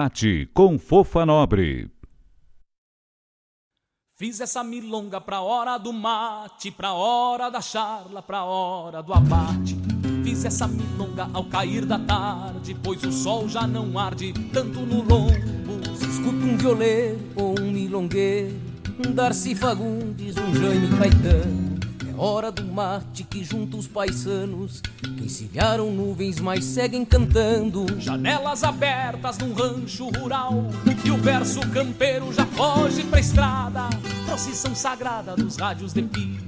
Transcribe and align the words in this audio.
Mate 0.00 0.48
com 0.54 0.78
Fofa 0.78 1.26
Nobre. 1.26 1.90
Fiz 4.16 4.40
essa 4.40 4.62
milonga 4.62 5.20
pra 5.20 5.40
hora 5.40 5.76
do 5.76 5.92
mate, 5.92 6.70
pra 6.70 6.92
hora 6.92 7.50
da 7.50 7.60
charla, 7.60 8.22
pra 8.22 8.44
hora 8.44 9.02
do 9.02 9.12
abate. 9.12 9.76
Fiz 10.22 10.44
essa 10.44 10.68
milonga 10.68 11.28
ao 11.34 11.44
cair 11.46 11.84
da 11.84 11.98
tarde, 11.98 12.76
pois 12.80 13.02
o 13.02 13.10
sol 13.10 13.48
já 13.48 13.66
não 13.66 13.98
arde 13.98 14.32
tanto 14.52 14.82
no 14.82 15.02
lombo. 15.02 15.96
Se 15.96 16.06
escuta 16.06 16.44
um 16.44 16.56
violeiro 16.56 17.18
ou 17.34 17.58
um 17.58 17.72
milongueiro, 17.72 18.54
um 19.04 19.12
Darcy 19.12 19.56
Fagundes, 19.56 20.36
um 20.36 20.54
Jaime 20.54 20.96
Caetano 20.96 21.77
hora 22.18 22.50
do 22.50 22.64
mate 22.64 23.22
que 23.22 23.44
junta 23.44 23.76
os 23.76 23.86
paisanos 23.86 24.80
que 24.80 25.24
encilharam 25.24 25.90
nuvens, 25.92 26.40
mas 26.40 26.64
seguem 26.64 27.04
cantando. 27.04 27.86
Janelas 27.98 28.64
abertas 28.64 29.38
num 29.38 29.52
rancho 29.52 30.08
rural 30.08 30.68
e 31.04 31.10
o 31.10 31.16
verso 31.16 31.60
campeiro 31.70 32.32
já 32.32 32.44
foge 32.46 33.04
pra 33.04 33.20
estrada. 33.20 33.88
Procissão 34.26 34.74
sagrada 34.74 35.36
dos 35.36 35.56
rádios 35.56 35.92
de 35.92 36.02
pilha, 36.02 36.47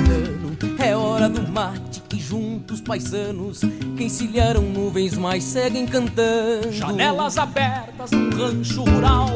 é 0.79 0.95
hora 0.95 1.27
do 1.27 1.47
mate 1.51 2.01
que 2.01 2.19
juntos 2.19 2.81
paisanos 2.81 3.61
que 3.97 4.03
encilharam 4.03 4.61
nuvens 4.61 5.17
mas 5.17 5.43
seguem 5.43 5.85
cantando. 5.85 6.71
Janelas 6.71 7.37
abertas 7.37 8.11
num 8.11 8.29
rancho 8.29 8.83
rural 8.83 9.29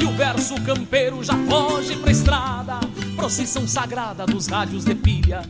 e 0.00 0.04
o 0.04 0.12
verso 0.12 0.54
campeiro 0.62 1.22
já 1.22 1.34
foge 1.48 1.96
pra 1.96 2.10
estrada. 2.10 2.80
Procissão 3.16 3.66
sagrada 3.66 4.24
dos 4.26 4.46
rádios 4.46 4.84
de 4.84 4.94
pilha, 4.94 5.42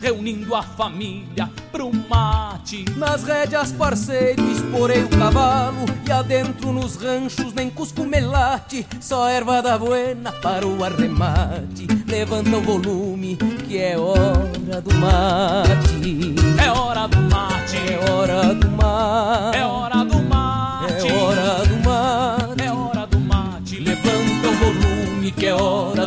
reunindo 0.00 0.54
a 0.54 0.62
família 0.62 1.50
pro 1.72 1.90
mate. 2.08 2.84
Nas 2.96 3.24
rédeas, 3.24 3.72
parceiro, 3.72 4.42
esporei 4.50 5.02
o 5.02 5.08
cavalo 5.08 5.84
e 6.06 6.12
adentro 6.12 6.72
nos 6.72 6.96
ranchos 6.96 7.52
nem 7.52 7.68
cusco 7.68 8.04
melate. 8.04 8.86
Só 9.00 9.28
erva 9.28 9.60
da 9.60 9.78
buena 9.78 10.32
para 10.32 10.66
o 10.66 10.84
arremate. 10.84 11.86
Levanta 12.06 12.56
o 12.56 12.60
volume 12.60 13.36
que 13.66 13.78
é 13.78 13.98
hora 13.98 14.80
do 14.80 14.94
mate. 14.94 16.34
É 16.62 16.70
hora 16.70 17.06
do 17.06 17.20
mate. 17.22 17.76
É 17.76 18.10
hora 18.10 18.54
do 18.54 18.70
mate. 18.70 19.58
É 19.58 19.64
hora 19.64 20.04
do 20.04 20.22
mate. 20.22 21.06
É 21.06 21.12
hora 21.12 21.64
do 21.64 21.76
mate. 21.84 22.62
É 22.62 22.72
hora 22.72 23.06
do 23.06 23.20
mate. 23.20 23.80
Levanta 23.80 24.48
o 24.48 24.52
volume 24.52 25.32
que 25.32 25.46
é 25.46 25.54
hora 25.54 26.06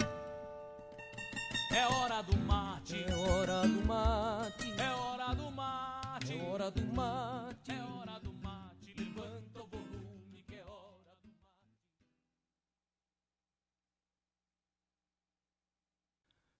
É 1.73 1.87
hora 1.87 2.21
do 2.21 2.37
mate. 2.37 3.05
É 3.07 3.15
hora 3.15 3.61
do 3.61 3.85
mate. 3.85 4.73
É 4.77 4.89
hora 4.89 5.33
do 5.33 5.51
mate. 5.51 6.33
É 6.33 6.43
hora 6.43 6.71
do 6.71 6.81
mate. 6.93 7.71
É 7.71 7.81
hora 7.81 8.19
do 8.19 8.33
mate. 8.43 8.95
Levanta 8.97 9.59
o 9.59 9.67
volume 9.67 10.43
que 10.47 10.55
é 10.55 10.63
hora 10.63 11.15
do 11.23 11.29
mate. 11.29 11.61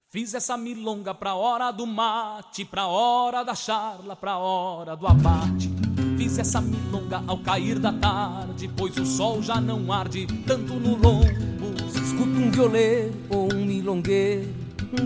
Fiz 0.10 0.34
essa 0.34 0.58
milonga 0.58 1.14
pra 1.14 1.36
hora 1.36 1.72
do 1.72 1.86
mate, 1.86 2.66
pra 2.66 2.88
hora 2.88 3.44
da 3.44 3.56
charla, 3.56 4.16
pra 4.16 4.38
hora 4.38 4.96
do 4.96 5.08
abate. 5.08 5.70
Fiz 6.18 6.38
essa 6.38 6.62
milonga 6.62 7.24
ao 7.28 7.38
cair 7.40 7.80
da 7.80 7.92
tarde, 7.92 8.70
pois 8.78 8.98
o 8.98 9.06
sol 9.06 9.42
já 9.42 9.60
não 9.60 9.92
arde 9.92 10.26
tanto 10.46 10.74
no 10.76 10.96
lombo. 10.96 11.92
Se 11.92 12.00
escuta 12.02 12.30
um 12.30 12.52
violeiro 12.52 13.14
ou 13.30 13.54
um 13.54 13.66
milongueiro, 13.66 14.54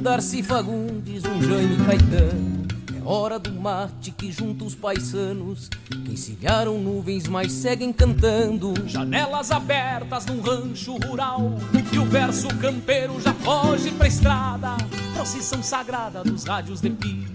Darcy 0.01 0.41
Fagundes, 0.41 1.23
um 1.25 1.41
Jaime 1.41 1.77
Caetano. 1.85 2.65
É 2.95 3.07
hora 3.07 3.37
do 3.37 3.51
mate 3.53 4.09
que 4.11 4.31
junta 4.31 4.63
os 4.63 4.73
paisanos 4.73 5.69
que 5.89 6.11
encilharam 6.11 6.79
nuvens 6.79 7.27
mas 7.27 7.51
seguem 7.51 7.93
cantando. 7.93 8.73
Janelas 8.87 9.51
abertas 9.51 10.25
num 10.25 10.41
rancho 10.41 10.97
rural 10.97 11.53
e 11.93 11.99
o 11.99 12.05
verso 12.05 12.47
campeiro 12.59 13.21
já 13.21 13.33
foge 13.33 13.91
pra 13.91 14.07
estrada. 14.07 14.75
Procissão 15.13 15.61
sagrada 15.61 16.23
dos 16.23 16.45
rádios 16.45 16.81
de 16.81 16.89
pilha, 16.89 17.34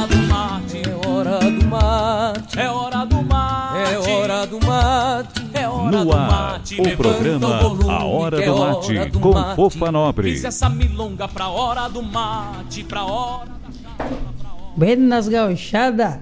Hora 1.21 1.39
do 1.51 1.65
mate. 1.67 2.59
É 2.59 2.69
hora 2.69 3.05
do 3.05 3.21
mate. 3.23 3.77
É 3.91 3.99
hora 3.99 4.45
do 4.47 4.59
mate. 4.65 5.41
É 5.53 5.67
hora 5.67 5.91
No 5.97 6.05
do 6.05 6.13
ar, 6.13 6.27
mate. 6.53 6.81
o 6.81 6.97
programa 6.97 7.59
volume, 7.61 7.89
A 7.91 8.03
Hora 8.05 8.37
que 8.37 8.43
é 8.43 8.45
do 8.47 8.55
hora 8.55 8.71
Mate 8.73 9.09
do 9.09 9.19
com 9.19 9.33
mate. 9.33 9.55
Fofa 9.55 9.91
Nobre. 9.91 10.31
Fiz 10.31 10.43
essa 10.43 10.69
milonga 10.69 11.27
pra 11.27 11.47
hora 11.49 11.87
do 11.87 12.01
mate, 12.01 12.83
pra 12.83 13.03
hora 13.05 13.49
da 13.49 13.71
charla, 13.71 14.33
pra 14.39 14.49
hora. 14.53 14.71
Buenas 14.75 15.27
gauchada, 15.27 16.21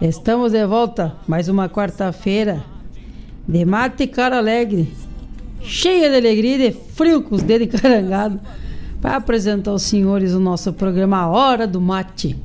estamos 0.00 0.52
de 0.52 0.64
volta 0.66 1.14
mais 1.26 1.48
uma 1.48 1.68
quarta-feira 1.68 2.62
de 3.46 3.64
mate 3.64 4.04
e 4.04 4.06
cara 4.06 4.38
alegre, 4.38 4.92
cheia 5.62 6.08
de 6.10 6.16
alegria 6.16 6.54
e 6.56 6.70
de 6.70 6.78
frio 6.94 7.22
com 7.22 7.34
os 7.34 7.42
dedos 7.42 7.66
encarangados 7.74 8.38
para 9.00 9.16
apresentar 9.16 9.70
aos 9.70 9.82
senhores 9.82 10.34
o 10.34 10.40
nosso 10.40 10.72
programa 10.72 11.18
A 11.18 11.28
Hora 11.28 11.66
do 11.66 11.80
Mate, 11.80 12.36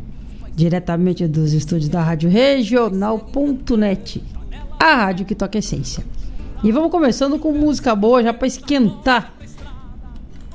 diretamente 0.56 1.28
dos 1.28 1.54
estúdios 1.54 1.90
da 1.90 2.02
Rádio 2.02 2.30
Regional.net, 2.30 4.24
a 4.80 4.96
rádio 4.96 5.26
que 5.26 5.36
toca 5.36 5.58
essência. 5.58 6.04
E 6.64 6.72
vamos 6.72 6.92
começando 6.92 7.38
com 7.38 7.52
música 7.52 7.94
boa 7.96 8.24
já 8.24 8.34
para 8.34 8.48
esquentar. 8.48 9.34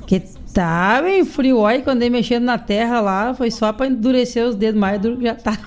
Que 0.07 0.19
tá 0.53 1.01
bem 1.03 1.23
frio. 1.23 1.65
Aí 1.65 1.83
quando 1.83 2.01
ele 2.01 2.09
mexendo 2.09 2.45
na 2.45 2.57
terra 2.57 2.99
lá, 2.99 3.33
foi 3.33 3.51
só 3.51 3.71
para 3.71 3.87
endurecer 3.87 4.43
os 4.45 4.55
dedos 4.55 4.79
mais 4.79 4.99
duro 4.99 5.17
que 5.17 5.23
já 5.23 5.35
tá. 5.35 5.57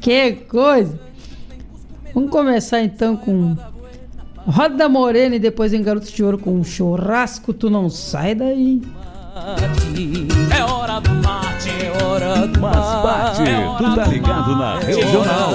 que 0.00 0.32
Que 0.32 0.32
coisa! 0.46 0.98
Vamos 2.12 2.30
começar 2.30 2.82
então 2.82 3.16
com 3.16 3.56
Roda 4.38 4.88
Morena 4.88 5.36
e 5.36 5.38
depois 5.38 5.72
em 5.72 5.82
Garotos 5.82 6.10
de 6.10 6.24
Ouro 6.24 6.38
com 6.38 6.54
um 6.54 6.64
churrasco, 6.64 7.54
tu 7.54 7.70
não 7.70 7.88
sai 7.88 8.34
daí. 8.34 8.82
É 10.60 10.62
hora 10.62 11.00
do 11.00 11.14
mate, 11.14 11.70
é 11.70 12.04
hora 12.04 12.46
do 12.46 12.60
Mas 12.60 12.76
bate, 13.02 13.42
é 13.48 13.76
tu 13.78 13.94
tá 13.96 14.04
ligado 14.04 14.56
na 14.56 14.78
regional. 14.78 15.54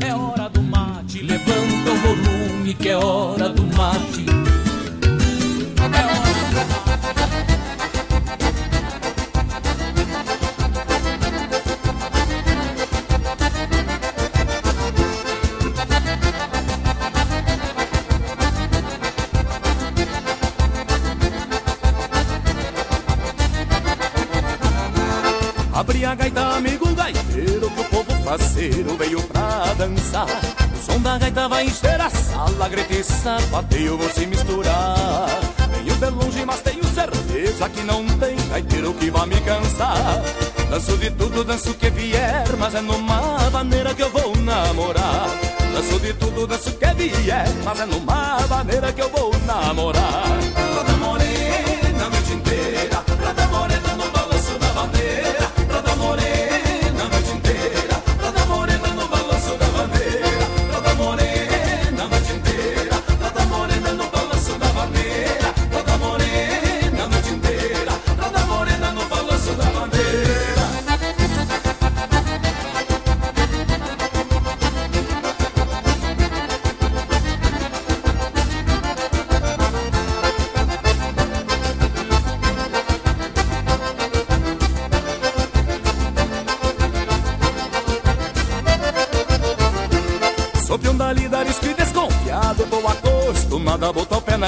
É 0.00 0.12
hora 0.12 0.48
do 0.48 0.62
mate, 0.62 1.22
levanta 1.22 1.90
o 1.92 1.96
volume 1.96 2.74
que 2.74 2.88
é 2.88 2.96
hora 2.96 3.48
do 3.50 3.62
mate. 3.76 4.39
Abri 25.90 26.04
a 26.04 26.14
gaita, 26.14 26.40
amigo 26.56 26.94
gaiteiro, 26.94 27.68
que 27.68 27.80
o 27.80 27.84
povo 27.86 28.24
parceiro 28.24 28.96
veio 28.96 29.20
pra 29.24 29.74
dançar. 29.76 30.28
O 30.72 30.78
som 30.78 31.00
da 31.00 31.18
gaita 31.18 31.48
vai 31.48 31.64
encher 31.64 32.00
a 32.00 32.08
sala, 32.08 32.68
grita 32.68 32.94
e 32.94 33.02
sapateio, 33.02 33.98
vou 33.98 34.08
se 34.08 34.24
misturar. 34.24 35.26
Venho 35.72 35.96
de 35.96 36.10
longe, 36.10 36.44
mas 36.46 36.60
tenho 36.60 36.84
certeza 36.84 37.68
que 37.70 37.82
não 37.82 38.06
tem 38.06 38.36
gaiteiro 38.50 38.94
que 38.94 39.10
vai 39.10 39.26
me 39.26 39.40
cansar. 39.40 40.22
Danço 40.70 40.96
de 40.96 41.10
tudo, 41.10 41.42
danço 41.42 41.74
que 41.74 41.90
vier, 41.90 42.44
mas 42.56 42.72
é 42.72 42.80
numa 42.80 43.50
maneira 43.50 43.92
que 43.92 44.02
eu 44.04 44.10
vou 44.10 44.36
namorar. 44.36 45.26
Danço 45.74 45.98
de 45.98 46.14
tudo, 46.14 46.46
danço 46.46 46.70
que 46.70 46.86
vier, 46.94 47.48
mas 47.64 47.80
é 47.80 47.86
numa 47.86 48.38
maneira 48.48 48.92
que 48.92 49.02
eu 49.02 49.08
vou 49.08 49.32
namorar. 49.44 50.49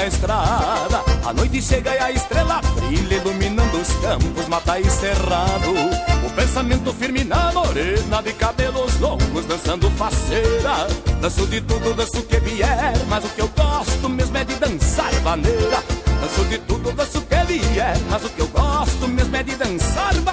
Estrada. 0.07 1.03
A 1.25 1.33
noite 1.33 1.61
chega 1.61 1.95
e 1.95 1.99
a 1.99 2.11
estrela 2.11 2.61
brilha 2.75 3.15
Iluminando 3.15 3.77
os 3.77 3.89
campos, 3.95 4.47
mata 4.47 4.79
e 4.79 4.89
cerrado. 4.89 5.73
O 6.25 6.29
pensamento 6.35 6.93
firme 6.93 7.23
na 7.23 7.51
morena 7.51 8.21
De 8.21 8.33
cabelos 8.33 8.99
longos, 8.99 9.45
dançando 9.45 9.89
faceira. 9.91 10.87
Danço 11.21 11.47
de 11.47 11.61
tudo, 11.61 11.93
danço 11.93 12.19
o 12.19 12.23
que 12.23 12.39
vier 12.39 12.93
Mas 13.07 13.23
o 13.23 13.29
que 13.29 13.41
eu 13.41 13.47
gosto 13.49 14.09
mesmo 14.09 14.37
é 14.37 14.43
de 14.43 14.55
dançar 14.55 15.11
vaneira. 15.21 15.83
Danço 16.21 16.45
de 16.45 16.57
tudo, 16.59 16.91
danço 16.91 17.19
o 17.19 17.21
que 17.21 17.35
vier 17.45 17.97
Mas 18.09 18.23
o 18.23 18.29
que 18.29 18.41
eu 18.41 18.47
gosto 18.47 19.07
mesmo 19.07 19.35
é 19.35 19.43
de 19.43 19.55
dançar 19.55 20.13
vaneira 20.15 20.32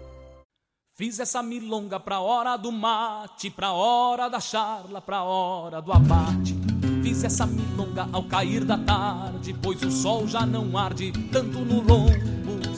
Fiz 1.01 1.19
essa 1.19 1.41
milonga 1.41 1.99
pra 1.99 2.19
hora 2.19 2.55
do 2.55 2.71
mate, 2.71 3.49
pra 3.49 3.71
hora 3.71 4.29
da 4.29 4.39
charla, 4.39 5.01
pra 5.01 5.23
hora 5.23 5.81
do 5.81 5.91
abate. 5.91 6.55
Fiz 7.01 7.23
essa 7.23 7.43
milonga 7.43 8.07
ao 8.13 8.21
cair 8.25 8.63
da 8.63 8.77
tarde, 8.77 9.55
pois 9.63 9.81
o 9.81 9.89
sol 9.89 10.27
já 10.27 10.45
não 10.45 10.77
arde 10.77 11.11
tanto 11.31 11.57
no 11.57 11.81
lombo. 11.81 12.11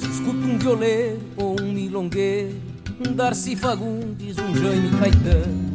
Escuta 0.10 0.38
um 0.38 0.58
violeiro 0.58 1.20
ou 1.36 1.60
um 1.60 1.74
milongueiro, 1.74 2.62
um 3.06 3.12
Darcy 3.12 3.58
Fagundes, 3.58 4.38
um 4.38 4.56
Jaime 4.56 4.98
Caetano. 4.98 5.73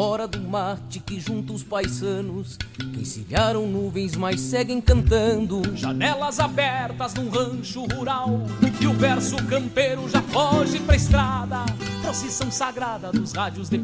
Hora 0.00 0.28
do 0.28 0.40
mate 0.40 1.00
que 1.00 1.18
junta 1.18 1.52
os 1.52 1.64
paisanos, 1.64 2.56
que 2.56 3.00
encilharam 3.00 3.66
nuvens, 3.66 4.14
mas 4.14 4.40
seguem 4.40 4.80
cantando. 4.80 5.60
Janelas 5.74 6.38
abertas 6.38 7.14
num 7.14 7.28
rancho 7.28 7.84
rural, 7.84 8.42
e 8.80 8.86
o 8.86 8.92
verso 8.92 9.34
campeiro 9.46 10.08
já 10.08 10.22
foge 10.22 10.78
pra 10.78 10.94
estrada. 10.94 11.64
Procissão 12.00 12.48
sagrada 12.48 13.10
dos 13.10 13.32
rádios 13.32 13.68
de 13.68 13.78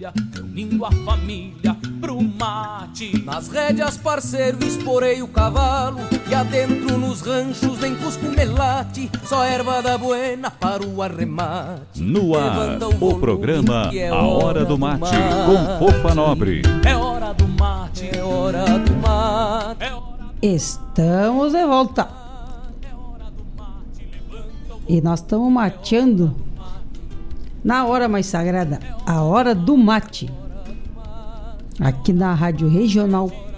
pilha, 0.00 0.12
reunindo 0.34 0.84
a 0.84 0.90
família 0.90 1.76
pro 2.00 2.22
mate. 2.22 3.22
Nas 3.24 3.48
rédeas, 3.48 3.98
parceiro, 3.98 4.64
esporei 4.64 5.22
o 5.22 5.28
cavalo 5.28 6.00
E 6.28 6.34
adentro 6.34 6.96
nos 6.98 7.20
ranchos 7.20 7.78
nem 7.78 7.94
cusco 7.94 8.26
melate 8.26 9.10
Só 9.24 9.44
erva 9.44 9.82
da 9.82 9.98
buena 9.98 10.50
para 10.50 10.84
o 10.86 11.02
arremate 11.02 12.00
No 12.00 12.36
ar, 12.36 12.58
Levanta 12.58 12.88
o 12.88 12.92
volume, 12.92 13.20
programa 13.20 13.90
é 13.92 14.08
A 14.08 14.22
Hora 14.22 14.64
do 14.64 14.78
Mate, 14.78 15.16
com 15.46 15.78
Fofa 15.78 16.14
Nobre. 16.14 16.62
É 16.86 16.96
hora 16.96 17.34
do 17.34 17.46
mate, 17.48 18.10
É 18.16 18.22
hora 18.22 18.78
do 18.78 18.94
mate 18.96 19.84
é 19.84 19.94
hora 19.94 20.10
Estamos 20.42 21.52
de 21.52 21.64
volta. 21.66 22.08
E 24.88 25.00
nós 25.02 25.20
estamos 25.20 25.52
mateando 25.52 26.34
na 27.62 27.86
hora 27.86 28.08
mais 28.08 28.26
sagrada, 28.26 28.78
a 29.06 29.22
hora 29.22 29.54
do 29.54 29.76
mate. 29.76 30.30
Aqui 31.78 32.12
na 32.12 32.34
Rádio 32.34 32.68
Regional.net. 32.68 33.50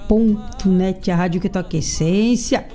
Net, 0.66 1.10
a 1.10 1.16
rádio 1.16 1.40
que 1.40 1.48
toca 1.48 1.76
essência. 1.76 2.66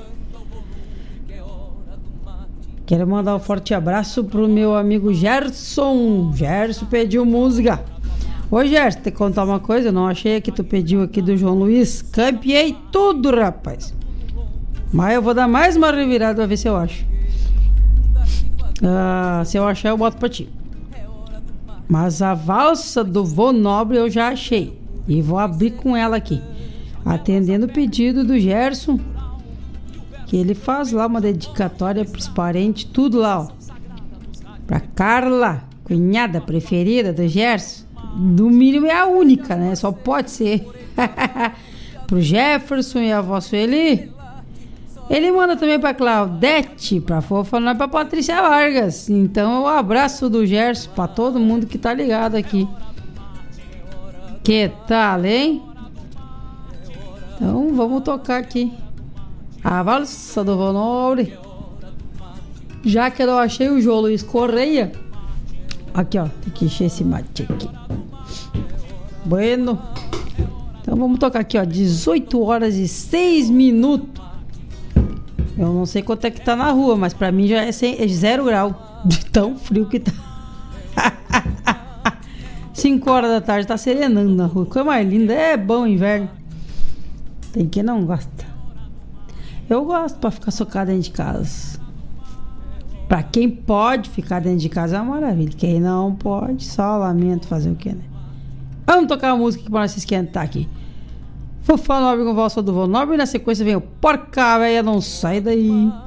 Quero 2.86 3.05
mandar 3.05 3.36
um 3.36 3.39
forte 3.39 3.74
abraço 3.74 4.24
pro 4.24 4.48
meu 4.48 4.75
amigo 4.75 5.13
Gerson. 5.13 6.31
Gerson 6.34 6.86
pediu 6.86 7.25
música. 7.25 7.84
Ô 8.50 8.63
Gerson, 8.65 9.01
te 9.01 9.12
contar 9.12 9.43
uma 9.43 9.60
coisa, 9.60 9.89
eu 9.89 9.93
não 9.93 10.07
achei 10.07 10.39
que 10.39 10.51
tu 10.51 10.63
pediu 10.63 11.03
aqui 11.03 11.22
do 11.22 11.36
João 11.36 11.55
Luiz. 11.55 12.01
Campeei 12.01 12.75
tudo, 12.91 13.29
rapaz. 13.29 13.93
Mas 14.91 15.15
eu 15.15 15.22
vou 15.22 15.34
dar 15.34 15.48
mais 15.48 15.75
uma 15.75 15.91
revirada 15.91 16.36
pra 16.36 16.46
ver 16.46 16.57
se 16.57 16.67
eu 16.67 16.77
acho. 16.77 17.05
Ah, 18.81 19.43
se 19.46 19.57
eu 19.57 19.67
achar, 19.67 19.89
eu 19.89 19.98
boto 19.98 20.17
pra 20.17 20.29
ti. 20.29 20.50
Mas 21.88 22.22
a 22.22 22.34
valsa 22.34 23.03
do 23.03 23.24
Vô 23.24 23.51
Nobre 23.51 23.98
eu 23.98 24.10
já 24.10 24.29
achei. 24.29 24.79
E 25.08 25.22
vou 25.22 25.39
abrir 25.39 25.72
com 25.72 25.96
ela 25.96 26.17
aqui. 26.17 26.41
Atendendo 27.06 27.65
o 27.65 27.72
pedido 27.72 28.24
do 28.24 28.38
Gerson 28.38 29.00
que 30.27 30.36
ele 30.36 30.53
faz 30.53 30.91
lá 30.91 31.08
uma 31.08 31.22
dedicatória 31.22 32.03
pros 32.03 32.27
parentes, 32.27 32.84
tudo 32.84 33.17
lá, 33.17 33.39
ó. 33.39 33.48
Pra 34.67 34.82
Carla, 34.82 35.63
cunhada 35.86 36.41
preferida 36.41 37.13
do 37.13 37.25
Gerson. 37.27 37.86
No 38.17 38.50
mínimo 38.50 38.88
é 38.88 39.00
a 39.00 39.08
única, 39.08 39.56
né? 39.56 39.74
Só 39.75 39.91
pode 39.91 40.29
ser. 40.32 40.67
pro 42.06 42.22
Jefferson 42.22 43.00
e 43.00 43.12
a 43.12 43.20
avó 43.20 43.39
Sueli. 43.39 44.12
Ele 45.09 45.31
manda 45.31 45.55
também 45.55 45.79
pra 45.79 45.93
Claudete, 45.93 46.99
pra 46.99 47.21
Fofa, 47.21 47.59
não 47.59 47.71
é 47.71 47.75
pra 47.75 47.87
Patrícia 47.87 48.41
Vargas. 48.41 49.09
Então, 49.09 49.61
o 49.61 49.63
um 49.63 49.67
abraço 49.67 50.29
do 50.29 50.45
Gerson 50.45 50.89
pra 50.91 51.07
todo 51.07 51.39
mundo 51.39 51.65
que 51.65 51.77
tá 51.77 51.93
ligado 51.93 52.35
aqui. 52.35 52.67
Que 54.43 54.71
tal, 54.85 55.23
hein? 55.23 55.61
Então, 57.35 57.73
vamos 57.73 58.03
tocar 58.03 58.37
aqui. 58.37 58.73
A 59.63 59.81
valsa 59.83 60.43
do 60.43 60.55
Nobre. 60.55 61.37
Já 62.83 63.09
que 63.11 63.23
eu 63.23 63.37
achei 63.37 63.69
o 63.69 63.81
João 63.81 64.01
Luiz 64.01 64.23
Correia. 64.23 64.91
Aqui, 65.93 66.17
ó. 66.17 66.27
Tem 66.41 66.53
que 66.53 66.65
encher 66.65 66.85
esse 66.85 67.03
mate 67.03 67.43
aqui. 67.43 67.69
Bueno. 69.25 69.81
Então 70.81 70.95
vamos 70.95 71.19
tocar 71.19 71.41
aqui, 71.41 71.57
ó. 71.57 71.65
18 71.65 72.41
horas 72.41 72.75
e 72.75 72.87
6 72.87 73.49
minutos. 73.49 74.26
Eu 75.57 75.73
não 75.73 75.85
sei 75.85 76.03
quanto 76.03 76.25
é 76.25 76.31
que 76.31 76.39
tá 76.39 76.55
na 76.55 76.71
rua, 76.71 76.95
mas 76.95 77.13
pra 77.13 77.31
mim 77.31 77.47
já 77.47 77.63
é, 77.63 77.69
é 77.69 78.07
zero 78.07 78.45
grau. 78.45 79.01
De 79.05 79.25
tão 79.25 79.57
frio 79.57 79.87
que 79.87 79.99
tá. 79.99 80.11
5 82.73 83.09
horas 83.09 83.31
da 83.31 83.41
tarde 83.41 83.65
tá 83.65 83.77
serenando 83.77 84.35
na 84.35 84.45
rua. 84.45 84.65
Coisa 84.65 84.83
mais 84.83 85.07
linda. 85.07 85.33
É 85.33 85.57
bom 85.57 85.87
inverno. 85.87 86.29
Tem 87.51 87.67
quem 87.67 87.81
não 87.81 88.05
gosta. 88.05 88.45
Eu 89.69 89.83
gosto 89.83 90.19
para 90.19 90.31
ficar 90.31 90.51
socada 90.51 90.91
dentro 90.91 91.03
de 91.03 91.11
casa. 91.11 91.79
Para 93.07 93.23
quem 93.23 93.49
pode 93.49 94.09
ficar 94.09 94.39
dentro 94.39 94.59
de 94.59 94.69
casa 94.69 94.97
é 94.97 95.01
uma 95.01 95.19
maravilha. 95.19 95.53
Quem 95.57 95.79
não 95.79 96.13
pode, 96.13 96.65
só 96.65 96.97
lamento 96.97 97.47
fazer 97.47 97.69
o 97.69 97.75
que, 97.75 97.89
né? 97.89 98.03
Vamos 98.85 99.07
tocar 99.07 99.33
uma 99.33 99.39
música 99.39 99.69
para 99.69 99.81
nós 99.81 99.97
esquentar 99.97 100.43
aqui. 100.43 100.67
Fofá 101.67 102.00
Nobre 102.00 102.24
com 102.24 102.33
Valsa 102.33 102.62
do 102.62 102.71
Vô 102.71 102.88
Nobre. 102.88 103.15
E 103.15 103.17
na 103.17 103.25
sequência 103.25 103.65
vem 103.65 103.75
o 103.75 103.81
Porca 103.81 104.57
velha, 104.57 104.81
não 104.81 105.01
sai 105.01 105.41
daí. 105.41 105.69
Música 105.69 105.97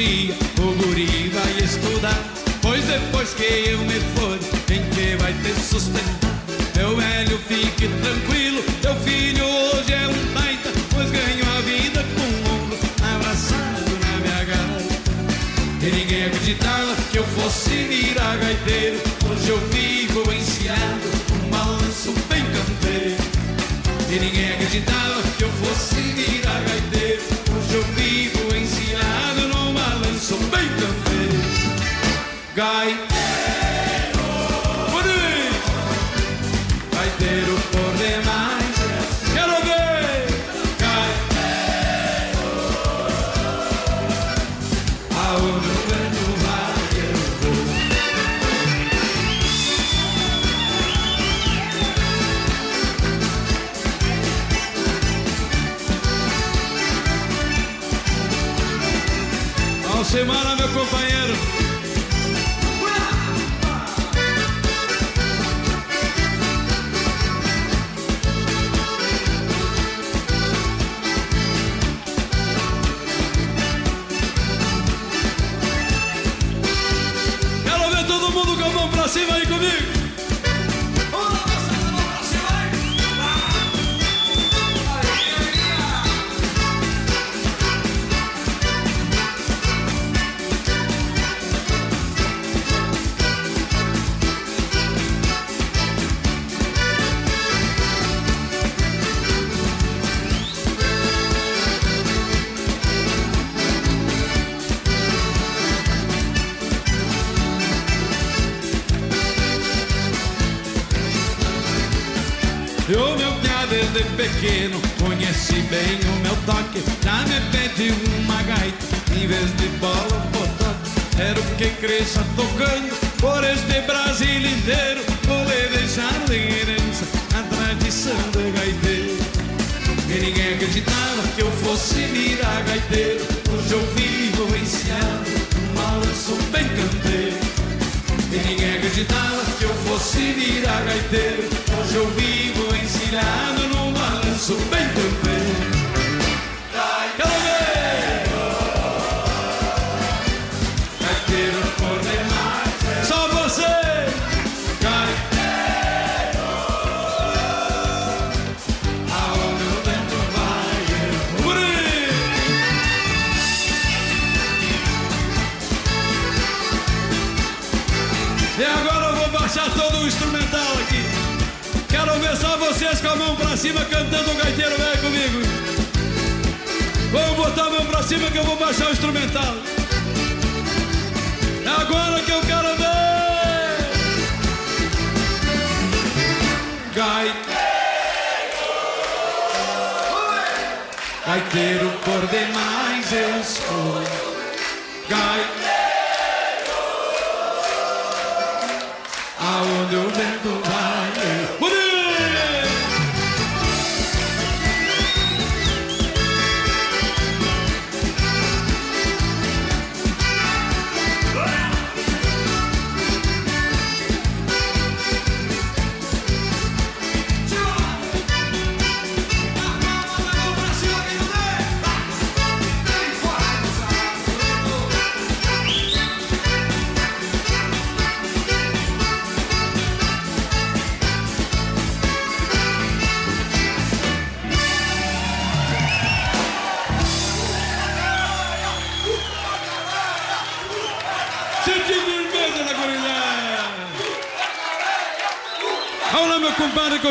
O 0.00 0.74
guri 0.80 1.28
vai 1.30 1.64
estudar. 1.64 2.27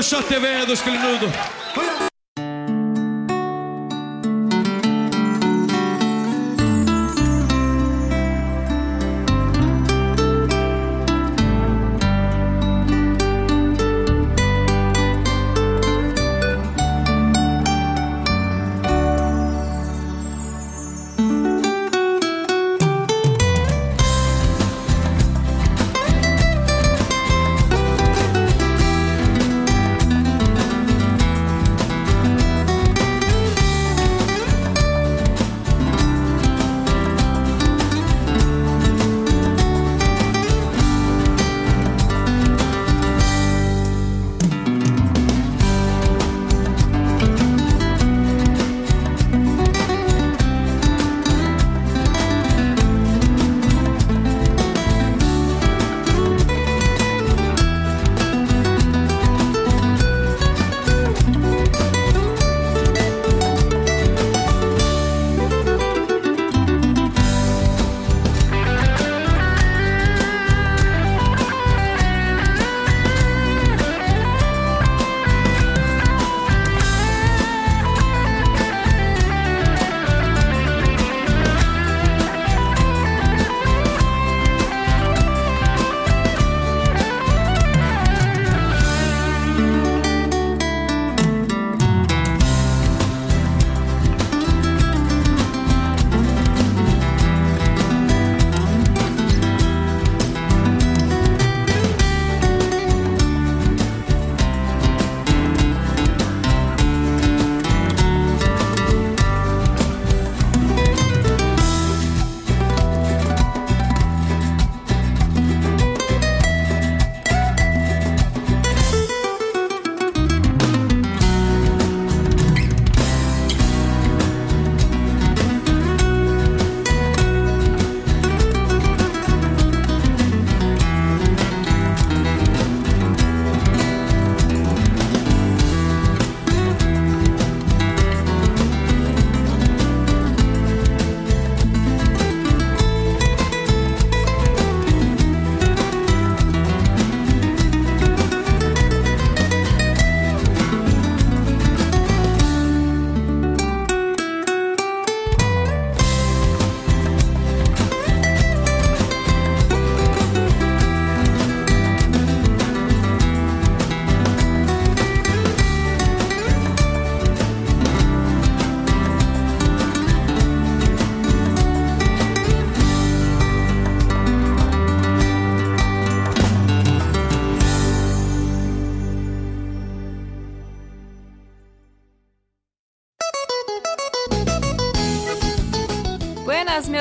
Shot 0.07 0.39
velho 0.39 0.65
dos 0.65 0.81
clinudos. 0.81 1.56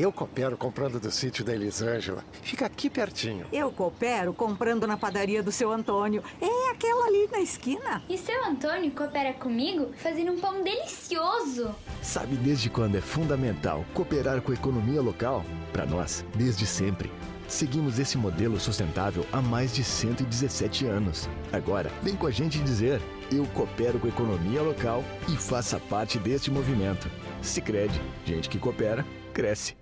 Eu 0.00 0.12
coopero 0.12 0.56
comprando 0.56 1.00
do 1.00 1.10
sítio 1.10 1.44
da 1.44 1.52
Elisângela. 1.52 2.24
Fica 2.40 2.66
aqui 2.66 2.88
pertinho. 2.88 3.44
Eu 3.52 3.72
coopero 3.72 4.32
comprando 4.32 4.86
na 4.86 4.96
padaria 4.96 5.42
do 5.42 5.50
seu 5.50 5.72
Antônio. 5.72 6.22
É 6.40 6.70
aquela 6.70 7.06
ali 7.06 7.26
na 7.32 7.40
esquina. 7.40 8.00
E 8.08 8.16
seu 8.16 8.44
Antônio 8.46 8.92
coopera 8.92 9.32
comigo 9.32 9.90
fazendo 9.96 10.30
um 10.30 10.38
pão 10.38 10.62
delicioso. 10.62 11.74
Sabe 12.00 12.36
desde 12.36 12.70
quando 12.70 12.96
é 12.96 13.00
fundamental 13.00 13.84
cooperar 13.92 14.40
com 14.40 14.52
a 14.52 14.54
economia 14.54 15.02
local? 15.02 15.44
Para 15.72 15.84
nós, 15.84 16.24
desde 16.36 16.64
sempre. 16.64 17.10
Seguimos 17.48 17.98
esse 17.98 18.16
modelo 18.16 18.60
sustentável 18.60 19.26
há 19.32 19.42
mais 19.42 19.74
de 19.74 19.82
117 19.82 20.86
anos. 20.86 21.28
Agora, 21.52 21.90
vem 22.04 22.14
com 22.14 22.28
a 22.28 22.30
gente 22.30 22.60
dizer: 22.60 23.02
eu 23.32 23.44
coopero 23.46 23.98
com 23.98 24.06
a 24.06 24.10
economia 24.10 24.62
local 24.62 25.02
e 25.28 25.36
faça 25.36 25.80
parte 25.80 26.20
deste 26.20 26.52
movimento. 26.52 27.10
Sicredi, 27.42 28.00
gente 28.24 28.48
que 28.48 28.60
coopera, 28.60 29.04
cresce. 29.34 29.77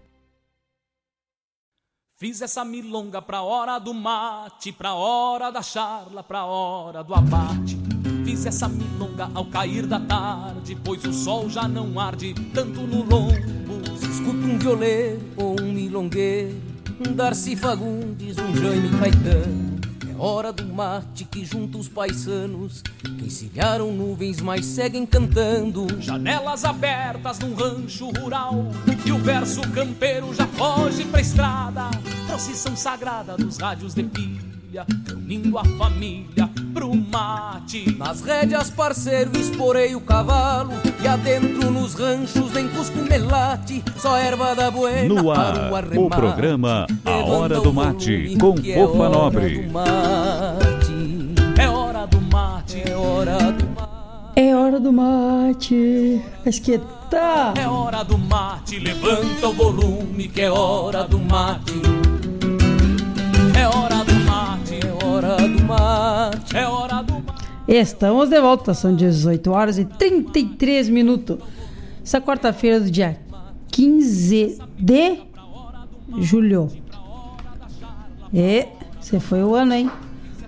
Fiz 2.18 2.40
essa 2.40 2.64
milonga 2.64 3.20
pra 3.20 3.42
hora 3.42 3.78
do 3.78 3.92
mate, 3.92 4.72
pra 4.72 4.94
hora 4.94 5.50
da 5.50 5.60
charla, 5.60 6.22
pra 6.22 6.46
hora 6.46 7.04
do 7.04 7.14
abate. 7.14 7.78
Fiz 8.24 8.46
essa 8.46 8.66
milonga 8.66 9.30
ao 9.34 9.44
cair 9.44 9.86
da 9.86 10.00
tarde, 10.00 10.78
pois 10.82 11.04
o 11.04 11.12
sol 11.12 11.50
já 11.50 11.68
não 11.68 12.00
arde 12.00 12.32
tanto 12.54 12.80
no 12.80 13.02
lombo. 13.02 13.98
Se 13.98 14.08
escuta 14.08 14.46
um 14.46 14.58
violeiro 14.58 15.20
ou 15.36 15.60
um 15.60 15.70
milongueiro, 15.70 16.56
um 17.06 17.12
Darcy 17.12 17.54
Fagundes, 17.54 18.38
um 18.38 18.56
Jaime 18.56 18.98
Caetano. 18.98 19.75
Hora 20.18 20.50
do 20.50 20.64
mate 20.64 21.24
que 21.24 21.44
junta 21.44 21.76
os 21.76 21.88
paisanos, 21.88 22.82
que 23.02 23.26
encilharam 23.26 23.92
nuvens, 23.92 24.40
mas 24.40 24.64
seguem 24.64 25.04
cantando. 25.04 25.86
Janelas 26.00 26.64
abertas 26.64 27.38
num 27.38 27.54
rancho 27.54 28.10
rural, 28.10 28.66
e 29.04 29.12
o 29.12 29.18
verso 29.18 29.60
campeiro 29.72 30.32
já 30.32 30.46
foge 30.46 31.04
pra 31.04 31.20
estrada. 31.20 31.90
Procissão 32.26 32.74
sagrada 32.74 33.36
dos 33.36 33.58
rádios 33.58 33.94
de 33.94 34.04
pilha, 34.04 34.40
reunindo 35.06 35.56
a 35.58 35.64
família 35.64 36.50
pro 36.74 36.94
mate. 36.94 37.96
Nas 37.96 38.20
rédeas, 38.20 38.68
parceiro, 38.70 39.30
esporei 39.38 39.94
o 39.94 40.00
cavalo, 40.00 40.72
e 41.02 41.06
adentro 41.08 41.70
nos 41.70 41.94
ranchos 41.94 42.52
nem 42.52 42.68
cusco 42.68 42.98
melate, 42.98 43.82
só 43.96 44.16
erva 44.16 44.54
da 44.54 44.70
buena 44.70 45.08
No 45.08 45.24
para 45.32 45.70
o 45.70 45.74
ar, 45.74 45.84
arremate. 45.84 45.98
o 45.98 46.08
programa 46.10 46.86
A 47.04 47.10
Hora 47.24 47.60
do 47.60 47.72
Mate, 47.72 48.36
com 48.38 48.54
é 48.64 48.74
Fofa 48.74 48.98
hora 48.98 49.08
Nobre. 49.08 49.58
do 49.62 49.72
mate. 49.72 51.34
É 51.58 51.68
hora 51.68 52.06
do 52.06 52.20
mate. 52.20 52.76
mate, 52.76 52.90
é 52.90 52.94
hora 52.96 53.52
do 53.52 53.66
mate. 53.66 53.86
É 54.36 54.54
hora 54.54 54.80
do 54.80 54.92
mate. 54.92 56.22
Esquetar. 56.44 57.54
É 57.56 57.66
hora 57.66 58.02
do 58.04 58.18
mate, 58.18 58.78
levanta 58.78 59.48
o 59.48 59.52
volume 59.54 60.28
que 60.28 60.42
é 60.42 60.50
hora 60.50 61.04
do 61.04 61.18
mate. 61.18 61.72
É 63.58 63.66
hora 63.66 64.04
do 64.04 64.12
mate, 64.12 64.15
hora 65.16 65.48
do 65.48 65.64
mate, 65.64 66.56
é 66.56 66.66
hora 66.66 67.02
do 67.02 67.14
mate. 67.14 67.46
Estamos 67.66 68.28
de 68.28 68.40
volta, 68.40 68.74
são 68.74 68.94
18 68.94 69.50
horas 69.50 69.78
e 69.78 69.84
33 69.84 70.90
minutos. 70.90 71.38
Essa 72.02 72.20
quarta-feira 72.20 72.80
do 72.80 72.90
dia 72.90 73.18
15 73.72 74.58
de 74.78 75.18
julho. 76.18 76.68
E 78.32 78.68
você 79.00 79.18
foi 79.18 79.42
o 79.42 79.54
ano, 79.54 79.72
hein? 79.72 79.90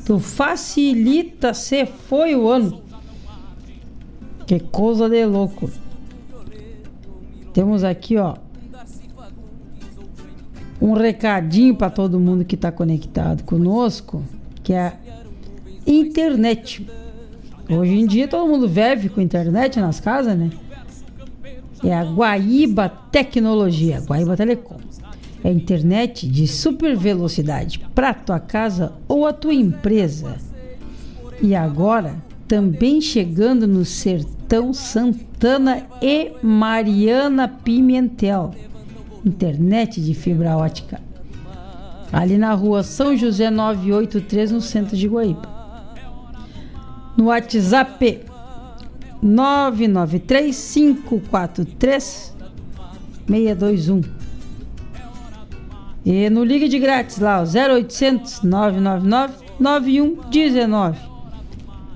Tu 0.05 0.19
facilita, 0.19 1.55
você 1.55 1.87
foi 1.87 2.37
o 2.37 2.49
ano. 2.49 2.83
Que 4.47 4.61
coisa 4.61 5.09
de 5.09 5.25
louco. 5.25 5.71
Temos 7.55 7.83
aqui, 7.85 8.17
ó, 8.19 8.37
um 10.81 10.93
recadinho 10.93 11.75
para 11.75 11.91
todo 11.91 12.21
mundo 12.21 12.45
que 12.45 12.55
está 12.55 12.71
conectado 12.71 13.43
conosco, 13.43 14.23
que 14.69 14.75
é 14.75 14.93
internet. 15.87 16.87
Hoje 17.71 17.95
em 17.95 18.07
dia 18.07 18.29
todo 18.29 18.47
mundo 18.47 18.69
vive 18.69 19.09
com 19.09 19.19
internet 19.19 19.81
nas 19.81 19.99
casas, 19.99 20.37
né? 20.37 20.51
É 21.83 21.95
a 21.95 22.05
Guaíba 22.05 22.87
Tecnologia, 23.11 23.99
Guaíba 24.01 24.37
Telecom. 24.37 24.77
É 25.43 25.51
internet 25.51 26.29
de 26.29 26.47
super 26.47 26.95
velocidade 26.95 27.79
para 27.95 28.13
tua 28.13 28.39
casa 28.39 28.93
ou 29.09 29.27
a 29.27 29.33
tua 29.33 29.55
empresa. 29.55 30.37
E 31.41 31.55
agora 31.55 32.17
também 32.47 33.01
chegando 33.01 33.67
no 33.67 33.87
Sertão 33.87 34.75
Santana 34.75 35.87
e 36.03 36.33
Mariana 36.43 37.49
Pimentel. 37.49 38.55
Internet 39.25 39.99
de 40.03 40.13
fibra 40.13 40.59
ótica. 40.59 41.08
Ali 42.13 42.39
na 42.39 42.55
rua 42.55 42.83
São 42.83 43.17
José 43.17 43.51
983, 43.51 44.53
no 44.53 44.61
centro 44.61 44.97
de 44.97 45.07
Guaíba. 45.07 45.59
No 47.17 47.27
WhatsApp 47.27 48.21
993 49.23 50.73
543 50.75 52.37
621. 53.27 54.03
E 56.05 56.31
no 56.31 56.45
Ligue 56.45 56.69
de 56.69 56.79
Grátis 56.79 57.19
lá, 57.19 57.43
o 57.43 57.45
0800 57.45 58.43
999 58.43 59.35
9119. 59.61 60.99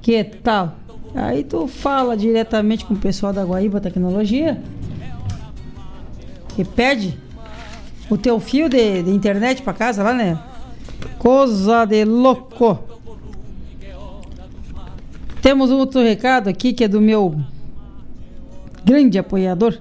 Que 0.02 0.24
tal? 0.24 0.76
Aí 1.14 1.44
tu 1.44 1.66
fala 1.66 2.16
diretamente 2.16 2.84
com 2.84 2.94
o 2.94 2.98
pessoal 2.98 3.32
da 3.32 3.44
Guaíba 3.44 3.80
Tecnologia 3.80 4.60
e 6.58 6.64
pede 6.64 7.16
o 8.10 8.16
teu 8.16 8.38
fio 8.40 8.68
de, 8.68 9.02
de 9.02 9.10
internet 9.10 9.62
para 9.62 9.72
casa 9.72 10.02
lá, 10.02 10.12
né? 10.12 10.38
Coisa 11.18 11.84
de 11.84 12.04
louco. 12.04 12.78
Temos 15.40 15.70
outro 15.70 16.00
recado 16.00 16.48
aqui 16.48 16.72
que 16.72 16.84
é 16.84 16.88
do 16.88 17.00
meu 17.00 17.34
grande 18.84 19.18
apoiador. 19.18 19.78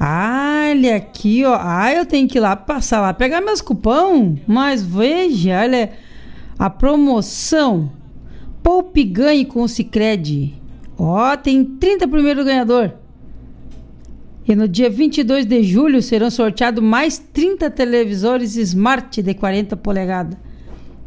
Olha 0.00 0.96
aqui, 0.96 1.44
ó. 1.44 1.58
Ah, 1.60 1.92
eu 1.92 2.06
tenho 2.06 2.28
que 2.28 2.38
ir 2.38 2.40
lá 2.40 2.54
passar 2.54 3.00
lá 3.00 3.12
pegar 3.12 3.40
meus 3.40 3.60
cupom. 3.60 4.36
Mas 4.46 4.84
veja, 4.84 5.60
olha 5.60 5.90
a 6.56 6.70
promoção. 6.70 7.90
Poupe 8.62 9.02
ganhe 9.02 9.44
com 9.44 9.62
o 9.62 9.68
Cicred. 9.68 10.54
Ó, 10.96 11.36
tem 11.36 11.64
30 11.64 12.06
primeiro 12.06 12.44
ganhador. 12.44 12.92
E 14.48 14.56
no 14.56 14.66
dia 14.66 14.88
22 14.88 15.44
de 15.44 15.62
julho 15.62 16.00
serão 16.00 16.30
sorteados 16.30 16.82
mais 16.82 17.18
30 17.18 17.70
televisores 17.70 18.56
Smart 18.56 19.20
de 19.20 19.34
40 19.34 19.76
polegadas. 19.76 20.38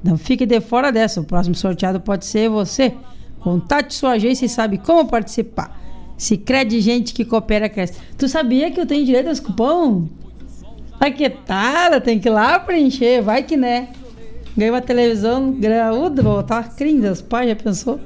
Não 0.03 0.15
fique 0.15 0.45
de 0.45 0.61
fora 0.61 0.91
dessa. 0.91 1.21
O 1.21 1.23
próximo 1.23 1.55
sorteado 1.55 1.99
pode 1.99 2.25
ser 2.25 2.49
você. 2.49 2.93
Contate 3.39 3.95
sua 3.95 4.11
agência 4.11 4.45
e 4.45 4.49
sabe 4.49 4.77
como 4.77 5.09
participar. 5.09 5.75
Se 6.15 6.37
crede 6.37 6.79
gente 6.81 7.15
que 7.15 7.25
coopera 7.25 7.67
cresce. 7.67 7.99
Tu 8.15 8.29
sabia 8.29 8.69
que 8.69 8.79
eu 8.79 8.85
tenho 8.85 9.03
direito 9.03 9.29
aos 9.29 9.39
cupom? 9.39 10.07
Vai 10.99 11.11
que 11.11 11.27
tal? 11.27 11.99
Tem 11.99 12.19
que 12.19 12.29
ir 12.29 12.31
lá 12.31 12.59
preencher. 12.59 13.23
Vai 13.23 13.41
que 13.41 13.57
né. 13.57 13.89
Ganhei 14.55 14.69
uma 14.69 14.81
televisão 14.81 15.51
graúda, 15.53 16.21
vou 16.21 16.35
botar 16.35 16.75
crime 16.75 17.01
das 17.01 17.21
pais, 17.21 17.49
já 17.49 17.55
pensou? 17.55 17.99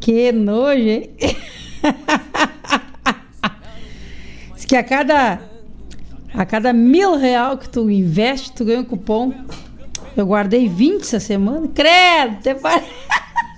Que 0.00 0.32
nojo, 0.32 0.80
hein? 0.80 1.10
Que 4.68 4.76
a 4.76 4.84
cada, 4.84 5.40
a 6.34 6.44
cada 6.44 6.74
mil 6.74 7.16
real 7.16 7.56
que 7.56 7.66
tu 7.66 7.90
investe, 7.90 8.52
tu 8.52 8.66
ganha 8.66 8.80
um 8.80 8.84
cupom. 8.84 9.32
Eu 10.14 10.26
guardei 10.26 10.68
20 10.68 11.02
essa 11.02 11.18
semana. 11.18 11.66
Credo, 11.68 12.36
até 12.36 12.54
parece. 12.54 12.90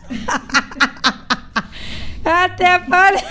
até 2.25 2.79
parece. 2.79 3.25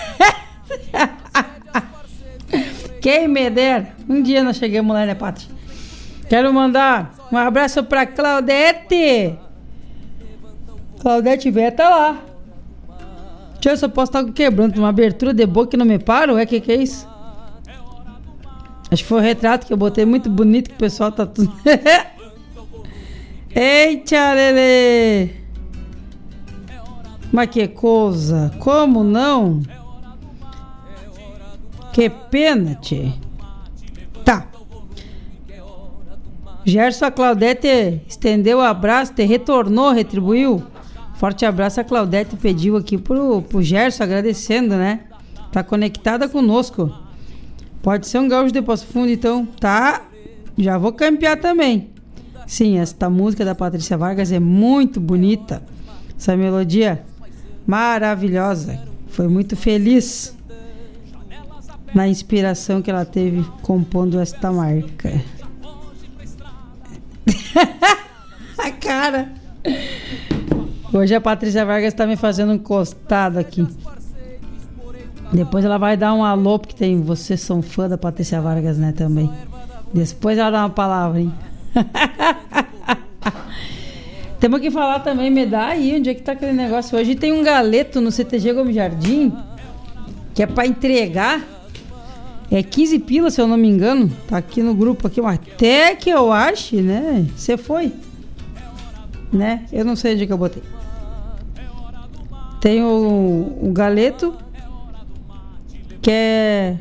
Quem 3.02 3.30
me 3.30 3.50
der. 3.50 3.96
Um 4.10 4.22
dia 4.22 4.44
nós 4.44 4.58
chegamos 4.58 4.94
lá, 4.94 5.06
né, 5.06 5.16
Pátria? 5.16 5.48
Quero 6.28 6.54
mandar 6.54 7.16
um 7.32 7.38
abraço 7.38 7.82
pra 7.86 8.06
Claudete. 8.06 9.40
Claudete 11.00 11.50
Vé 11.50 11.72
tá 11.72 11.88
lá. 11.88 12.18
Tio, 13.62 13.72
eu 13.72 13.78
só 13.78 13.88
posso 13.88 14.12
estar 14.12 14.26
quebrando 14.34 14.78
uma 14.78 14.90
abertura 14.90 15.34
de 15.34 15.46
boca 15.46 15.72
que 15.72 15.78
não 15.78 15.86
me 15.86 15.98
paro? 15.98 16.38
É 16.38 16.46
que 16.46 16.60
que 16.60 16.74
é 16.74 16.76
isso? 16.76 17.09
Acho 18.92 19.04
que 19.04 19.10
foi 19.10 19.20
o 19.20 19.24
retrato 19.24 19.68
que 19.68 19.74
eu 19.74 19.78
botei 19.78 20.04
muito 20.04 20.30
bonito 20.30 20.70
que 20.70 20.76
o 20.76 20.80
pessoal 20.80 21.12
tá 21.12 21.26
tudo. 21.26 21.52
Eita, 23.54 24.34
Lele! 24.34 25.36
Mas 27.32 27.50
que 27.50 27.68
coisa! 27.68 28.52
Como 28.60 29.04
não? 29.04 29.62
Que 31.94 32.10
pena, 32.10 32.76
tchê. 32.76 33.12
Tá. 34.26 34.48
Gerson, 36.66 37.06
a 37.06 37.12
Claudete 37.12 38.02
estendeu 38.08 38.60
o 38.60 38.62
abraço, 38.62 39.14
te 39.14 39.24
retornou, 39.24 39.92
retribuiu. 39.92 40.64
Forte 41.16 41.46
abraço, 41.46 41.82
a 41.82 41.84
Claudete 41.84 42.36
pediu 42.38 42.78
aqui 42.78 42.98
pro, 42.98 43.42
pro 43.42 43.62
Gerson, 43.62 44.04
agradecendo, 44.04 44.76
né? 44.76 45.02
Tá 45.52 45.64
conectada 45.64 46.30
conosco. 46.30 47.09
Pode 47.82 48.08
ser 48.08 48.20
um 48.20 48.28
gaúcho 48.28 48.52
de 48.52 48.62
Poço 48.62 48.86
Fundo, 48.88 49.10
então. 49.10 49.46
Tá. 49.46 50.04
Já 50.58 50.78
vou 50.78 50.92
campear 50.92 51.40
também. 51.40 51.90
Sim, 52.46 52.78
esta 52.80 53.10
música 53.10 53.46
da 53.46 53.56
Patrícia 53.56 53.98
Vargas 53.98 54.32
é 54.32 54.40
muito 54.40 55.00
bonita. 55.00 55.62
Essa 56.18 56.36
melodia 56.36 57.04
maravilhosa. 57.66 58.80
Foi 59.08 59.28
muito 59.28 59.56
feliz 59.56 60.36
na 61.94 62.08
inspiração 62.08 62.82
que 62.82 62.90
ela 62.90 63.06
teve 63.06 63.44
compondo 63.62 64.20
esta 64.20 64.52
marca. 64.52 65.22
a 68.58 68.72
cara. 68.72 69.32
Hoje 70.92 71.14
a 71.14 71.22
Patrícia 71.22 71.64
Vargas 71.66 71.94
está 71.94 72.08
me 72.08 72.16
fazendo 72.16 72.54
um 72.54 72.58
costado 72.58 73.40
aqui. 73.40 73.66
Depois 75.32 75.64
ela 75.64 75.78
vai 75.78 75.96
dar 75.96 76.14
um 76.14 76.24
alô, 76.24 76.58
porque 76.58 76.76
tem 76.76 77.02
vocês 77.02 77.42
são 77.42 77.62
fã 77.62 77.88
da 77.88 77.98
Patrícia 77.98 78.42
Vargas, 78.42 78.78
né, 78.78 78.92
também. 78.92 79.30
Depois 79.94 80.38
ela 80.38 80.50
dá 80.50 80.62
uma 80.62 80.70
palavra, 80.70 81.22
hein? 81.22 81.34
Temos 84.40 84.62
que 84.62 84.72
falar 84.72 85.00
também, 85.00 85.30
me 85.30 85.46
dá 85.46 85.68
aí 85.68 85.98
onde 85.98 86.10
é 86.10 86.14
que 86.14 86.22
tá 86.22 86.32
aquele 86.32 86.54
negócio. 86.54 86.98
Hoje 86.98 87.14
tem 87.14 87.34
um 87.34 87.44
galeto 87.44 88.00
no 88.00 88.10
CTG 88.10 88.54
Gomes 88.54 88.74
Jardim, 88.74 89.34
que 90.34 90.42
é 90.42 90.48
para 90.48 90.66
entregar. 90.66 91.44
É 92.50 92.64
15 92.64 93.00
pilas, 93.00 93.34
se 93.34 93.42
eu 93.42 93.48
não 93.48 93.58
me 93.58 93.68
engano. 93.68 94.10
Tá 94.28 94.38
aqui 94.38 94.64
no 94.64 94.74
grupo 94.74 95.08
aqui, 95.08 95.20
até 95.20 95.94
que 95.96 96.10
eu 96.10 96.32
ache, 96.32 96.82
né? 96.82 97.28
Você 97.36 97.58
foi. 97.58 97.92
Né? 99.32 99.66
Eu 99.72 99.84
não 99.86 99.96
sei 99.96 100.14
onde 100.14 100.24
é 100.24 100.26
que 100.26 100.34
eu 100.34 100.38
botei. 100.38 100.64
Tem 102.62 102.82
o, 102.82 103.58
o 103.62 103.72
galeto, 103.74 104.34
que 106.02 106.12
é 106.12 106.78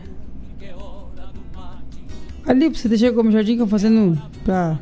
ali 2.46 2.70
pro 2.70 2.78
CTG 2.78 3.10
Gomes 3.10 3.34
Jardim 3.34 3.56
que 3.56 3.62
eu 3.62 3.66
fazendo 3.66 4.20
pra 4.42 4.78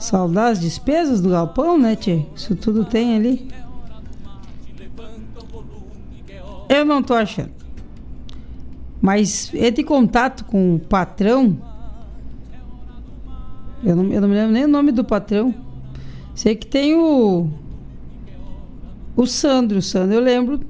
saldar 0.00 0.52
as 0.52 0.60
despesas 0.60 1.20
do 1.20 1.30
galpão, 1.30 1.78
né, 1.78 1.94
tchê? 1.94 2.24
Isso 2.34 2.56
tudo 2.56 2.84
tem 2.84 3.16
ali. 3.16 3.48
Eu 6.68 6.84
não 6.84 7.02
tô 7.02 7.14
achando. 7.14 7.50
Mas 9.00 9.52
entre 9.54 9.84
contato 9.84 10.44
com 10.44 10.74
o 10.74 10.78
patrão. 10.78 11.56
Eu 13.82 13.94
não, 13.94 14.12
eu 14.12 14.20
não 14.20 14.28
me 14.28 14.34
lembro 14.34 14.52
nem 14.52 14.64
o 14.64 14.68
nome 14.68 14.90
do 14.90 15.04
patrão. 15.04 15.54
Sei 16.34 16.54
que 16.56 16.66
tem 16.66 16.94
o. 16.94 17.48
O 19.16 19.26
Sandro, 19.26 19.78
o 19.78 19.82
Sandro, 19.82 20.14
eu 20.14 20.20
lembro, 20.20 20.60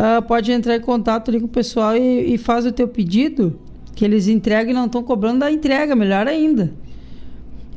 ah, 0.00 0.22
pode 0.22 0.52
entrar 0.52 0.76
em 0.76 0.80
contato 0.80 1.28
ali 1.28 1.40
com 1.40 1.46
o 1.46 1.48
pessoal 1.48 1.96
e, 1.96 2.34
e 2.34 2.38
faz 2.38 2.64
o 2.64 2.70
teu 2.70 2.86
pedido, 2.86 3.58
que 3.96 4.04
eles 4.04 4.28
entregam 4.28 4.70
e 4.70 4.74
não 4.74 4.86
estão 4.86 5.02
cobrando 5.02 5.40
da 5.40 5.50
entrega, 5.50 5.96
melhor 5.96 6.28
ainda. 6.28 6.72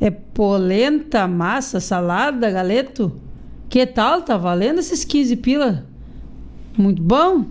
É 0.00 0.08
polenta, 0.08 1.26
massa, 1.26 1.80
salada, 1.80 2.48
galeto. 2.48 3.12
Que 3.68 3.84
tal? 3.84 4.22
Tá 4.22 4.36
valendo 4.36 4.78
esses 4.78 5.04
15 5.04 5.34
pila? 5.36 5.84
Muito 6.78 7.02
bom. 7.02 7.46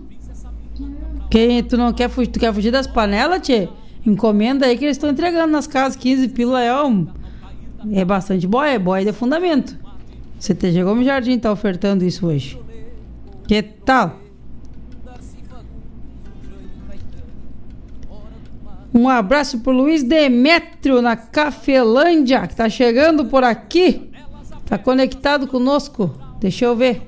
Quem 1.30 1.62
tu 1.62 1.76
não 1.76 1.92
quer 1.92 2.08
fugir, 2.08 2.30
tu 2.30 2.40
quer 2.40 2.54
fugir 2.54 2.70
das 2.70 2.86
panelas, 2.86 3.42
tchê? 3.42 3.68
Encomenda 4.06 4.64
aí 4.64 4.78
que 4.78 4.86
eles 4.86 4.96
estão 4.96 5.10
entregando 5.10 5.52
nas 5.52 5.66
casas 5.66 5.96
15 5.96 6.28
pila 6.28 6.62
é 6.62 6.82
um 6.82 7.06
é 7.92 8.04
bastante 8.04 8.46
boia, 8.46 8.70
é 8.70 8.78
boia 8.78 9.04
de 9.04 9.12
fundamento. 9.12 9.76
CTG 10.38 10.82
Gomes 10.82 11.04
Jardim 11.04 11.38
tá 11.38 11.52
ofertando 11.52 12.04
isso 12.04 12.26
hoje. 12.26 12.58
Que 13.46 13.62
tal? 13.62 14.21
Um 18.94 19.08
abraço 19.08 19.60
pro 19.60 19.72
Luiz 19.72 20.02
Demétrio 20.02 21.00
na 21.00 21.16
Cafelândia, 21.16 22.46
que 22.46 22.54
tá 22.54 22.68
chegando 22.68 23.24
por 23.24 23.42
aqui. 23.42 24.10
Tá 24.66 24.76
conectado 24.76 25.46
conosco. 25.46 26.10
Deixa 26.38 26.66
eu 26.66 26.76
ver. 26.76 27.02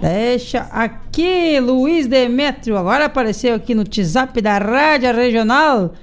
Deixa 0.00 0.68
aqui, 0.70 1.58
Luiz 1.60 2.06
Demétrio. 2.06 2.76
Agora 2.76 3.06
apareceu 3.06 3.54
aqui 3.54 3.74
no 3.74 3.80
WhatsApp 3.80 4.40
da 4.42 4.58
Rádio 4.58 5.14
Regional. 5.14 5.94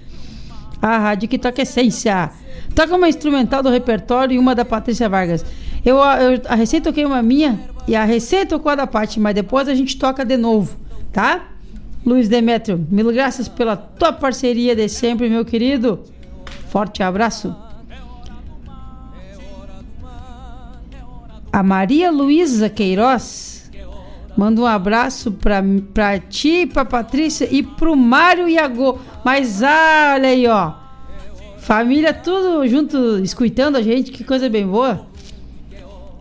A 0.82 0.98
rádio 0.98 1.30
que 1.30 1.38
toca 1.38 1.62
essência. 1.62 2.32
Toca 2.74 2.96
uma 2.96 3.10
instrumental 3.10 3.62
do 3.62 3.70
repertório 3.70 4.34
e 4.34 4.40
uma 4.40 4.56
da 4.56 4.66
Patrícia 4.66 5.08
Vargas. 5.08 5.46
Eu, 5.86 5.98
eu 5.98 6.42
a 6.48 6.56
receita 6.56 6.90
toquei 6.90 7.06
uma 7.06 7.22
minha 7.22 7.60
e 7.88 7.96
a 7.96 8.04
receita 8.04 8.58
tocou 8.58 8.72
a 8.72 8.76
da 8.76 8.88
Paty, 8.88 9.20
mas 9.20 9.36
depois 9.36 9.68
a 9.68 9.76
gente 9.76 9.98
toca 9.98 10.24
de 10.26 10.38
novo, 10.38 10.78
tá? 11.12 11.51
Luiz 12.06 12.28
Demétrio, 12.28 12.86
mil 12.90 13.12
graças 13.14 13.48
pela 13.48 13.78
tua 13.78 14.12
parceria 14.12 14.76
de 14.76 14.90
sempre, 14.90 15.30
meu 15.30 15.46
querido. 15.46 16.00
Forte 16.68 17.04
abraço. 17.04 17.56
A 21.54 21.62
Maria 21.62 22.10
Luísa 22.10 22.70
Queiroz 22.70 23.70
manda 24.38 24.62
um 24.62 24.66
abraço 24.66 25.32
pra, 25.32 25.62
pra 25.94 26.18
ti, 26.18 26.66
pra 26.66 26.86
Patrícia 26.86 27.48
e 27.52 27.62
pro 27.62 27.96
Mário 27.96 28.48
Iago. 28.48 29.00
Mas 29.24 29.62
ah, 29.62 30.14
olha 30.16 30.30
aí, 30.30 30.48
ó. 30.48 30.74
Família 31.58 32.14
tudo 32.14 32.68
junto, 32.68 33.20
escutando 33.20 33.76
a 33.76 33.82
gente, 33.82 34.12
que 34.12 34.24
coisa 34.24 34.50
bem 34.50 34.66
boa. 34.66 35.06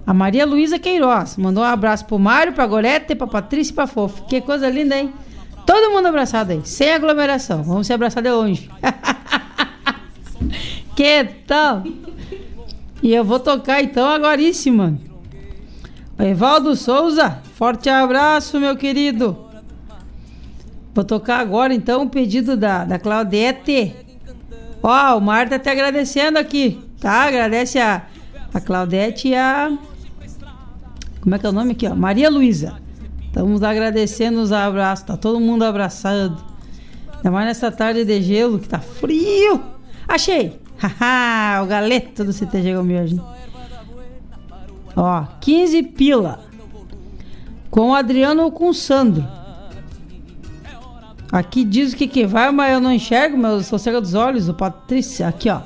A 0.06 0.12
Maria 0.12 0.44
Luísa 0.44 0.78
Queiroz 0.78 1.36
mandou 1.36 1.62
um 1.62 1.66
abraço 1.66 2.04
pro 2.04 2.18
Mário, 2.18 2.52
pra 2.52 2.66
Gorete, 2.66 3.14
pra 3.14 3.26
Patrícia 3.26 3.72
e 3.72 3.74
pra 3.74 3.86
Fofo. 3.86 4.24
Que 4.26 4.40
coisa 4.40 4.68
linda, 4.68 4.98
hein? 4.98 5.12
Todo 5.70 5.92
mundo 5.92 6.06
abraçado 6.06 6.50
aí, 6.50 6.62
sem 6.64 6.92
aglomeração. 6.92 7.62
Vamos 7.62 7.86
se 7.86 7.92
abraçar 7.92 8.20
de 8.20 8.28
longe. 8.28 8.68
que 10.96 11.24
tal? 11.46 11.84
E 13.00 13.14
eu 13.14 13.24
vou 13.24 13.38
tocar 13.38 13.80
então 13.80 14.08
agoríssimo. 14.08 15.00
Evaldo 16.18 16.74
Souza, 16.74 17.38
forte 17.54 17.88
abraço, 17.88 18.58
meu 18.58 18.76
querido. 18.76 19.46
Vou 20.92 21.04
tocar 21.04 21.38
agora 21.38 21.72
então 21.72 22.02
o 22.02 22.10
pedido 22.10 22.56
da, 22.56 22.84
da 22.84 22.98
Claudete. 22.98 23.94
Ó, 24.82 25.18
o 25.18 25.20
Mar 25.20 25.48
tá 25.48 25.70
agradecendo 25.70 26.36
aqui, 26.36 26.82
tá? 27.00 27.28
Agradece 27.28 27.78
a, 27.78 28.06
a 28.52 28.60
Claudete 28.60 29.28
e 29.28 29.36
a. 29.36 29.70
Como 31.20 31.32
é 31.32 31.38
que 31.38 31.46
é 31.46 31.48
o 31.48 31.52
nome 31.52 31.74
aqui, 31.74 31.86
ó? 31.86 31.94
Maria 31.94 32.28
Luísa. 32.28 32.79
Estamos 33.30 33.62
agradecendo 33.62 34.40
os 34.40 34.50
abraços. 34.50 35.06
Tá 35.06 35.16
todo 35.16 35.38
mundo 35.38 35.62
abraçado. 35.62 36.36
Ainda 37.14 37.30
mais 37.30 37.46
nessa 37.46 37.70
tarde 37.70 38.04
de 38.04 38.20
gelo 38.20 38.58
que 38.58 38.68
tá 38.68 38.80
frio. 38.80 39.62
Achei! 40.06 40.60
Haha, 40.76 41.62
o 41.62 41.66
galeto 41.66 42.24
do 42.24 42.32
CTG 42.32 42.74
Gomiagem. 42.74 43.20
Ó, 44.96 45.24
15 45.40 45.82
pila. 45.84 46.40
Com 47.70 47.90
o 47.90 47.94
Adriano 47.94 48.42
ou 48.42 48.50
com 48.50 48.68
o 48.68 48.74
Sandro. 48.74 49.24
Aqui 51.30 51.62
diz 51.62 51.92
o 51.92 51.96
que 51.96 52.08
que 52.08 52.26
vai, 52.26 52.50
mas 52.50 52.72
eu 52.72 52.80
não 52.80 52.92
enxergo, 52.92 53.38
meu, 53.38 53.62
sou 53.62 53.78
cega 53.78 54.00
dos 54.00 54.14
olhos. 54.14 54.48
O 54.48 54.54
Patrícia, 54.54 55.28
aqui 55.28 55.48
ó. 55.48 55.60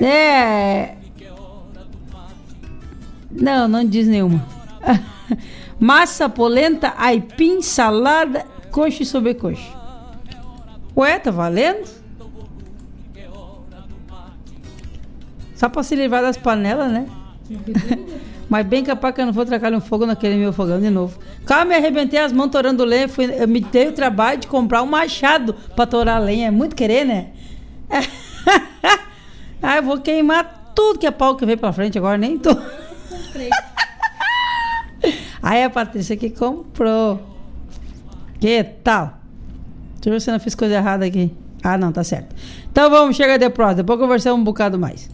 É. 0.00 0.94
Não, 3.32 3.66
não 3.66 3.84
diz 3.84 4.06
nenhuma. 4.06 4.61
Massa, 5.78 6.28
polenta, 6.28 6.94
aipim, 6.96 7.62
salada, 7.62 8.44
coxa 8.70 9.02
e 9.02 9.06
sobrecoxa. 9.06 9.72
Ué, 10.96 11.18
tá 11.18 11.30
valendo? 11.30 12.02
Só 15.54 15.68
pra 15.68 15.82
se 15.82 15.94
livrar 15.94 16.22
das 16.22 16.36
panelas, 16.36 16.90
né? 16.90 17.06
Mas 18.50 18.66
bem 18.66 18.84
capaz 18.84 19.14
que 19.14 19.20
eu 19.20 19.26
não 19.26 19.32
vou 19.32 19.46
trocar 19.46 19.72
um 19.72 19.80
fogo 19.80 20.04
naquele 20.04 20.34
meu 20.34 20.52
fogão 20.52 20.78
de 20.78 20.90
novo. 20.90 21.18
Calma, 21.46 21.64
me 21.66 21.74
arrebentei 21.74 22.18
as 22.18 22.32
mãos 22.32 22.50
torando 22.50 22.84
lenha. 22.84 23.08
Fui, 23.08 23.24
eu 23.24 23.48
me 23.48 23.60
dei 23.60 23.88
o 23.88 23.92
trabalho 23.92 24.40
de 24.40 24.46
comprar 24.46 24.82
um 24.82 24.86
machado 24.86 25.54
pra 25.74 25.86
torar 25.86 26.20
lenha. 26.20 26.48
É 26.48 26.50
muito 26.50 26.76
querer, 26.76 27.06
né? 27.06 27.28
ah, 29.62 29.76
eu 29.76 29.82
vou 29.82 29.98
queimar 30.00 30.72
tudo 30.74 30.98
que 30.98 31.06
é 31.06 31.10
pau 31.10 31.34
que 31.36 31.46
veio 31.46 31.56
pra 31.56 31.72
frente 31.72 31.96
agora, 31.96 32.18
nem 32.18 32.36
tô. 32.36 32.50
Aí 35.42 35.64
a 35.64 35.70
Patrícia 35.70 36.16
que 36.16 36.30
comprou. 36.30 37.20
Que 38.38 38.62
tal? 38.62 39.18
Deixa 39.94 40.08
eu 40.08 40.12
ver 40.12 40.20
se 40.20 40.30
eu 40.30 40.32
não 40.32 40.40
fiz 40.40 40.54
coisa 40.54 40.74
errada 40.74 41.04
aqui. 41.04 41.32
Ah, 41.62 41.76
não, 41.76 41.92
tá 41.92 42.02
certo. 42.04 42.34
Então 42.70 42.88
vamos, 42.88 43.16
chega 43.16 43.38
de 43.38 43.50
próxima. 43.50 43.82
Depois 43.82 43.98
conversamos 43.98 44.40
um 44.40 44.44
bocado 44.44 44.78
mais. 44.78 45.10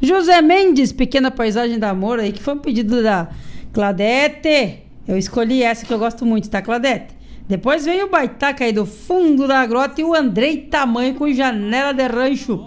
José 0.00 0.40
Mendes, 0.40 0.92
Pequena 0.92 1.30
Paisagem 1.30 1.78
da 1.78 1.90
Amor, 1.90 2.20
aí 2.20 2.32
que 2.32 2.42
foi 2.42 2.54
um 2.54 2.58
pedido 2.58 3.02
da 3.02 3.28
Cladete. 3.72 4.82
Eu 5.06 5.18
escolhi 5.18 5.62
essa 5.62 5.84
que 5.84 5.92
eu 5.92 5.98
gosto 5.98 6.24
muito, 6.24 6.48
tá, 6.48 6.62
Cladete? 6.62 7.14
Depois 7.46 7.84
veio 7.84 8.06
o 8.06 8.08
Baitaca 8.08 8.64
aí 8.64 8.72
do 8.72 8.86
fundo 8.86 9.48
da 9.48 9.66
grota 9.66 10.00
e 10.00 10.04
o 10.04 10.14
Andrei 10.14 10.56
Tamanho 10.56 11.14
com 11.16 11.30
janela 11.32 11.92
de 11.92 12.06
rancho. 12.06 12.64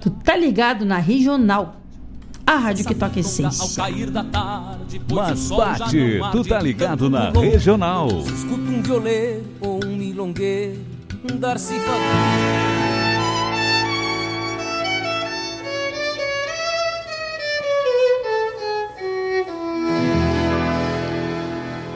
Tu 0.00 0.10
tá 0.10 0.36
ligado 0.36 0.84
na 0.84 0.98
regional. 0.98 1.77
A 2.48 2.56
rádio 2.56 2.86
que 2.86 2.94
toca 2.94 3.20
essência. 3.20 3.84
Mas 5.12 5.50
bate, 5.50 6.18
tu 6.32 6.42
tá 6.42 6.58
ligado 6.58 7.10
na 7.10 7.28
regional. 7.28 8.08
Escuta 8.20 8.70
um 8.70 8.80
violeiro 8.80 9.44
ou 9.60 9.84
um 9.84 9.94
milongueiro, 9.94 10.80
um 11.30 11.36
Darcy 11.36 11.74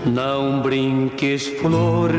Não 0.05 0.61
brinques, 0.61 1.47
flor, 1.47 2.11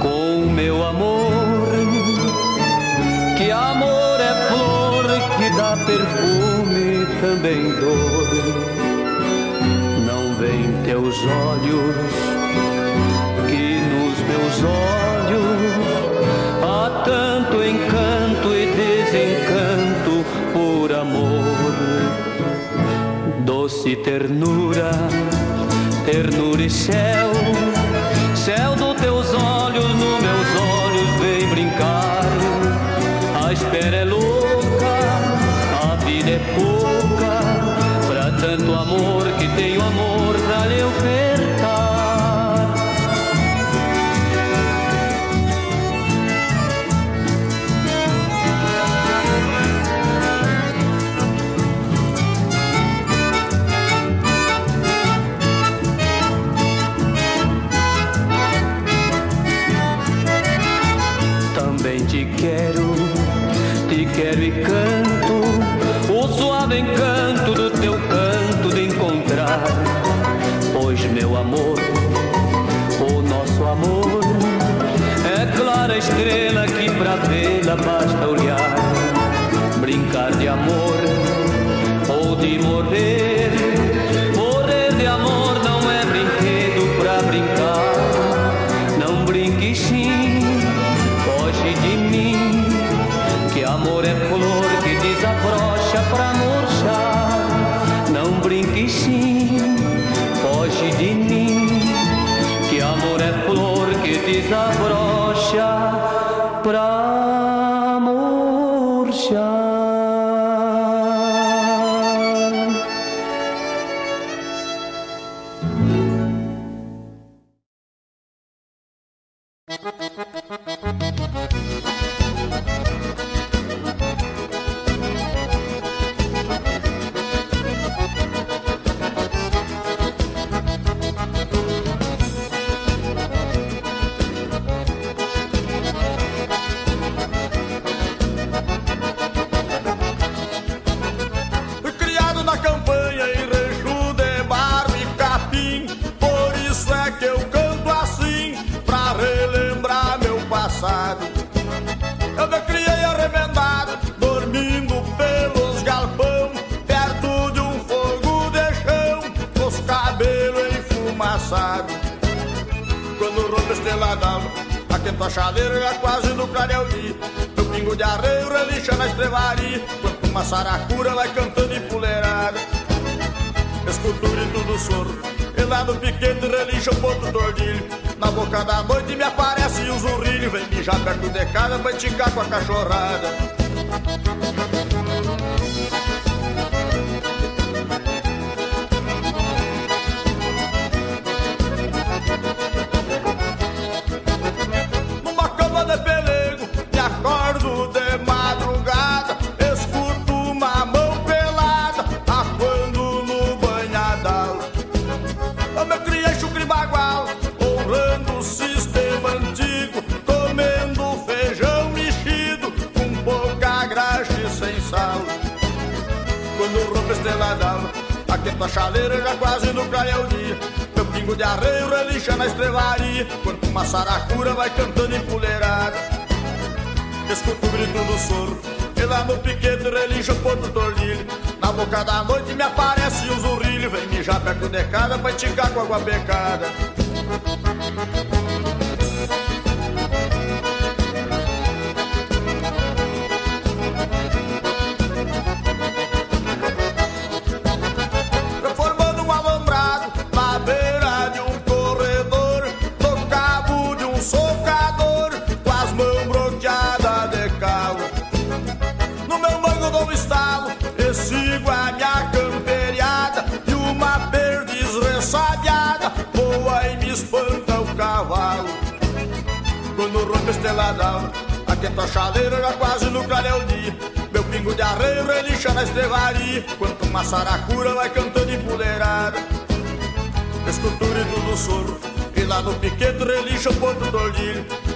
com 0.00 0.46
meu 0.52 0.86
amor, 0.86 1.72
que 3.36 3.50
amor 3.50 4.20
é 4.20 4.48
flor 4.48 4.82
que 5.42 5.50
dá 5.56 5.76
perfume, 5.76 6.51
também 7.22 7.70
dor. 7.78 8.26
Não 10.04 10.34
vem 10.34 10.72
teus 10.84 11.16
olhos, 11.22 11.94
que 13.48 13.78
nos 13.92 14.18
meus 14.26 14.64
olhos 14.64 15.62
há 16.64 17.02
tanto 17.04 17.62
encanto 17.62 18.48
e 18.52 18.66
desencanto 18.74 20.24
por 20.52 20.92
amor, 20.92 21.44
doce 23.44 23.94
ternura 23.94 24.90
ternura 26.04 26.62
e 26.62 26.70
céu, 26.70 27.30
céu 28.34 28.74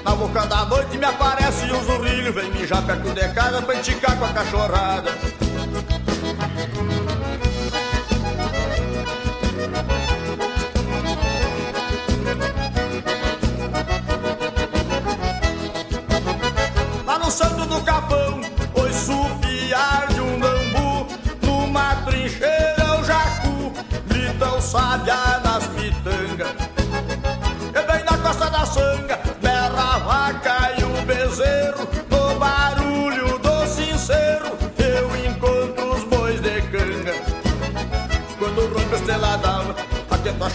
Na 0.04 0.14
boca 0.14 0.44
da 0.46 0.66
noite 0.66 0.98
me 0.98 1.04
aparece 1.06 1.64
um 1.72 1.82
zurrilho. 1.84 2.34
Vem 2.34 2.50
mijar 2.50 2.82
perto 2.82 3.14
de 3.14 3.28
casa 3.28 3.62
pra 3.62 3.74
enticar 3.74 4.18
com 4.18 4.26
a 4.26 4.28
cachorrada. 4.28 5.10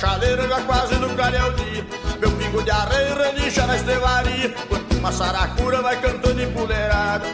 chaleira 0.02 0.47
já 0.47 0.62
quase 0.62 0.95
no 0.95 1.10
clareão 1.12 1.54
dia 1.54 1.86
Meu 2.20 2.32
pingo 2.32 2.64
de 2.64 2.72
areia 2.72 3.14
relincha 3.14 3.68
na 3.68 3.76
estrevaria 3.76 4.49
Quando 4.68 4.97
uma 4.97 5.12
saracura 5.12 5.82
vai 5.82 6.02
cantando 6.02 6.41
empoleirada 6.41 7.26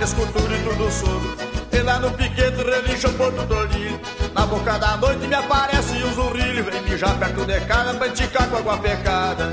Escuto 0.00 0.38
o 0.38 0.42
grito 0.42 0.74
do 0.74 0.90
soro 0.90 1.36
E 1.72 1.78
lá 1.78 1.98
no 1.98 2.10
piquete 2.10 2.62
relincha 2.62 3.08
o 3.08 3.14
porto 3.14 3.46
dolino 3.46 3.98
Na 4.34 4.44
boca 4.46 4.78
da 4.78 4.98
noite 4.98 5.26
me 5.26 5.34
aparece 5.34 5.96
um 6.04 6.12
zurrilho 6.12 6.64
Vem 6.64 6.82
mijar 6.82 7.18
perto 7.18 7.46
de 7.46 7.60
cara 7.62 7.94
pra 7.94 8.08
com 8.46 8.56
água 8.56 8.76
pecada. 8.78 9.52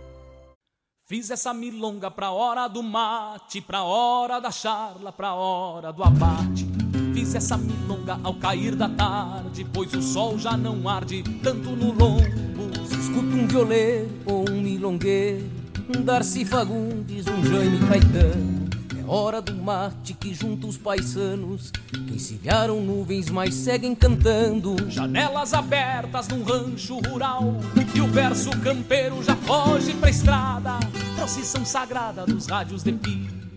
Fiz 1.11 1.29
essa 1.29 1.53
milonga 1.53 2.09
pra 2.09 2.31
hora 2.31 2.69
do 2.69 2.81
mate, 2.81 3.59
pra 3.59 3.83
hora 3.83 4.39
da 4.39 4.49
charla, 4.49 5.11
pra 5.11 5.33
hora 5.33 5.91
do 5.91 6.01
abate. 6.01 6.65
Fiz 7.13 7.35
essa 7.35 7.57
milonga 7.57 8.17
ao 8.23 8.33
cair 8.35 8.77
da 8.77 8.87
tarde, 8.87 9.67
pois 9.73 9.93
o 9.93 10.01
sol 10.01 10.39
já 10.39 10.55
não 10.55 10.87
arde 10.87 11.21
tanto 11.43 11.71
no 11.71 11.91
lombo. 11.91 12.87
Se 12.87 12.95
escuta 12.95 13.35
um 13.35 13.45
violeiro 13.45 14.09
ou 14.25 14.49
um 14.49 14.61
milongueiro, 14.61 15.51
um 15.93 16.01
Darcy 16.01 16.45
Fagundes, 16.45 17.27
um 17.27 17.43
Jaime 17.43 17.79
Caetano. 17.89 18.70
Hora 19.13 19.41
do 19.41 19.53
mate 19.53 20.13
que 20.13 20.33
junta 20.33 20.65
os 20.65 20.77
paisanos, 20.77 21.69
que 21.91 22.13
encilharam 22.15 22.79
nuvens, 22.79 23.29
mas 23.29 23.53
seguem 23.53 23.93
cantando. 23.93 24.89
Janelas 24.89 25.53
abertas 25.53 26.29
num 26.29 26.43
rancho 26.43 26.97
rural, 27.09 27.55
e 27.93 27.99
o 27.99 28.07
verso 28.07 28.49
campeiro 28.61 29.21
já 29.21 29.35
foge 29.35 29.93
pra 29.95 30.09
estrada. 30.09 30.79
Procissão 31.17 31.65
sagrada 31.65 32.25
dos 32.25 32.47
rádios 32.47 32.83
de 32.83 32.93
pilha, 32.93 33.29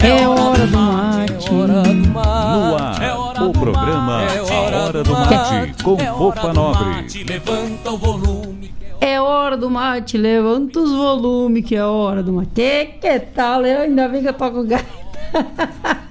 É 0.00 0.26
hora 0.28 0.66
do 0.66 0.72
mate. 0.76 1.52
Hora 1.52 1.82
do 1.82 1.94
mate 2.08 2.08
No 2.08 2.76
ar, 2.76 3.02
É 3.02 3.12
hora 3.12 3.42
o 3.42 3.46
do 3.46 3.52
programa 3.58 4.02
mate, 4.22 4.36
é 4.36 4.42
hora 4.42 5.02
do 5.02 5.10
Mate, 5.12 5.82
com 5.82 6.00
É 6.00 6.10
hora 6.12 6.18
Fofa 6.18 6.48
do 6.48 6.54
Nobre. 6.54 6.84
mate. 6.84 7.24
Levanta 7.24 7.90
o 7.90 7.96
volume 7.98 8.70
é 9.00 9.12
É 9.12 9.20
hora 9.20 9.56
do 9.56 9.70
mate, 9.70 10.18
levanta 10.18 10.80
os 10.80 10.90
volumes 10.92 11.64
que 11.64 11.76
é 11.76 11.84
hora 11.84 12.22
do 12.22 12.32
mate. 12.32 12.50
Que, 12.54 12.86
que 13.00 13.20
tal? 13.20 13.64
Eu 13.64 13.82
ainda 13.82 14.08
bem 14.08 14.22
que 14.22 14.28
eu 14.28 14.34
toco 14.34 14.64
gaita. 14.64 14.86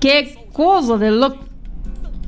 que 0.00 0.22
coisa 0.52 0.96
de 0.98 1.10
louco. 1.10 1.44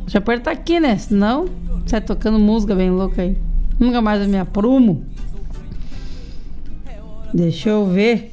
Já 0.07 0.21
pode 0.21 0.39
estar 0.41 0.51
aqui, 0.51 0.81
né? 0.81 0.97
Senão, 0.99 1.47
sai 1.87 2.01
tocando 2.01 2.39
música 2.39 2.75
bem 2.75 2.91
louca 2.91 3.23
aí. 3.23 3.37
Nunca 3.79 4.01
mais 4.03 4.21
eu 4.23 4.29
me 4.29 4.39
aprumo. 4.39 5.05
Deixa 7.33 7.71
eu 7.71 7.87
ver. 7.87 8.33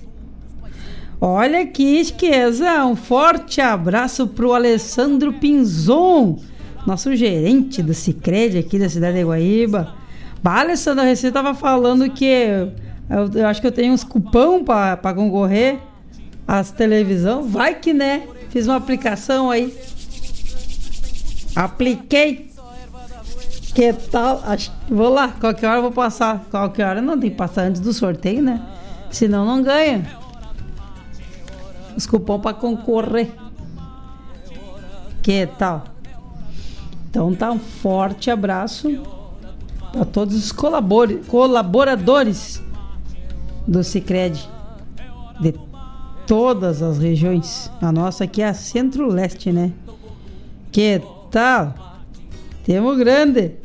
Olha 1.19 1.65
que 1.65 1.83
esqueza. 1.83 2.85
Um 2.85 2.95
forte 2.95 3.59
abraço 3.59 4.27
pro 4.27 4.53
Alessandro 4.53 5.33
Pinzon, 5.33 6.39
nosso 6.85 7.15
gerente 7.15 7.81
do 7.81 7.93
Cicred 7.93 8.57
aqui 8.57 8.77
da 8.77 8.87
cidade 8.87 9.17
de 9.17 9.23
Guaíba. 9.23 9.95
Bah, 10.43 10.59
Alessandro, 10.59 11.03
Receita 11.03 11.41
tava 11.41 11.57
falando 11.57 12.09
que 12.11 12.25
eu, 13.09 13.31
eu 13.33 13.47
acho 13.47 13.59
que 13.59 13.67
eu 13.67 13.71
tenho 13.71 13.93
uns 13.93 14.03
cupom 14.03 14.63
para 14.63 15.13
concorrer 15.13 15.79
às 16.47 16.71
televisão. 16.71 17.43
Vai 17.43 17.75
que 17.75 17.93
né? 17.93 18.27
Fiz 18.49 18.67
uma 18.67 18.75
aplicação 18.75 19.49
aí. 19.49 19.75
Apliquei. 21.55 22.47
Que 23.73 23.93
tal? 23.93 24.43
Acho, 24.45 24.71
vou 24.89 25.09
lá, 25.09 25.29
qualquer 25.39 25.67
hora 25.67 25.77
eu 25.77 25.83
vou 25.83 25.91
passar. 25.91 26.45
Qualquer 26.51 26.85
hora 26.85 27.01
não 27.01 27.19
tem 27.19 27.29
que 27.31 27.35
passar 27.35 27.63
antes 27.63 27.81
do 27.81 27.91
sorteio, 27.91 28.41
né? 28.41 28.61
Senão 29.11 29.45
não 29.45 29.63
ganha. 29.63 30.05
Os 31.95 32.05
cupom 32.05 32.39
para 32.39 32.53
concorrer. 32.53 33.31
Que 35.21 35.47
tal? 35.57 35.85
Então 37.09 37.33
tá 37.33 37.51
um 37.51 37.59
forte 37.59 38.29
abraço 38.29 39.01
a 39.99 40.05
todos 40.05 40.35
os 40.35 40.51
colaboradores 40.51 42.61
do 43.67 43.83
Cicred 43.83 44.47
de 45.39 45.53
todas 46.27 46.81
as 46.81 46.99
regiões. 46.99 47.71
A 47.81 47.91
nossa 47.91 48.25
aqui 48.25 48.41
é 48.41 48.49
a 48.49 48.53
Centro-Leste, 48.53 49.51
né? 49.51 49.71
Que 50.71 51.01
tal? 51.31 51.73
Temos 52.63 52.97
grande. 52.97 53.55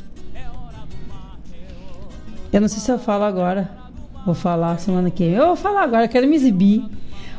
Eu 2.52 2.60
não 2.60 2.68
sei 2.68 2.80
se 2.80 2.90
eu 2.90 2.98
falo 2.98 3.24
agora. 3.24 3.81
Vou 4.24 4.34
falar 4.34 4.78
semana 4.78 5.10
que 5.10 5.24
vem. 5.24 5.34
Eu 5.34 5.48
vou 5.48 5.56
falar 5.56 5.82
agora, 5.82 6.06
quero 6.06 6.28
me 6.28 6.36
exibir. 6.36 6.84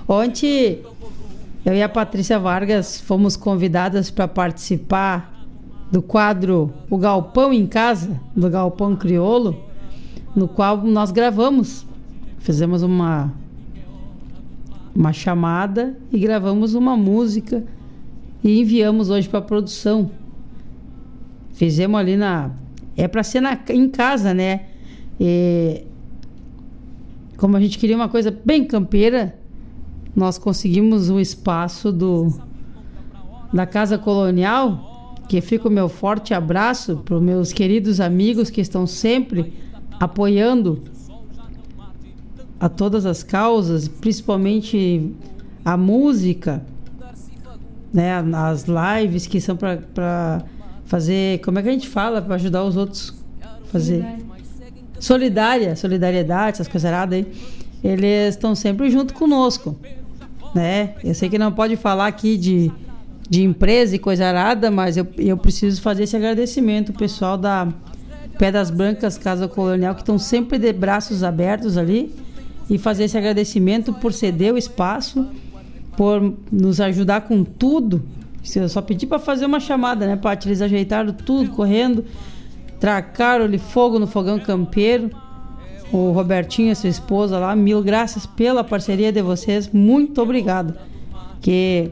Ontem 0.07 0.81
eu 1.65 1.73
e 1.73 1.81
a 1.81 1.87
Patrícia 1.87 2.37
Vargas 2.37 2.99
fomos 2.99 3.37
convidadas 3.37 4.11
para 4.11 4.27
participar 4.27 5.33
do 5.89 6.01
quadro 6.01 6.73
O 6.89 6.97
Galpão 6.97 7.53
em 7.53 7.65
Casa, 7.65 8.19
do 8.35 8.49
Galpão 8.49 8.97
Criolo, 8.97 9.63
no 10.35 10.47
qual 10.47 10.77
nós 10.83 11.09
gravamos. 11.11 11.85
Fizemos 12.39 12.83
uma, 12.83 13.31
uma 14.93 15.13
chamada 15.13 15.95
e 16.11 16.19
gravamos 16.19 16.73
uma 16.73 16.97
música 16.97 17.63
e 18.43 18.59
enviamos 18.59 19.09
hoje 19.09 19.29
para 19.29 19.41
produção. 19.41 20.11
Fizemos 21.53 21.97
ali 21.97 22.17
na. 22.17 22.51
É 22.97 23.07
para 23.07 23.23
ser 23.23 23.39
na, 23.39 23.57
em 23.69 23.87
casa, 23.87 24.33
né? 24.33 24.65
E, 25.17 25.85
como 27.43 27.57
a 27.57 27.59
gente 27.59 27.77
queria 27.77 27.97
uma 27.97 28.07
coisa 28.07 28.33
bem 28.45 28.63
campeira, 28.63 29.37
nós 30.15 30.37
conseguimos 30.37 31.09
o 31.09 31.19
espaço 31.19 31.91
do 31.91 32.33
da 33.51 33.65
Casa 33.65 33.97
Colonial 33.97 35.13
que 35.27 35.41
fica 35.41 35.67
o 35.67 35.71
meu 35.71 35.89
forte 35.89 36.33
abraço 36.33 37.01
para 37.03 37.17
os 37.17 37.21
meus 37.21 37.51
queridos 37.51 37.99
amigos 37.99 38.49
que 38.49 38.61
estão 38.61 38.87
sempre 38.87 39.51
apoiando 39.99 40.83
a 42.57 42.69
todas 42.69 43.05
as 43.05 43.23
causas, 43.23 43.89
principalmente 43.89 45.13
a 45.65 45.75
música, 45.75 46.65
né, 47.91 48.23
as 48.35 48.67
lives 48.67 49.27
que 49.27 49.41
são 49.41 49.57
para 49.57 50.45
fazer, 50.85 51.41
como 51.41 51.59
é 51.59 51.61
que 51.61 51.67
a 51.67 51.73
gente 51.73 51.89
fala 51.89 52.21
para 52.21 52.35
ajudar 52.35 52.63
os 52.63 52.77
outros 52.77 53.13
fazer 53.69 54.23
solidária, 55.03 55.75
solidariedade, 55.75 56.55
essas 56.55 56.67
coisas 56.67 56.91
aí. 56.91 57.27
Eles 57.83 58.35
estão 58.35 58.55
sempre 58.55 58.89
junto 58.89 59.13
conosco, 59.13 59.77
né? 60.55 60.95
Eu 61.03 61.13
sei 61.13 61.29
que 61.29 61.37
não 61.37 61.51
pode 61.51 61.75
falar 61.75 62.07
aqui 62.07 62.37
de 62.37 62.71
de 63.29 63.41
empresa 63.41 63.95
e 63.95 63.99
coisa 63.99 64.27
arada, 64.27 64.69
mas 64.69 64.97
eu, 64.97 65.07
eu 65.17 65.37
preciso 65.37 65.81
fazer 65.81 66.03
esse 66.03 66.15
agradecimento 66.15 66.93
pessoal 66.93 67.37
da 67.37 67.67
Pedras 68.37 68.69
Brancas 68.69 69.17
Casa 69.17 69.47
Colonial 69.47 69.95
que 69.95 70.01
estão 70.01 70.19
sempre 70.19 70.57
de 70.57 70.71
braços 70.73 71.23
abertos 71.23 71.77
ali 71.77 72.13
e 72.69 72.77
fazer 72.77 73.05
esse 73.05 73.17
agradecimento 73.17 73.93
por 73.93 74.13
ceder 74.13 74.53
o 74.53 74.57
espaço, 74.57 75.25
por 75.95 76.33
nos 76.51 76.79
ajudar 76.79 77.21
com 77.21 77.43
tudo. 77.43 78.03
Eu 78.55 78.67
só 78.67 78.81
pedi 78.81 79.05
para 79.05 79.19
fazer 79.19 79.45
uma 79.45 79.59
chamada, 79.59 80.05
né, 80.05 80.15
Paty? 80.15 80.49
Eles 80.49 80.61
ajeitaram 80.61 81.13
tudo, 81.13 81.49
correndo, 81.51 82.03
tracaram-lhe 82.83 83.57
fogo 83.57 83.97
no 83.97 84.05
fogão 84.05 84.37
campeiro. 84.37 85.09
O 85.89 86.11
Robertinho 86.11 86.69
e 86.69 86.75
sua 86.75 86.89
esposa 86.89 87.39
lá, 87.39 87.55
mil 87.55 87.81
graças 87.81 88.25
pela 88.25 88.61
parceria 88.61 89.09
de 89.09 89.21
vocês, 89.21 89.69
muito 89.71 90.21
obrigado. 90.21 90.75
Que 91.39 91.91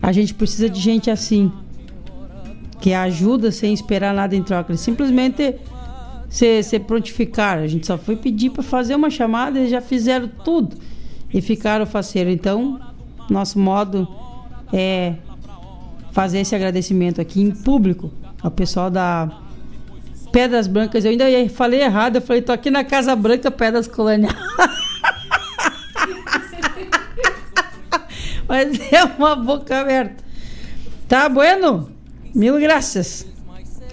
a 0.00 0.10
gente 0.10 0.32
precisa 0.32 0.70
de 0.70 0.80
gente 0.80 1.10
assim, 1.10 1.52
que 2.80 2.94
ajuda 2.94 3.52
sem 3.52 3.74
esperar 3.74 4.14
nada 4.14 4.34
em 4.34 4.42
troca. 4.42 4.70
Eles 4.70 4.80
simplesmente 4.80 5.56
se, 6.30 6.62
se 6.62 6.78
prontificaram. 6.78 7.62
A 7.62 7.66
gente 7.66 7.86
só 7.86 7.98
foi 7.98 8.16
pedir 8.16 8.48
para 8.48 8.62
fazer 8.62 8.94
uma 8.94 9.10
chamada 9.10 9.60
e 9.60 9.68
já 9.68 9.82
fizeram 9.82 10.26
tudo. 10.42 10.74
E 11.34 11.42
ficaram 11.42 11.84
faceiro. 11.84 12.30
Então, 12.30 12.80
nosso 13.28 13.58
modo 13.58 14.08
é 14.72 15.16
fazer 16.12 16.38
esse 16.38 16.54
agradecimento 16.54 17.20
aqui 17.20 17.42
em 17.42 17.50
público 17.50 18.10
ao 18.42 18.50
pessoal 18.50 18.88
da 18.88 19.47
Pedras 20.32 20.66
Brancas. 20.66 21.04
Eu 21.04 21.10
ainda 21.10 21.24
falei 21.50 21.80
errado, 21.82 22.16
eu 22.16 22.22
falei, 22.22 22.42
tô 22.42 22.52
aqui 22.52 22.70
na 22.70 22.84
Casa 22.84 23.14
Branca 23.16 23.50
Pedras 23.50 23.88
Colonial. 23.88 24.32
Mas 28.48 28.92
é 28.92 29.04
uma 29.04 29.36
boca 29.36 29.80
aberta. 29.80 30.24
Tá 31.06 31.28
bueno? 31.28 31.90
Mil 32.34 32.58
graças. 32.58 33.26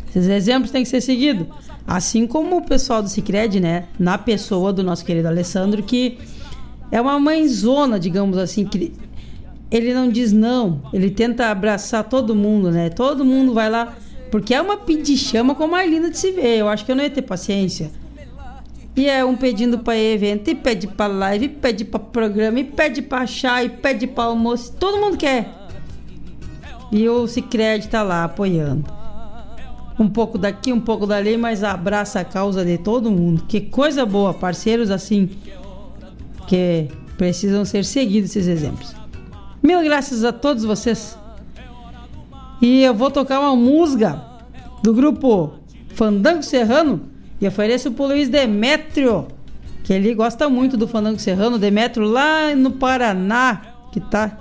Esses 0.09 0.29
exemplos 0.29 0.71
têm 0.71 0.83
que 0.83 0.89
ser 0.89 1.01
seguidos. 1.01 1.47
Assim 1.85 2.25
como 2.25 2.57
o 2.57 2.65
pessoal 2.65 3.03
do 3.03 3.09
Cicred, 3.09 3.59
né? 3.59 3.85
Na 3.99 4.17
pessoa 4.17 4.71
do 4.71 4.81
nosso 4.81 5.03
querido 5.03 5.27
Alessandro, 5.27 5.83
que 5.83 6.17
é 6.91 7.01
uma 7.01 7.19
mãezona, 7.19 7.99
digamos 7.99 8.37
assim, 8.37 8.65
que 8.65 8.93
ele 9.69 9.93
não 9.93 10.09
diz 10.09 10.31
não. 10.31 10.81
Ele 10.93 11.11
tenta 11.11 11.47
abraçar 11.47 12.03
todo 12.05 12.33
mundo, 12.33 12.71
né? 12.71 12.89
Todo 12.89 13.25
mundo 13.25 13.53
vai 13.53 13.69
lá. 13.69 13.93
Porque 14.35 14.53
é 14.53 14.61
uma 14.61 14.75
pedichama 14.75 15.55
como 15.55 15.71
mais 15.71 15.89
linda 15.89 16.09
de 16.09 16.17
se 16.17 16.29
ver. 16.29 16.57
Eu 16.57 16.67
acho 16.67 16.83
que 16.83 16.91
eu 16.91 16.95
não 16.97 17.05
ia 17.05 17.09
ter 17.09 17.21
paciência. 17.21 17.89
E 18.93 19.07
é 19.07 19.23
um 19.23 19.33
pedindo 19.33 19.79
para 19.79 19.97
evento, 19.97 20.49
e 20.49 20.55
pede 20.55 20.87
para 20.87 21.07
live, 21.07 21.45
e 21.45 21.47
pede 21.47 21.85
para 21.85 22.01
programa, 22.01 22.59
e 22.59 22.65
pede 22.65 23.01
para 23.01 23.25
chá, 23.25 23.63
e 23.63 23.69
pede 23.69 24.05
para 24.05 24.25
almoço. 24.25 24.73
Todo 24.73 24.99
mundo 24.99 25.15
quer. 25.15 25.49
E 26.91 27.07
o 27.07 27.25
Cicred 27.29 27.87
tá 27.87 28.03
lá 28.03 28.25
apoiando. 28.25 28.83
Um 29.97 30.09
pouco 30.09 30.37
daqui, 30.37 30.73
um 30.73 30.81
pouco 30.81 31.07
dali, 31.07 31.37
mas 31.37 31.63
abraça 31.63 32.19
a 32.19 32.25
causa 32.25 32.65
de 32.65 32.77
todo 32.77 33.09
mundo. 33.09 33.45
Que 33.47 33.61
coisa 33.61 34.05
boa, 34.05 34.33
parceiros 34.33 34.91
assim 34.91 35.29
que 36.45 36.89
precisam 37.17 37.63
ser 37.63 37.85
seguidos 37.85 38.31
esses 38.31 38.47
exemplos. 38.47 38.93
Mil 39.63 39.81
graças 39.81 40.25
a 40.25 40.33
todos 40.33 40.65
vocês. 40.65 41.17
E 42.61 42.81
eu 42.83 42.93
vou 42.93 43.11
tocar 43.11 43.39
uma 43.39 43.55
música 43.55 44.21
do 44.81 44.93
grupo 44.93 45.53
Fandango 45.89 46.43
Serrano 46.43 47.01
e 47.39 47.47
ofereço 47.47 47.91
pro 47.91 48.07
Luiz 48.07 48.29
Demétrio, 48.29 49.27
que 49.83 49.93
ele 49.93 50.13
gosta 50.13 50.49
muito 50.49 50.77
do 50.77 50.87
Fandango 50.87 51.19
Serrano. 51.19 51.59
Demétrio 51.59 52.07
lá 52.07 52.55
no 52.55 52.71
Paraná, 52.71 53.61
que 53.91 53.99
tá 53.99 54.37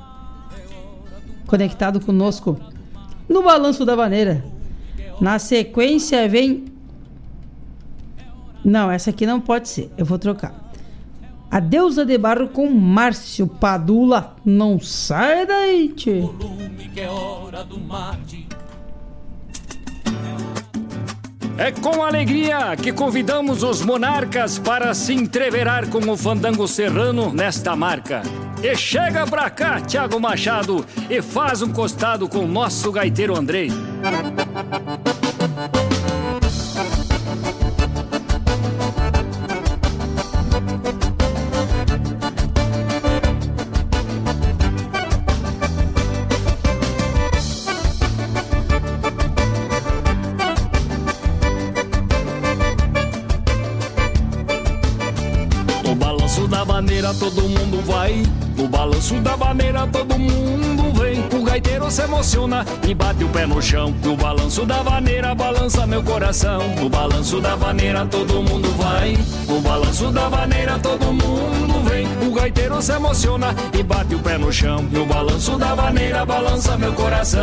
conectado 1.47 2.01
conosco 2.01 2.59
no 3.29 3.43
Balanço 3.43 3.85
da 3.85 3.95
Vaneira. 3.95 4.45
Na 5.21 5.39
sequência 5.39 6.29
vem. 6.29 6.65
Não, 8.65 8.91
essa 8.91 9.11
aqui 9.11 9.27
não 9.27 9.41
pode 9.41 9.69
ser. 9.69 9.91
Eu 9.97 10.05
vou 10.05 10.19
trocar. 10.19 10.64
A 11.55 11.61
deusa 11.61 12.05
de 12.05 12.19
barro 12.19 12.49
com 12.49 12.69
Márcio 12.69 13.47
Padula. 13.47 14.35
Não 14.45 14.81
sai 14.81 15.47
daí, 15.47 15.89
que 15.89 16.29
é 21.57 21.71
com 21.71 22.03
alegria 22.03 22.75
que 22.75 22.93
convidamos 22.93 23.63
os 23.63 23.83
monarcas 23.83 24.59
para 24.59 24.93
se 24.95 25.15
entreverar 25.15 25.89
com 25.91 26.01
o 26.11 26.17
fandango 26.17 26.67
serrano 26.67 27.33
nesta 27.33 27.77
marca. 27.77 28.23
E 28.61 28.75
chega 28.75 29.25
pra 29.25 29.49
cá, 29.49 29.81
Thiago 29.81 30.19
Machado, 30.19 30.85
e 31.09 31.23
faz 31.23 31.63
um 31.63 31.73
costado 31.73 32.29
com 32.29 32.41
o 32.41 32.49
nosso 32.49 32.91
gaiteiro 32.91 33.39
Andrei. 33.39 33.71
Se 61.95 62.03
emociona 62.03 62.67
e 62.89 62.93
bate 62.93 63.23
o 63.23 63.29
pé 63.29 63.47
no 63.47 63.63
chão. 63.63 63.95
No 64.03 64.17
balanço 64.17 64.67
da 64.67 64.83
vaneira 64.83 65.33
balança 65.33 65.87
meu 65.87 66.03
coração. 66.03 66.61
No 66.75 66.89
balanço 66.89 67.41
da 67.41 67.55
vaneira 67.55 68.05
todo 68.07 68.43
mundo 68.43 68.69
vai. 68.77 69.17
No 69.47 69.61
balanço 69.61 70.11
da 70.11 70.29
vaneira 70.29 70.77
todo 70.81 71.13
mundo 71.13 71.89
vem. 71.89 72.05
O 72.27 72.35
gaiteiro 72.35 72.83
se 72.83 72.93
emociona 72.93 73.55
e 73.73 73.83
bate 73.85 74.17
o 74.17 74.19
pé 74.19 74.37
no 74.37 74.53
chão. 74.53 74.83
No 74.91 75.07
balanço 75.07 75.57
da 75.57 75.73
vaneira 75.77 76.27
balança 76.27 76.77
meu 76.77 76.93
coração. 76.95 77.41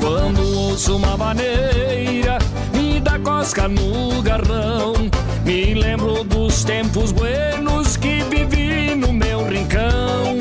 Quando 0.00 0.40
ouço 0.56 0.96
uma 0.96 1.14
vaneira, 1.18 2.38
me 2.72 2.98
dá 2.98 3.18
cosca 3.18 3.68
no 3.68 4.22
garrão. 4.22 4.94
Me 5.44 5.74
lembro 5.74 6.24
dos 6.24 6.64
tempos 6.64 7.12
buenos 7.12 7.98
que 7.98 8.22
vivi 8.22 8.94
no 8.94 9.12
meu 9.12 9.46
rincão. 9.46 10.38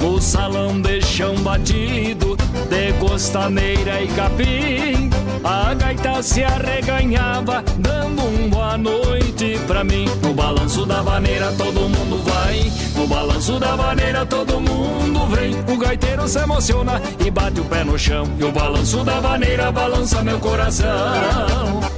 No 0.00 0.20
salão 0.20 0.80
de 0.80 1.00
chão 1.00 1.34
batido, 1.36 2.27
de 2.68 2.92
costaneira 2.94 4.02
e 4.02 4.08
capim. 4.08 5.10
A 5.44 5.74
gaita 5.74 6.22
se 6.22 6.42
arreganhava, 6.42 7.62
dando 7.78 8.24
um 8.24 8.50
boa 8.50 8.76
noite 8.76 9.58
pra 9.66 9.84
mim. 9.84 10.06
No 10.22 10.34
balanço 10.34 10.84
da 10.84 11.02
vaneira 11.02 11.52
todo 11.52 11.88
mundo 11.88 12.22
vai. 12.24 12.72
No 12.96 13.06
balanço 13.06 13.58
da 13.58 13.76
vaneira 13.76 14.26
todo 14.26 14.60
mundo 14.60 15.26
vem. 15.28 15.54
O 15.72 15.78
gaiteiro 15.78 16.28
se 16.28 16.38
emociona 16.38 17.00
e 17.24 17.30
bate 17.30 17.60
o 17.60 17.64
pé 17.64 17.84
no 17.84 17.98
chão. 17.98 18.24
E 18.38 18.44
o 18.44 18.52
balanço 18.52 19.04
da 19.04 19.20
vaneira 19.20 19.70
balança 19.70 20.22
meu 20.22 20.38
coração. 20.38 21.97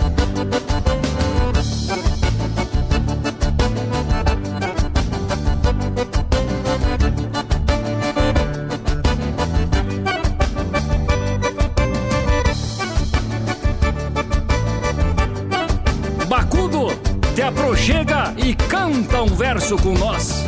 Verso 19.70 19.76
com 19.76 19.94
nós. 19.94 20.44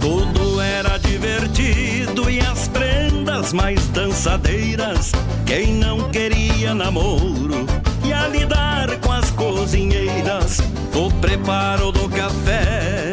Tudo 0.00 0.60
era 0.60 0.98
divertido 0.98 2.30
e 2.30 2.40
as 2.40 2.68
prendas 2.68 3.52
mais 3.52 3.86
dançadeiras. 3.88 5.12
Quem 5.44 5.74
não 5.74 6.08
queria 6.10 6.74
namoro 6.74 7.66
ia 8.04 8.28
lidar 8.28 8.96
com 9.00 9.12
as 9.12 9.30
cozinheiras. 9.32 10.60
O 10.94 11.10
preparo 11.20 11.92
do 11.92 12.08
café, 12.08 13.12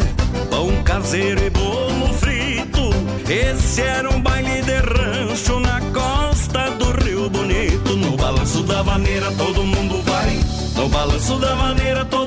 pão 0.49 0.83
caseiro 0.83 1.43
e 1.43 1.49
bolo 1.49 2.13
frito. 2.13 2.89
Esse 3.29 3.81
era 3.81 4.09
um 4.09 4.21
baile 4.21 4.61
de 4.61 4.77
rancho 4.77 5.59
na 5.59 5.81
costa 5.91 6.69
do 6.71 6.91
Rio 7.03 7.29
Bonito. 7.29 7.95
No 7.95 8.15
balanço 8.15 8.61
da 8.63 8.83
vaneira 8.83 9.31
todo 9.31 9.63
mundo 9.63 10.01
vai. 10.03 10.39
No 10.75 10.89
balanço 10.89 11.39
da 11.39 11.55
maneira 11.55 12.05
todo 12.05 12.22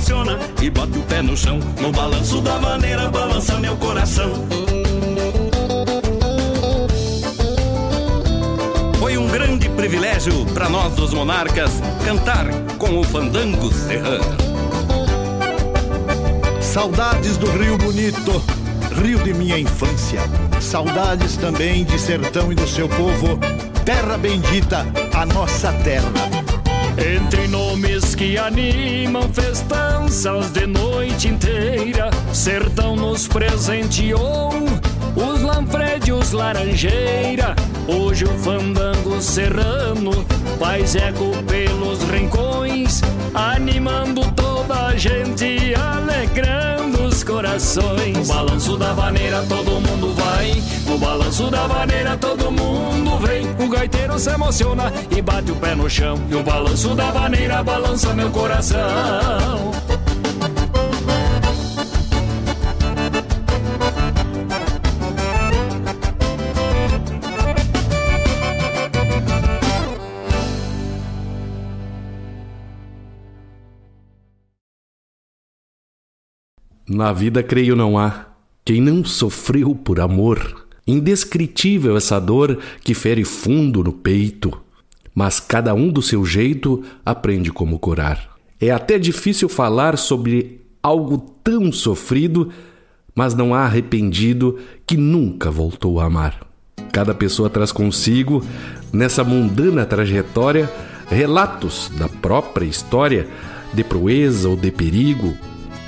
emociona 0.00 0.38
e 0.62 0.70
bate 0.70 0.98
o 0.98 1.02
pé 1.02 1.20
no 1.20 1.36
chão. 1.36 1.58
No 1.80 1.92
balanço 1.92 2.40
da 2.40 2.58
maneira 2.58 3.08
balança 3.10 3.58
meu 3.58 3.76
coração. 3.76 4.32
Foi 8.98 9.18
um 9.18 9.28
grande 9.28 9.68
privilégio 9.68 10.46
para 10.54 10.68
nós 10.68 10.94
dos 10.94 11.12
monarcas 11.12 11.70
cantar 12.04 12.46
com 12.78 12.98
o 12.98 13.04
fandango 13.04 13.72
serrano. 13.72 14.24
Saudades 16.60 17.36
do 17.36 17.50
Rio 17.50 17.76
Bonito, 17.76 18.42
rio 19.02 19.18
de 19.18 19.34
minha 19.34 19.58
infância. 19.58 20.20
Saudades 20.60 21.36
também 21.36 21.84
de 21.84 21.98
sertão 21.98 22.50
e 22.50 22.54
do 22.54 22.66
seu 22.66 22.88
povo. 22.88 23.38
Terra 23.84 24.16
bendita, 24.16 24.86
a 25.12 25.26
nossa 25.26 25.72
terra. 25.84 26.39
Entre 27.00 27.48
nomes 27.48 28.14
que 28.14 28.36
animam 28.36 29.22
festanças 29.32 30.50
de 30.50 30.66
noite 30.66 31.28
inteira, 31.28 32.10
Sertão 32.30 32.94
nos 32.94 33.26
presenteou 33.26 34.50
os 35.16 35.40
Lanfredios 35.40 36.32
Laranjeira. 36.32 37.56
Hoje 37.88 38.24
o 38.24 38.38
fandango 38.38 39.20
serrano 39.22 40.12
faz 40.58 40.94
eco 40.94 41.30
pelos 41.48 42.02
rincões, 42.04 43.00
animando 43.34 44.20
toda 44.32 44.88
a 44.88 44.96
gente, 44.96 45.74
alegrando 45.74 47.04
os 47.04 47.24
corações. 47.24 48.28
No 48.28 48.34
balanço 48.34 48.76
da 48.76 48.92
vaneira 48.92 49.42
todo 49.48 49.80
mundo 49.80 50.14
vai, 50.14 50.52
no 50.90 50.98
balanço 50.98 51.48
da 51.50 51.66
vaneira 51.68 52.16
todo 52.16 52.50
mundo 52.50 53.18
vem. 53.18 53.46
O 53.64 53.68
gaiteiro 53.68 54.18
se 54.18 54.30
emociona 54.30 54.92
e 55.16 55.22
bate 55.22 55.52
o 55.52 55.56
pé 55.56 55.74
no 55.74 55.88
chão, 55.88 56.18
e 56.28 56.34
o 56.34 56.42
balanço 56.42 56.94
da 56.96 57.10
vaneira 57.12 57.62
balança 57.62 58.12
meu 58.12 58.30
coração. 58.30 59.70
Na 76.88 77.12
vida, 77.12 77.40
creio, 77.40 77.76
não 77.76 77.96
há 77.96 78.26
quem 78.64 78.80
não 78.80 79.04
sofreu 79.04 79.74
por 79.76 80.00
amor. 80.00 80.59
Indescritível 80.90 81.96
essa 81.96 82.18
dor 82.18 82.58
que 82.82 82.94
fere 82.94 83.24
fundo 83.24 83.84
no 83.84 83.92
peito, 83.92 84.52
mas 85.14 85.38
cada 85.38 85.72
um 85.72 85.88
do 85.88 86.02
seu 86.02 86.26
jeito 86.26 86.82
aprende 87.06 87.52
como 87.52 87.78
curar. 87.78 88.36
É 88.60 88.72
até 88.72 88.98
difícil 88.98 89.48
falar 89.48 89.96
sobre 89.96 90.60
algo 90.82 91.18
tão 91.44 91.70
sofrido, 91.70 92.50
mas 93.14 93.36
não 93.36 93.54
há 93.54 93.60
arrependido 93.60 94.58
que 94.84 94.96
nunca 94.96 95.48
voltou 95.48 96.00
a 96.00 96.06
amar. 96.06 96.44
Cada 96.92 97.14
pessoa 97.14 97.48
traz 97.48 97.70
consigo, 97.70 98.44
nessa 98.92 99.22
mundana 99.22 99.86
trajetória, 99.86 100.68
relatos 101.08 101.88
da 101.96 102.08
própria 102.08 102.66
história, 102.66 103.28
de 103.72 103.84
proeza 103.84 104.48
ou 104.48 104.56
de 104.56 104.72
perigo, 104.72 105.36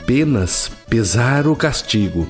penas, 0.06 0.70
pesar 0.88 1.48
ou 1.48 1.56
castigo. 1.56 2.24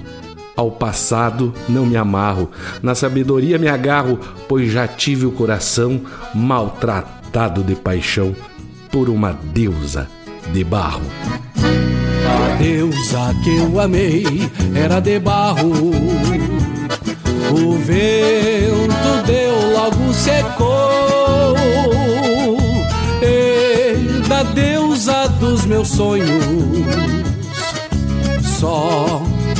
Ao 0.55 0.71
passado 0.71 1.53
não 1.69 1.87
me 1.87 1.97
amarro, 1.97 2.51
na 2.83 2.95
sabedoria 2.95 3.59
me 3.59 3.69
agarro, 3.69 4.19
pois 4.49 4.71
já 4.71 4.87
tive 4.87 5.25
o 5.25 5.33
coração 5.33 6.01
maltratado 6.35 7.63
de 7.63 7.75
paixão 7.75 8.37
por 8.91 9.09
uma 9.09 9.33
deusa 9.33 10.07
de 10.53 10.63
barro. 10.63 11.03
A 11.57 12.57
deusa 12.57 13.35
que 13.43 13.57
eu 13.57 13.81
amei 13.81 14.27
era 14.75 15.01
de 15.01 15.19
barro. 15.19 15.71
O 17.51 17.79
vento 17.79 19.27
deu, 19.27 19.73
logo 19.73 20.13
secou. 20.13 21.57
E 23.23 24.29
da 24.29 24.43
deusa 24.43 25.29
dos 25.41 25.65
meus 25.65 25.89
sonhos, 25.89 26.29
só 28.59 29.23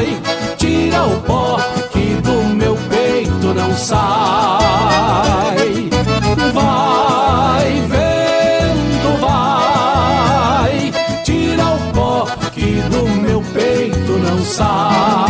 vai, 0.00 0.56
tira 0.56 1.06
o 1.06 1.20
pó 1.22 1.58
que 1.92 2.14
do 2.22 2.44
meu 2.54 2.76
peito 2.88 3.54
não 3.54 3.74
sai. 3.74 4.00
Vai, 6.54 7.82
vento, 7.88 9.20
vai, 9.20 10.92
tira 11.24 11.64
o 11.66 11.92
pó 11.92 12.26
que 12.52 12.82
do 12.90 13.08
meu 13.08 13.42
peito 13.52 14.12
não 14.12 14.38
sai. 14.44 15.29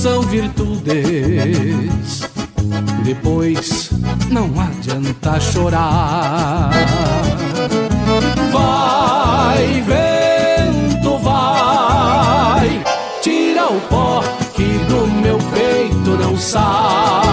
são 0.00 0.22
virtudes. 0.22 0.94
Depois 3.04 3.90
não 4.30 4.50
adianta 4.58 5.38
chorar. 5.38 6.70
Vai, 8.50 9.82
vento, 9.82 11.18
vai, 11.18 12.82
tira 13.20 13.66
o 13.70 13.80
pó 13.90 14.24
que 14.54 14.78
do 14.88 15.06
meu 15.06 15.36
peito 15.52 16.16
não 16.16 16.34
sai. 16.38 17.29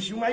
puxa 0.00 0.14
uma 0.14 0.30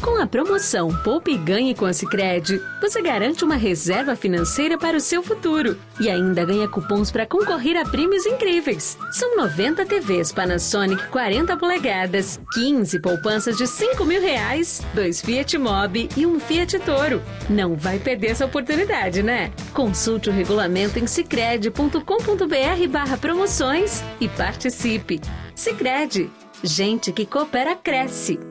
Com 0.00 0.18
a 0.18 0.26
promoção 0.26 0.88
Poupe 1.04 1.32
e 1.32 1.36
Ganhe 1.36 1.74
com 1.74 1.84
a 1.84 1.92
Sicredi, 1.92 2.60
você 2.80 3.02
garante 3.02 3.44
uma 3.44 3.56
reserva 3.56 4.16
financeira 4.16 4.78
para 4.78 4.96
o 4.96 5.00
seu 5.00 5.22
futuro 5.22 5.76
e 6.00 6.08
ainda 6.08 6.44
ganha 6.44 6.66
cupons 6.66 7.10
para 7.10 7.26
concorrer 7.26 7.76
a 7.76 7.84
prêmios 7.84 8.24
incríveis. 8.24 8.96
São 9.12 9.36
90 9.36 9.84
TVs 9.84 10.32
Panasonic 10.32 11.06
40 11.08 11.54
polegadas, 11.58 12.40
15 12.54 12.98
poupanças 12.98 13.58
de 13.58 13.66
5 13.66 14.02
mil 14.06 14.22
reais, 14.22 14.80
dois 14.94 15.20
Fiat 15.20 15.58
Mobi 15.58 16.08
e 16.16 16.24
um 16.24 16.40
Fiat 16.40 16.78
Toro. 16.78 17.22
Não 17.50 17.76
vai 17.76 17.98
perder 17.98 18.28
essa 18.28 18.46
oportunidade, 18.46 19.22
né? 19.22 19.52
Consulte 19.74 20.30
o 20.30 20.32
regulamento 20.32 20.98
em 20.98 21.06
sicredi.com.br 21.06 22.88
barra 22.88 23.18
promoções 23.18 24.02
e 24.18 24.28
participe. 24.30 25.20
Sicredi, 25.54 26.30
gente 26.62 27.12
que 27.12 27.26
coopera 27.26 27.76
cresce. 27.76 28.49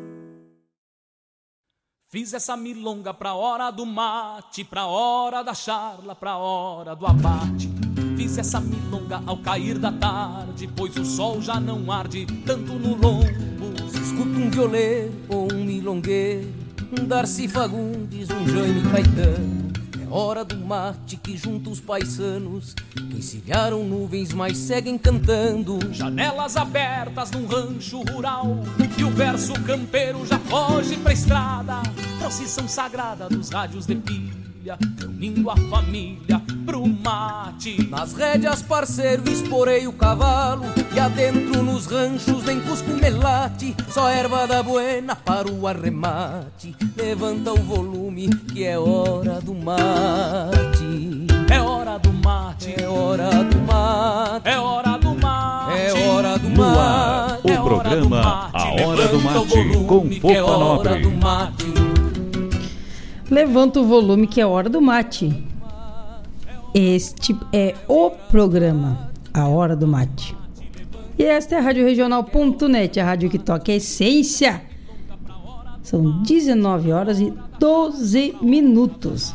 Fiz 2.12 2.34
essa 2.34 2.58
milonga 2.58 3.14
pra 3.14 3.36
hora 3.36 3.70
do 3.70 3.86
mate, 3.86 4.64
pra 4.64 4.88
hora 4.88 5.44
da 5.44 5.54
charla, 5.54 6.16
pra 6.16 6.38
hora 6.38 6.96
do 6.96 7.06
abate. 7.06 7.70
Fiz 8.18 8.36
essa 8.40 8.60
milonga 8.60 9.22
ao 9.28 9.38
cair 9.38 9.78
da 9.78 9.92
tarde, 9.92 10.68
pois 10.76 10.98
o 10.98 11.06
sol 11.06 11.40
já 11.40 11.60
não 11.60 11.92
arde 11.92 12.26
tanto 12.48 12.74
no 12.74 12.96
lombo. 12.96 13.28
Escuta 13.94 14.40
um 14.40 14.50
violeiro 14.50 15.14
ou 15.30 15.54
um 15.54 15.64
milongueiro, 15.64 16.52
um 17.00 17.06
Darcy 17.06 17.48
Fagundes, 17.48 18.28
um 18.32 18.48
Jaime 18.48 18.90
Caetano. 18.90 19.69
Hora 20.12 20.44
do 20.44 20.58
mate 20.58 21.18
que 21.18 21.38
junta 21.38 21.70
os 21.70 21.80
paisanos, 21.80 22.74
que 22.74 23.18
encilharam 23.18 23.84
nuvens, 23.84 24.34
mas 24.34 24.58
seguem 24.58 24.98
cantando. 24.98 25.78
Janelas 25.94 26.58
abertas 26.58 27.30
num 27.32 27.46
rancho 27.46 28.02
rural, 28.02 28.58
e 28.98 29.04
o 29.04 29.12
verso 29.12 29.54
campeiro 29.64 30.26
já 30.26 30.40
foge 30.40 30.98
pra 30.98 31.14
estrada. 31.14 31.84
Procissão 32.18 32.68
sagrada 32.68 33.30
dos 33.30 33.50
rádios 33.50 33.86
de 33.86 33.96
pilha, 33.96 34.34
reunindo 35.00 35.50
a 35.50 35.56
família 35.56 36.42
pro 36.66 36.86
mate. 36.88 37.88
Nas 37.90 38.14
rédeas, 38.14 38.62
parceiro, 38.62 39.30
esporei 39.30 39.88
o 39.88 39.94
cavalo 39.94 40.66
E 40.94 41.00
adentro 41.00 41.64
nos 41.64 41.86
ranchos 41.86 42.44
nem 42.44 42.60
cusco 42.62 42.92
melate 42.92 43.76
Só 43.90 44.10
erva 44.10 44.46
da 44.48 44.62
buena 44.62 45.16
para 45.16 45.52
o 45.52 45.68
arremate. 45.68 46.76
Levanta 46.96 47.54
o 47.54 47.58
volume 47.62 48.30
que 48.30 48.64
é 48.64 48.78
hora 48.78 49.40
do 49.42 49.54
mate. 49.54 51.28
É 51.52 51.60
hora 51.60 51.98
do 51.98 52.14
mate, 52.14 52.76
é 52.80 52.88
hora 52.88 53.44
do 53.44 53.58
mate. 53.62 54.48
É 54.50 54.60
hora 54.60 54.98
do 54.98 55.16
mate. 55.16 55.70
É 55.72 56.08
hora 56.08 56.38
do 56.38 56.50
No 56.50 56.64
ar, 56.80 57.40
mate. 57.42 57.52
o 57.52 57.64
programa 57.64 58.50
A 58.54 58.70
Hora 58.82 59.08
do 59.08 59.20
Mate, 59.20 60.18
é 60.18 60.20
Fofa 60.20 60.52
hora 60.52 61.00
Nobre. 61.00 61.89
Levanta 63.30 63.80
o 63.80 63.86
volume 63.86 64.26
que 64.26 64.42
é 64.42 64.46
hora 64.46 64.70
do 64.70 64.82
mate. 64.82 65.48
Este 66.74 67.36
é 67.54 67.76
o 67.88 68.12
programa 68.12 69.12
A 69.34 69.48
Hora 69.48 69.76
do 69.76 69.88
Mate. 69.88 70.36
E 71.18 71.24
esta 71.24 71.56
é 71.56 71.58
a 71.58 71.62
Rádio 71.62 71.84
Regional.net, 71.84 73.00
a 73.00 73.06
rádio 73.06 73.30
que 73.30 73.40
toca 73.40 73.72
a 73.72 73.76
essência. 73.76 74.62
São 75.82 76.22
19 76.22 76.92
horas 76.92 77.20
e 77.20 77.34
12 77.60 78.36
minutos. 78.42 79.34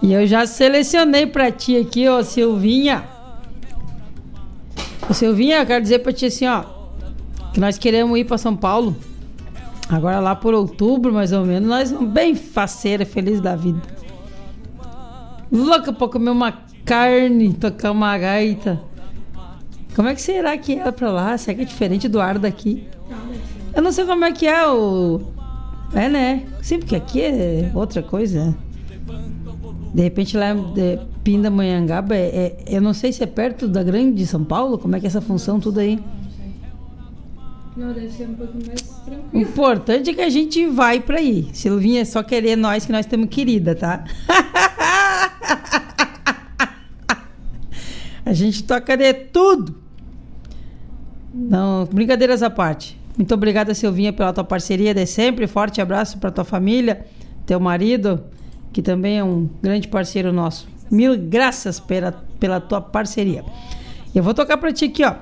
E 0.00 0.12
eu 0.12 0.26
já 0.26 0.46
selecionei 0.46 1.26
pra 1.26 1.50
ti 1.50 1.76
aqui, 1.76 2.08
ó, 2.08 2.22
Silvinha. 2.22 3.04
Ô, 5.08 5.12
Silvinha, 5.12 5.58
eu 5.58 5.66
quero 5.66 5.82
dizer 5.82 5.98
pra 5.98 6.12
ti 6.12 6.26
assim, 6.26 6.46
ó. 6.46 6.64
Que 7.52 7.58
nós 7.58 7.76
queremos 7.76 8.16
ir 8.16 8.24
pra 8.24 8.38
São 8.38 8.56
Paulo. 8.56 8.96
Agora 9.88 10.20
lá 10.20 10.36
por 10.36 10.54
outubro, 10.54 11.12
mais 11.12 11.32
ou 11.32 11.44
menos. 11.44 11.68
Nós 11.68 11.90
vamos 11.90 12.10
bem 12.10 12.36
faceira, 12.36 13.04
feliz 13.04 13.40
da 13.40 13.56
vida. 13.56 13.82
Louca 15.50 15.92
pra 15.92 16.06
comer 16.06 16.30
uma 16.30 16.52
carne, 16.84 17.52
tocar 17.52 17.90
uma 17.90 18.16
gaita. 18.16 18.80
Como 19.94 20.08
é 20.08 20.14
que 20.14 20.22
será 20.22 20.56
que 20.56 20.78
é 20.78 20.90
pra 20.90 21.10
lá? 21.10 21.36
Será 21.36 21.56
que 21.56 21.62
é 21.62 21.64
diferente 21.64 22.08
do 22.08 22.20
ar 22.20 22.38
daqui? 22.38 22.84
Eu 23.74 23.82
não 23.82 23.92
sei 23.92 24.04
como 24.04 24.24
é 24.24 24.32
que 24.32 24.46
é 24.46 24.66
o. 24.68 25.20
É, 25.94 26.08
né? 26.08 26.44
Sim, 26.62 26.78
porque 26.78 26.96
aqui 26.96 27.20
é 27.22 27.70
outra 27.74 28.02
coisa. 28.02 28.54
De 29.92 30.02
repente 30.02 30.36
lá 30.36 30.52
de 30.54 30.98
Pindamonhangaba, 31.24 32.14
é, 32.14 32.20
é, 32.28 32.64
eu 32.68 32.80
não 32.80 32.94
sei 32.94 33.12
se 33.12 33.22
é 33.24 33.26
perto 33.26 33.66
da 33.66 33.82
grande 33.82 34.16
de 34.16 34.26
São 34.26 34.44
Paulo, 34.44 34.78
como 34.78 34.94
é 34.94 35.00
que 35.00 35.06
é 35.06 35.08
essa 35.08 35.20
função 35.20 35.58
tudo 35.58 35.80
aí? 35.80 35.98
Não, 37.76 37.92
deve 37.92 38.08
ser 38.10 38.28
um 38.28 38.34
pouquinho 38.34 38.66
mais 38.66 38.80
O 38.82 39.04
tranquilo. 39.04 39.42
importante 39.48 40.10
é 40.10 40.14
que 40.14 40.20
a 40.20 40.28
gente 40.30 40.66
vai 40.68 41.00
pra 41.00 41.18
aí. 41.18 41.48
Silvinha 41.52 42.02
é 42.02 42.04
só 42.04 42.22
querer 42.22 42.54
nós 42.56 42.86
que 42.86 42.92
nós 42.92 43.06
estamos 43.06 43.28
querida, 43.28 43.74
tá? 43.74 44.04
a 48.30 48.32
gente 48.32 48.62
toca 48.62 48.96
de 48.96 49.12
tudo. 49.12 49.74
Não, 51.34 51.84
brincadeiras 51.86 52.44
à 52.44 52.48
parte. 52.48 52.96
Muito 53.18 53.34
obrigada, 53.34 53.74
Silvinha, 53.74 54.12
pela 54.12 54.32
tua 54.32 54.44
parceria 54.44 54.94
de 54.94 55.04
sempre. 55.04 55.48
Forte 55.48 55.80
abraço 55.80 56.16
para 56.16 56.30
tua 56.30 56.44
família, 56.44 57.04
teu 57.44 57.58
marido, 57.58 58.22
que 58.72 58.80
também 58.80 59.18
é 59.18 59.24
um 59.24 59.50
grande 59.60 59.88
parceiro 59.88 60.32
nosso. 60.32 60.68
Mil 60.88 61.18
graças 61.18 61.80
pela, 61.80 62.12
pela 62.38 62.60
tua 62.60 62.80
parceria. 62.80 63.44
Eu 64.14 64.22
vou 64.22 64.32
tocar 64.32 64.58
pra 64.58 64.72
ti 64.72 64.84
aqui, 64.84 65.04
ó. 65.04 65.16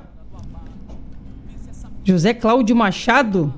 José 2.04 2.34
Cláudio 2.34 2.76
Machado, 2.76 3.54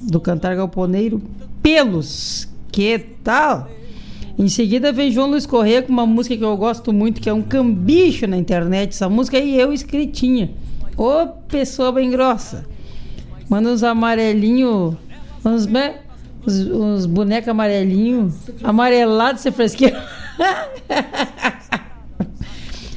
do 0.00 0.20
Cantar 0.20 0.54
Galponeiro, 0.54 1.20
Pelos. 1.60 2.48
Que 2.70 3.00
tal? 3.00 3.68
Em 4.40 4.48
seguida 4.48 4.90
vem 4.90 5.12
João 5.12 5.28
Luiz 5.28 5.44
Corrêa 5.44 5.82
com 5.82 5.92
uma 5.92 6.06
música 6.06 6.34
que 6.34 6.42
eu 6.42 6.56
gosto 6.56 6.94
muito, 6.94 7.20
que 7.20 7.28
é 7.28 7.32
um 7.32 7.42
cambicho 7.42 8.26
na 8.26 8.38
internet. 8.38 8.94
Essa 8.94 9.06
música 9.06 9.36
aí 9.36 9.60
eu 9.60 9.70
escritinha. 9.70 10.50
Ô, 10.96 11.26
pessoa 11.46 11.92
bem 11.92 12.10
grossa. 12.10 12.64
Manda 13.50 13.68
uns 13.68 13.82
amarelinhos, 13.82 14.96
uns, 15.44 15.66
uns, 16.46 16.56
uns 16.70 17.04
bonecos 17.04 17.48
amarelinhos, 17.50 18.32
amarelados, 18.64 19.42
ser 19.42 19.52
fresquinho. 19.52 19.92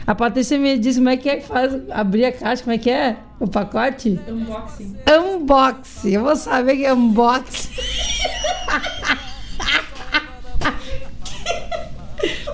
A 0.08 0.16
Patrícia 0.16 0.58
me 0.58 0.78
disse 0.78 1.00
como 1.00 1.10
é 1.10 1.18
que 1.18 1.28
é 1.30 1.36
que 1.38 1.46
faz 1.46 1.74
abrir 1.90 2.24
a 2.26 2.32
caixa, 2.32 2.64
como 2.64 2.74
é 2.74 2.78
que 2.78 2.90
é 2.90 3.18
o 3.40 3.48
pacote? 3.48 4.20
Unboxing. 4.28 4.96
Unboxing. 5.10 6.12
Eu 6.12 6.24
vou 6.24 6.36
saber 6.38 6.78
que 6.78 6.86
é 6.86 6.94
unboxing. 6.94 7.70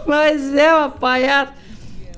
Mas 0.10 0.56
é 0.56 0.74
uma 0.74 0.90
palhaça. 0.90 1.54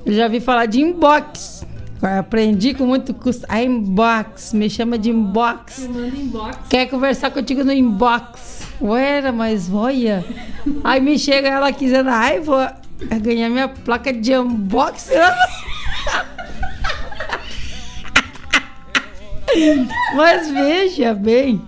Eu 0.06 0.14
já 0.14 0.26
vi 0.26 0.40
falar 0.40 0.64
de 0.64 0.80
inbox. 0.80 1.66
Aprendi 2.00 2.72
com 2.72 2.86
muito 2.86 3.12
custo. 3.12 3.44
A 3.50 3.62
inbox. 3.62 4.54
Me 4.54 4.70
chama 4.70 4.96
de 4.96 5.10
inbox. 5.10 5.80
Inbox. 5.80 6.56
Quer 6.70 6.86
conversar 6.86 7.30
contigo 7.30 7.62
no 7.62 7.70
inbox. 7.70 8.62
Ué, 8.80 9.30
mas 9.30 9.70
olha. 9.70 10.24
Aí 10.82 11.02
me 11.02 11.18
chega 11.18 11.48
ela 11.48 11.70
dizendo, 11.70 12.08
ai, 12.08 12.40
vou 12.40 12.66
ganhar 13.20 13.50
minha 13.50 13.68
placa 13.68 14.10
de 14.10 14.38
unboxing. 14.38 15.12
Mas 20.16 20.50
veja 20.50 21.12
bem, 21.12 21.60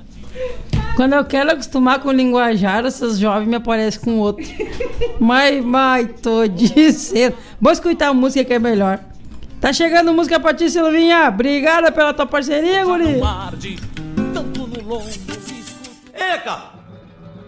quando 0.97 1.15
eu 1.15 1.25
quero 1.25 1.51
acostumar 1.53 1.99
com 1.99 2.09
o 2.09 2.13
linguajar, 2.13 2.85
essas 2.85 3.19
jovens 3.19 3.49
me 3.49 3.57
aparecem 3.57 4.01
com 4.01 4.19
outro. 4.19 4.45
Mas, 5.19 5.65
mas, 5.65 6.09
tô 6.21 6.47
dizendo. 6.47 7.37
Vou 7.61 7.73
escutar 7.73 8.09
a 8.09 8.15
música 8.15 8.45
que 8.45 8.55
é 8.55 8.59
melhor. 8.59 9.01
Tá 9.61 9.73
chegando 9.73 10.13
música 10.13 10.39
pra 10.39 10.53
ti, 10.53 10.69
Silvinha. 10.69 11.29
Obrigada 11.29 11.91
pela 11.91 12.13
tua 12.13 12.27
parceria, 12.27 12.85
guri. 12.85 13.21
Eca, 16.13 16.59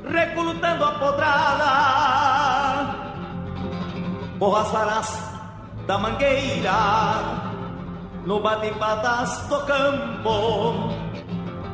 recrutando 0.09 0.85
a 0.85 0.93
podrada 0.93 2.37
por 4.39 4.57
as 4.57 4.71
varas 4.71 5.19
da 5.87 5.99
mangueira 5.99 6.73
no 8.25 8.41
bate-patas 8.41 9.47
do 9.49 9.61
campo 9.61 10.91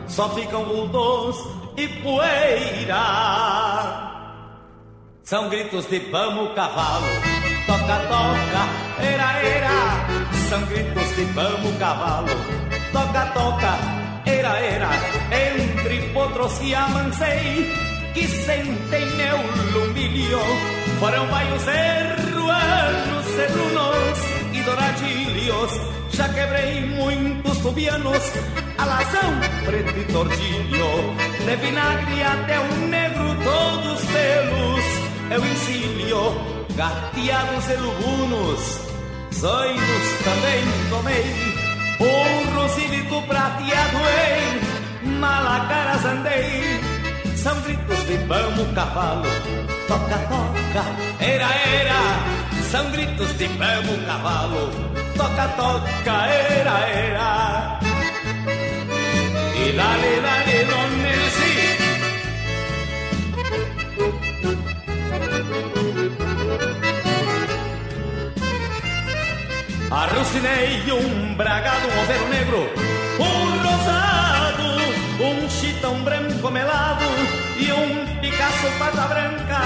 só 0.06 0.28
ficam 0.30 0.64
vultos 0.64 1.61
e 1.76 1.88
poeira. 2.02 3.02
São 5.22 5.48
gritos 5.48 5.86
de 5.88 5.98
vamos 6.10 6.54
cavalo. 6.54 7.06
Toca 7.66 7.98
toca 8.08 8.62
era 8.98 9.32
era. 9.42 10.28
São 10.48 10.60
gritos 10.66 11.16
de 11.16 11.24
vamos 11.24 11.78
cavalo. 11.78 12.28
Toca 12.92 13.26
toca 13.32 13.78
era 14.26 14.58
era. 14.58 14.90
Entre 15.30 16.08
potros 16.12 16.58
que 16.58 16.74
amancei 16.74 17.72
que 18.14 18.26
sentem 18.26 19.06
meu 19.16 19.36
lumilho 19.72 20.40
foram 21.00 21.26
baios 21.28 21.66
erruanos, 21.66 23.26
cedrunos 23.34 24.41
e 24.62 24.64
douradilhos 24.64 25.70
já 26.10 26.28
quebrei 26.28 26.86
muitos 26.86 27.58
tubianos. 27.58 28.22
Alazão, 28.78 29.40
preto 29.64 29.98
e 29.98 30.04
tordilho 30.12 30.86
de 31.44 31.56
vinagre 31.56 32.22
até 32.22 32.60
um 32.60 32.88
negro 32.88 33.36
todos 33.42 34.00
pelos 34.04 34.84
eu 35.30 35.46
ensino 35.46 36.34
gateados 36.76 37.68
e 37.68 37.76
lubunos. 37.76 38.80
Zoinos 39.34 40.08
também 40.24 40.64
tomei. 40.90 41.62
Um 42.00 42.54
rosilito 42.54 43.22
prateado 43.22 43.98
em 45.04 45.08
malacaras 45.18 46.04
andei. 46.04 46.80
São 47.36 47.60
gritos 47.62 48.06
de 48.06 48.16
vamos 48.26 48.74
cavalo. 48.74 49.26
Toca 49.88 50.18
toca. 50.18 51.24
Era 51.24 51.50
era 51.54 52.51
são 52.72 52.90
gritos 52.90 53.36
de 53.36 53.46
vamos 53.48 54.06
cavalo. 54.06 54.70
Toca 55.14 55.46
toca 55.60 56.26
era 56.26 56.78
era. 56.88 57.78
E 59.54 59.72
dale 59.78 60.20
dale 60.26 60.58
donde 60.70 61.14
sí 61.36 61.52
Arrucinei 69.90 70.90
um 70.92 71.34
bragado, 71.34 71.86
um 71.86 72.00
overo 72.02 72.28
negro, 72.28 72.60
um 73.20 73.58
rosado, 73.66 74.68
um 75.20 75.50
chitão 75.50 76.02
branco 76.02 76.50
melado 76.50 77.04
e 77.58 77.70
um 77.70 78.20
Picasso 78.22 78.68
pata 78.78 79.06
branca, 79.08 79.60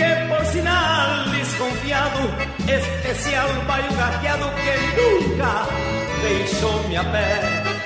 que 0.00 0.28
por 0.28 0.44
sinal 0.46 1.24
desconfiado, 1.30 2.20
especial 2.66 3.48
baio 3.66 3.92
gateado 3.94 4.46
que 4.62 4.74
nunca 4.96 5.66
deixou-me 6.22 6.96
a 6.96 7.04
pé. 7.04 7.40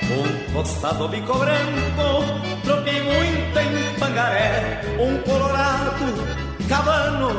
Um 0.05 0.53
costado 0.53 1.09
bico 1.09 1.37
branco, 1.37 2.41
troquei 2.63 3.01
muito 3.01 3.59
em 3.59 3.99
pangaré, 3.99 4.81
um 4.97 5.17
colorado, 5.29 6.05
cabano, 6.69 7.31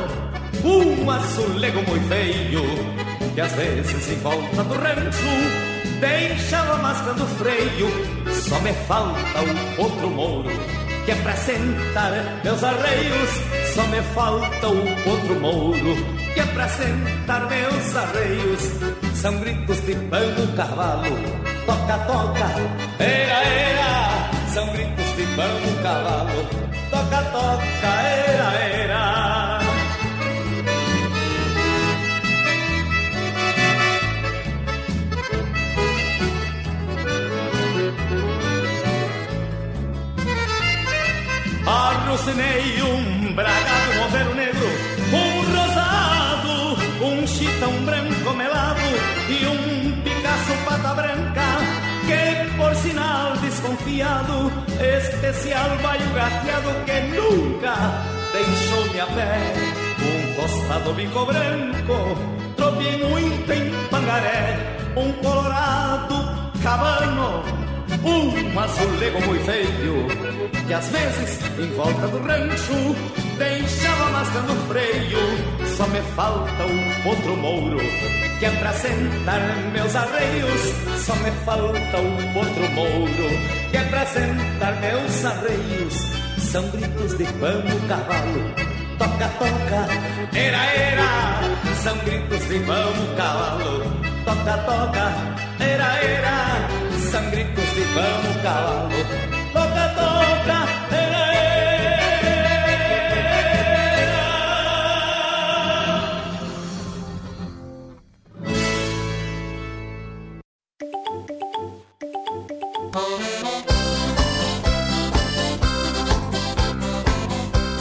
um 0.63 1.09
azulego 1.09 1.81
muito 1.89 2.07
feio 2.07 3.07
que 3.33 3.41
às 3.41 3.51
vezes 3.53 4.09
em 4.11 4.15
volta 4.17 4.63
do 4.63 4.73
rancho 4.75 5.99
deixava 5.99 6.77
mascando 6.77 7.23
o 7.23 7.27
freio. 7.27 7.87
Só 8.31 8.59
me 8.59 8.73
falta 8.87 9.39
o 9.77 9.81
outro 9.81 10.09
mouro 10.09 10.49
que 11.05 11.11
é 11.11 11.15
pra 11.15 11.35
sentar 11.35 12.11
meus 12.43 12.63
arreios. 12.63 13.66
Só 13.77 13.85
me 13.85 14.01
falta 14.01 14.69
o 14.69 15.07
outro 15.07 15.39
mouro 15.39 15.95
que 16.33 16.39
é 16.39 16.45
pra 16.47 16.67
sentar 16.67 17.47
meus 17.47 17.95
arreios. 17.95 18.61
São 19.13 19.39
gritos 19.39 19.79
de 19.85 19.93
pano 20.09 20.51
cavalo, 20.55 21.15
toca, 21.63 21.97
toca, 22.07 22.45
era, 22.97 23.43
era. 23.45 24.31
São 24.51 24.67
gritos 24.73 25.15
de 25.15 25.27
pano 25.35 25.83
cavalo, 25.83 26.43
toca, 26.89 27.21
toca, 27.31 27.87
era, 27.87 28.53
era. 28.55 29.36
Arrucinei 42.27 42.81
um 42.83 43.33
bragado, 43.33 44.01
overo 44.05 44.35
negro, 44.35 44.67
um 45.13 45.55
rosado, 45.55 47.05
um 47.05 47.25
chitão 47.25 47.71
branco 47.85 48.33
melado 48.33 48.81
e 49.29 49.45
um 49.45 50.01
Picasso 50.01 50.51
pata 50.65 50.93
branca, 50.93 51.41
que 52.05 52.57
por 52.57 52.75
sinal 52.75 53.37
desconfiado, 53.37 54.51
especial 54.77 55.69
baio 55.81 56.13
gateado 56.13 56.69
que 56.85 56.99
nunca 57.15 58.03
deixou-me 58.33 58.99
a 58.99 59.05
pé. 59.05 59.53
Um 60.01 60.33
tostado 60.33 60.93
bico 60.95 61.25
branco, 61.25 62.17
tropiei 62.57 63.05
muito 63.05 63.53
em 63.53 63.71
pangaré, 63.89 64.77
um 64.97 65.13
colorado 65.23 66.51
cabano, 66.61 67.43
um 68.03 68.59
azulego 68.59 69.21
muito 69.25 69.45
feio, 69.45 70.07
que 70.65 70.73
às 70.73 70.87
vezes 70.87 71.39
em 71.59 71.73
volta 71.75 72.07
do 72.07 72.19
rancho 72.19 72.95
deixava 73.37 74.09
mascando 74.11 74.53
o 74.53 74.67
freio. 74.67 75.67
Só 75.75 75.87
me 75.87 76.01
falta 76.15 76.65
o 76.65 77.09
outro 77.09 77.37
mouro 77.37 77.77
que 78.39 78.45
é 78.45 78.51
pra 78.51 78.73
sentar 78.73 79.41
meus 79.71 79.95
arreios. 79.95 80.61
Só 81.05 81.15
me 81.15 81.31
falta 81.45 81.97
o 81.97 82.37
outro 82.37 82.71
mouro 82.71 83.29
que 83.71 83.77
é 83.77 83.83
pra 83.83 84.05
sentar 84.05 84.79
meus 84.79 85.25
arreios. 85.25 85.93
São 86.51 86.67
gritos 86.69 87.17
de 87.17 87.23
vamos 87.25 87.87
cavalo, 87.87 88.53
toca, 88.97 89.27
toca, 89.39 90.37
era, 90.37 90.65
era. 90.65 91.41
São 91.83 91.97
gritos 91.99 92.47
de 92.47 92.59
vamos 92.59 93.17
cavalo, 93.17 93.83
toca, 94.25 94.57
toca, 94.57 95.13
era, 95.59 96.03
era. 96.03 96.86
Gritos 97.07 97.73
de 97.73 97.83
vamos 97.93 98.41
cavalo, 98.43 98.89
toca, 99.53 99.89
toca, 99.95 100.67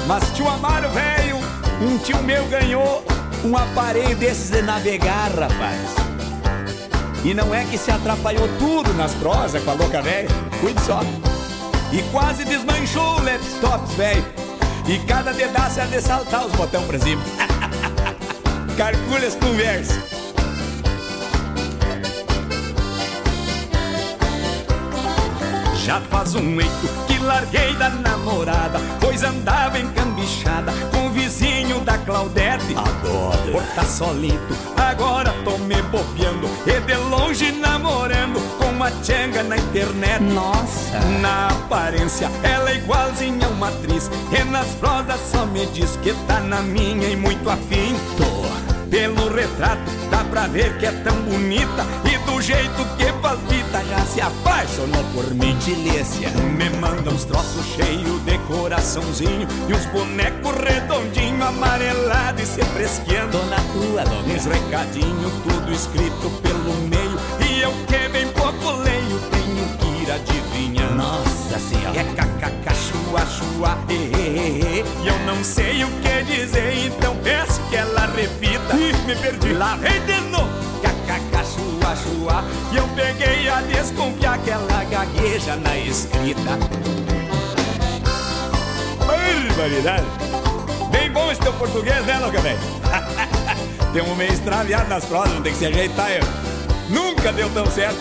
Mas 0.06 0.22
tio 0.36 0.48
Amaro, 0.48 0.88
velho, 0.90 1.36
um 1.82 1.98
tio 1.98 2.22
meu 2.22 2.46
ganhou 2.46 3.04
um 3.44 3.56
aparelho 3.56 4.14
desses 4.16 4.50
de 4.50 4.62
navegar, 4.62 5.30
rapaz. 5.30 6.05
E 7.26 7.34
não 7.34 7.52
é 7.52 7.64
que 7.64 7.76
se 7.76 7.90
atrapalhou 7.90 8.48
tudo 8.56 8.94
nas 8.94 9.12
prosas 9.14 9.60
com 9.64 9.72
a 9.72 9.74
louca 9.74 10.00
velha, 10.00 10.28
cuide 10.60 10.80
só. 10.82 11.00
E 11.92 12.00
quase 12.12 12.44
desmanchou 12.44 13.16
o 13.16 13.20
laptops, 13.20 13.94
velho. 13.94 14.24
E 14.86 14.96
cada 15.08 15.32
dedaço 15.32 15.80
é 15.80 15.86
de 15.86 15.96
os 15.96 16.52
botão 16.52 16.86
pra 16.86 17.00
cima. 17.00 17.20
Calcule 18.78 19.26
as 19.26 19.34
conversas. 19.34 19.98
Já 25.84 26.00
faz 26.02 26.36
um 26.36 26.60
eito 26.60 26.88
que 27.08 27.18
larguei 27.18 27.74
da 27.74 27.90
namorada, 27.90 28.78
pois 29.00 29.24
andava 29.24 29.80
encambichada 29.80 30.72
com 30.92 31.08
o 31.08 31.10
da 31.74 31.98
Claudete. 31.98 32.74
Adoro. 32.76 33.52
Por 33.52 33.62
tá 33.74 33.84
solito, 33.84 34.56
agora 34.76 35.34
tô 35.44 35.58
me 35.58 35.80
bobeando 35.82 36.48
e 36.66 36.80
de 36.80 36.94
longe 36.94 37.52
namorando 37.52 38.40
com 38.58 38.66
uma 38.66 38.90
tchanga 38.90 39.42
na 39.42 39.56
internet. 39.56 40.22
Nossa. 40.22 41.00
Na 41.20 41.48
aparência, 41.48 42.30
ela 42.42 42.70
é 42.70 42.76
igualzinha 42.76 43.46
a 43.46 43.50
uma 43.50 43.68
atriz, 43.68 44.10
e 44.30 44.44
nas 44.44 44.68
prosas 44.76 45.20
só 45.20 45.44
me 45.46 45.66
diz 45.66 45.96
que 46.02 46.12
tá 46.26 46.40
na 46.40 46.62
minha 46.62 47.08
e 47.08 47.16
muito 47.16 47.50
afim. 47.50 47.94
Tô. 48.16 48.75
Pelo 48.90 49.28
retrato 49.34 49.90
dá 50.10 50.24
pra 50.24 50.46
ver 50.46 50.76
que 50.78 50.86
é 50.86 50.92
tão 50.92 51.16
bonita. 51.22 51.84
E 52.04 52.18
do 52.30 52.40
jeito 52.40 52.84
que 52.96 53.12
palpita 53.20 53.84
já 53.84 54.00
se 54.06 54.20
apaixonou 54.20 55.04
por 55.14 55.34
mim. 55.34 55.56
Delícia. 55.66 56.30
Me 56.30 56.70
manda 56.70 57.10
uns 57.10 57.24
troços 57.24 57.64
cheios 57.74 58.24
de 58.24 58.38
coraçãozinho 58.46 59.48
E 59.68 59.74
uns 59.74 59.86
bonecos 59.86 60.52
redondinho, 60.52 61.42
amarelado 61.44 62.40
e 62.40 62.46
se 62.46 62.62
fresqueando 62.64 63.38
Tô 63.38 63.44
na 63.46 63.56
tua, 63.56 64.04
louca. 64.04 64.32
Uns 64.32 64.44
recadinhos, 64.44 65.32
tudo 65.42 65.72
escrito 65.72 66.30
pelo 66.42 66.74
meio. 66.88 67.18
E 67.40 67.62
eu 67.62 67.72
que 67.86 68.08
bem 68.08 68.28
pouco 68.28 68.70
leio, 68.82 69.20
tenho 69.30 69.78
que 69.78 70.02
ir 70.02 70.10
adivinhando. 70.12 70.94
Nossa 70.94 71.58
senhora. 71.58 71.98
É 71.98 72.04
kkk, 72.04 72.74
chua, 73.16 73.26
chua, 73.26 73.78
e, 73.88 73.94
e, 73.94 74.82
e, 74.82 75.04
e 75.04 75.08
eu 75.08 75.18
não 75.20 75.42
sei 75.42 75.84
o 75.84 75.88
que 76.00 76.22
dizer, 76.24 76.86
então 76.86 77.16
peço 77.22 77.60
que 77.70 77.76
ela 77.76 78.06
repita. 78.06 78.76
Ih, 78.76 78.92
me 79.06 79.16
perdi. 79.16 79.52
Lá 79.54 79.76
vem 79.76 80.00
de 80.04 80.20
novo. 80.30 80.66
Chua, 81.46 81.94
chua. 81.96 82.44
E 82.72 82.76
eu 82.76 82.88
peguei 82.88 83.48
a 83.48 83.60
desconfiar 83.62 84.38
que 84.38 84.50
ela 84.50 84.84
gagueja 84.84 85.56
na 85.56 85.78
escrita. 85.78 86.58
Barbaridade. 89.06 90.04
Bem 90.90 91.10
bom 91.10 91.30
esse 91.30 91.40
teu 91.40 91.52
português, 91.54 92.04
né, 92.04 92.18
louca 92.18 92.40
velho? 92.40 92.58
Tem 93.92 94.02
um 94.02 94.14
meio 94.16 94.32
extraviado 94.32 94.88
nas 94.88 95.04
prosas, 95.04 95.34
não 95.34 95.42
tem 95.42 95.52
que 95.52 95.58
se 95.58 95.66
ajeitar, 95.66 96.10
eu. 96.10 96.22
Nunca 96.90 97.32
deu 97.32 97.48
tão 97.50 97.64
certo. 97.66 97.96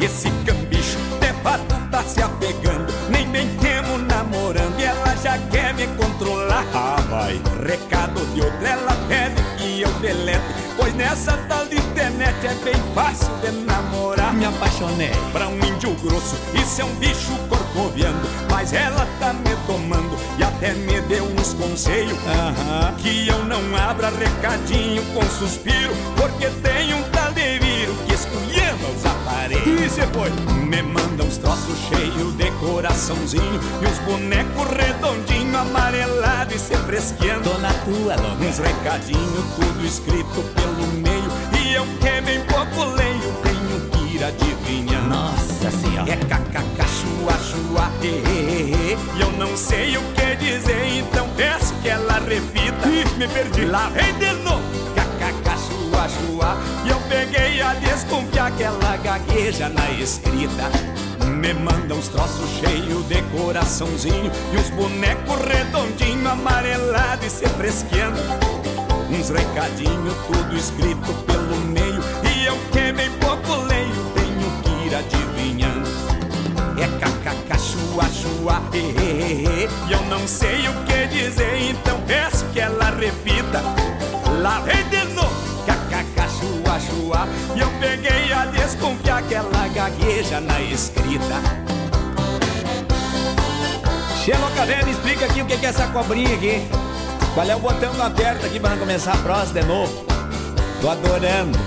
Esse 0.00 0.30
cambicho 0.46 0.96
de 1.20 1.32
fato 1.42 1.74
tá 1.90 2.02
se 2.04 2.22
apegando. 2.22 2.92
Nem 3.10 3.28
bem 3.30 3.48
temo 3.60 3.98
namorando 3.98 4.78
E 4.78 4.84
ela 4.84 5.16
já 5.16 5.36
quer 5.50 5.74
me 5.74 5.86
controlar. 5.96 6.64
Ah, 6.72 6.96
vai. 7.10 7.40
Recado 7.66 8.24
de 8.32 8.40
outra, 8.40 8.68
ela 8.68 8.96
pede 9.08 9.42
que 9.56 9.82
eu 9.82 9.92
delete. 9.94 10.44
Pois 10.76 10.94
nessa 10.94 11.36
tal 11.48 11.66
de 11.66 11.76
internet 11.76 12.46
é 12.46 12.54
bem 12.64 12.80
fácil 12.94 13.28
de 13.42 13.50
namorar. 13.50 14.32
Me 14.34 14.44
apaixonei. 14.44 15.10
Pra 15.32 15.48
um 15.48 15.56
índio 15.56 15.92
grosso 15.96 16.36
Isso 16.54 16.80
é 16.80 16.84
um 16.84 16.94
bicho 16.94 17.32
corcoviando. 17.48 18.28
Mas 18.50 18.72
ela 18.72 19.04
tá 19.18 19.32
me 19.32 19.56
tomando 19.66 20.16
E 20.38 20.44
até 20.44 20.74
me 20.74 21.00
deu 21.02 21.24
uns 21.24 21.54
conselhos. 21.54 22.18
Que 22.98 23.26
eu 23.26 23.44
não 23.44 23.58
abra 23.76 24.10
recadinho 24.10 25.02
com 25.12 25.22
suspiro 25.22 25.92
Porque 26.16 26.46
tem 26.62 26.94
um 26.94 27.02
tal 27.10 27.32
de 27.32 27.58
vírus 27.58 28.07
os 28.86 29.06
aparelhos. 29.06 29.80
E 29.80 29.90
cê 29.90 30.06
foi? 30.12 30.30
Me 30.54 30.82
manda 30.82 31.24
uns 31.24 31.38
troços 31.38 31.78
cheios 31.88 32.34
de 32.36 32.50
coraçãozinho 32.52 33.60
E 33.82 33.86
uns 33.86 33.98
bonecos 34.00 34.68
redondinho, 34.68 35.56
amarelado 35.56 36.54
e 36.54 36.58
se 36.58 36.76
fresqueando. 36.76 37.50
Tô 37.50 37.58
na 37.58 37.72
tua, 37.72 38.16
louca 38.16 38.44
Uns 38.44 38.58
recadinhos, 38.58 39.44
tudo 39.56 39.86
escrito 39.86 40.42
pelo 40.54 40.86
meio 40.88 41.30
E 41.60 41.74
eu 41.74 41.84
que 41.98 42.20
bem 42.20 42.40
pouco 42.44 42.84
leio, 42.94 43.32
tenho 43.42 43.90
que 43.90 44.16
ir 44.16 44.24
adivinhando. 44.24 45.08
Nossa 45.08 45.70
senhora. 45.70 46.10
É 46.10 46.16
kkk, 46.16 46.84
chua, 47.00 47.32
chua, 47.38 47.90
e, 48.02 48.06
e, 48.06 48.94
e, 48.94 49.16
e 49.16 49.20
eu 49.20 49.32
não 49.32 49.56
sei 49.56 49.96
o 49.96 50.02
que 50.12 50.36
dizer, 50.36 50.98
então 50.98 51.28
peço 51.36 51.74
que 51.82 51.88
ela 51.88 52.18
repita. 52.18 52.88
Ih, 52.88 53.18
me 53.18 53.28
perdi. 53.28 53.64
Lá 53.64 53.88
vem 53.90 54.12
de 54.14 54.32
novo 54.42 54.97
E 56.84 56.88
eu 56.90 57.00
peguei 57.08 57.60
a 57.60 57.74
desconfiar 57.74 58.52
que 58.52 58.62
ela 58.62 58.96
gagueja 58.98 59.68
na 59.68 59.90
escrita. 59.90 60.70
Me 61.26 61.52
manda 61.52 61.92
uns 61.92 62.06
troços 62.06 62.48
cheios 62.50 63.04
de 63.08 63.20
coraçãozinho 63.36 64.30
E 64.52 64.56
uns 64.56 64.70
bonecos 64.70 65.36
redondinho, 65.44 66.28
amarelado 66.28 67.26
e 67.26 67.28
se 67.28 67.48
fresqueando. 67.48 68.20
Uns 69.10 69.30
recadinhos, 69.30 70.14
tudo 70.28 70.56
escrito 70.56 71.12
pelo 71.26 71.56
meio 71.66 72.00
E 72.22 72.46
eu 72.46 72.56
que 72.70 72.92
bem 72.92 73.10
pouco 73.18 73.56
leio, 73.64 74.12
tenho 74.14 74.62
que 74.62 74.86
ir 74.86 74.94
adivinhando. 74.94 75.90
É 76.78 76.86
kkk, 76.86 77.58
chua, 77.58 78.04
chua, 78.04 78.62
e, 78.72 78.78
e, 78.78 79.44
e, 79.64 79.88
e 79.88 79.92
eu 79.92 80.02
não 80.06 80.28
sei 80.28 80.68
o 80.68 80.84
que 80.84 81.08
dizer, 81.08 81.70
então 81.70 82.00
peço 82.06 82.44
que 82.52 82.60
ela 82.60 82.90
repita. 82.90 83.60
Lá 84.40 84.60
vem 84.60 84.88
de 84.88 85.04
novo, 85.14 85.47
chua, 86.38 86.80
chua. 86.80 87.28
E 87.56 87.60
eu 87.60 87.70
peguei 87.80 88.32
a 88.32 88.46
desconfiar 88.46 89.22
que 89.22 89.34
ela 89.34 89.68
gagueja 89.68 90.40
na 90.40 90.60
escrita. 90.60 91.42
Xeloca 94.24 94.66
velho, 94.66 94.88
explica 94.88 95.24
aqui 95.24 95.42
o 95.42 95.46
que 95.46 95.54
é 95.54 95.68
essa 95.68 95.86
cobrinha 95.88 96.34
aqui. 96.34 96.68
Qual 97.34 97.48
é 97.48 97.56
o 97.56 97.60
botão 97.60 97.94
que 97.94 98.00
aperta 98.00 98.46
aqui 98.46 98.60
para 98.60 98.76
começar 98.76 99.12
a 99.12 99.18
prosa 99.18 99.52
de 99.52 99.66
novo? 99.66 100.04
Tô 100.80 100.90
adorando. 100.90 101.58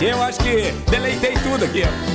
Eu 0.00 0.22
acho 0.22 0.38
que 0.40 0.72
deleitei 0.90 1.34
tudo 1.34 1.64
aqui, 1.64 1.82
ó 1.84 2.13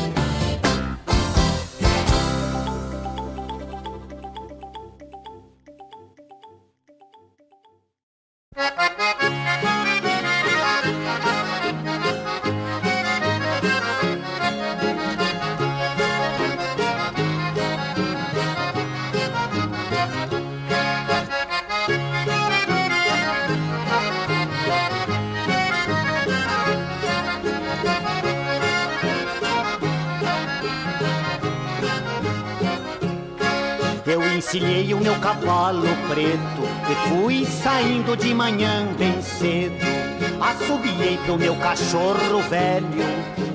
preto 36.09 36.63
e 36.89 37.09
fui 37.09 37.45
saindo 37.45 38.17
de 38.17 38.33
manhã 38.33 38.87
bem 38.97 39.21
cedo. 39.21 39.85
Assobiei 40.41 41.17
pro 41.25 41.37
meu 41.37 41.55
cachorro 41.57 42.41
velho, 42.49 43.05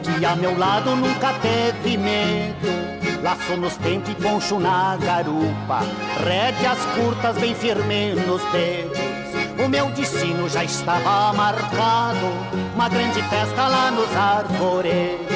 que 0.02 0.24
a 0.24 0.36
meu 0.36 0.56
lado 0.56 0.94
nunca 0.94 1.32
teve 1.34 1.98
medo. 1.98 2.84
Laço 3.22 3.56
nos 3.56 3.76
dentes 3.78 4.12
e 4.12 4.14
poncho 4.16 4.60
na 4.60 4.98
garupa 4.98 5.80
Rédeas 6.22 6.78
curtas 6.94 7.38
bem 7.38 7.54
firme 7.54 8.12
nos 8.16 8.42
dedos 8.52 8.98
O 9.64 9.66
meu 9.66 9.86
destino 9.92 10.46
já 10.46 10.62
estava 10.62 11.32
marcado 11.32 12.26
Uma 12.74 12.86
grande 12.86 13.22
festa 13.22 13.66
lá 13.66 13.90
nos 13.90 14.14
arvoredos 14.14 15.33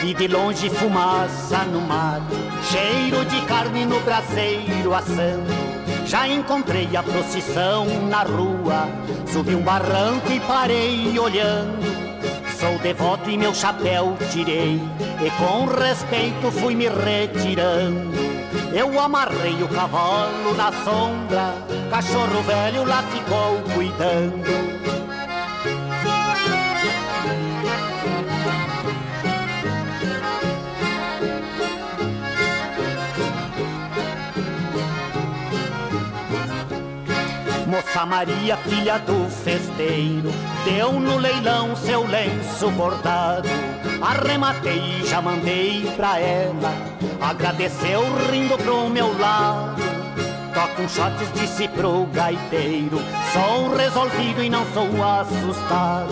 Vi 0.00 0.14
de 0.14 0.28
longe 0.28 0.70
fumaça 0.70 1.64
no 1.64 1.80
mato, 1.80 2.36
cheiro 2.70 3.24
de 3.24 3.40
carne 3.46 3.84
no 3.84 3.98
braseiro 4.00 4.94
assando. 4.94 5.52
Já 6.06 6.28
encontrei 6.28 6.88
a 6.96 7.02
procissão 7.02 7.84
na 8.08 8.22
rua, 8.22 8.88
subi 9.26 9.56
um 9.56 9.60
barranco 9.60 10.30
e 10.30 10.38
parei 10.40 11.18
olhando. 11.18 11.84
Sou 12.58 12.78
devoto 12.78 13.28
e 13.28 13.36
meu 13.36 13.52
chapéu 13.52 14.16
tirei, 14.30 14.80
e 15.20 15.30
com 15.32 15.66
respeito 15.66 16.50
fui 16.52 16.76
me 16.76 16.88
retirando. 16.88 18.16
Eu 18.72 19.00
amarrei 19.00 19.62
o 19.62 19.68
cavalo 19.68 20.54
na 20.56 20.72
sombra, 20.84 21.54
cachorro 21.90 22.42
velho 22.42 22.84
lá 22.84 23.02
ficou 23.02 23.60
cuidando. 23.74 24.97
Moça 37.78 38.04
Maria, 38.04 38.56
filha 38.56 38.98
do 38.98 39.30
festeiro, 39.30 40.32
deu 40.64 40.94
no 40.94 41.16
leilão 41.16 41.76
seu 41.76 42.04
lenço 42.04 42.68
bordado. 42.72 43.48
Arrematei 44.02 44.98
e 45.00 45.06
já 45.06 45.22
mandei 45.22 45.88
pra 45.96 46.18
ela, 46.18 46.72
agradeceu 47.20 48.02
rindo 48.32 48.58
pro 48.58 48.88
meu 48.88 49.16
lado. 49.20 49.80
Toca 50.52 50.82
um 50.82 50.88
shots, 50.88 51.32
disse 51.34 51.68
pro 51.68 52.04
gaiteiro, 52.06 52.98
sou 53.32 53.72
resolvido 53.76 54.42
e 54.42 54.50
não 54.50 54.66
sou 54.72 54.88
assustado. 55.00 56.10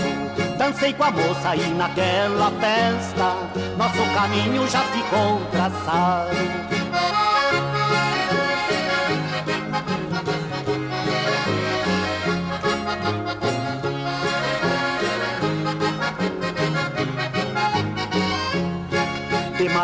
Dancei 0.56 0.92
com 0.92 1.02
a 1.02 1.10
moça 1.10 1.56
e 1.56 1.66
naquela 1.74 2.52
festa, 2.60 3.34
nosso 3.76 4.14
caminho 4.14 4.68
já 4.68 4.82
ficou 4.82 5.40
traçado. 5.50 6.75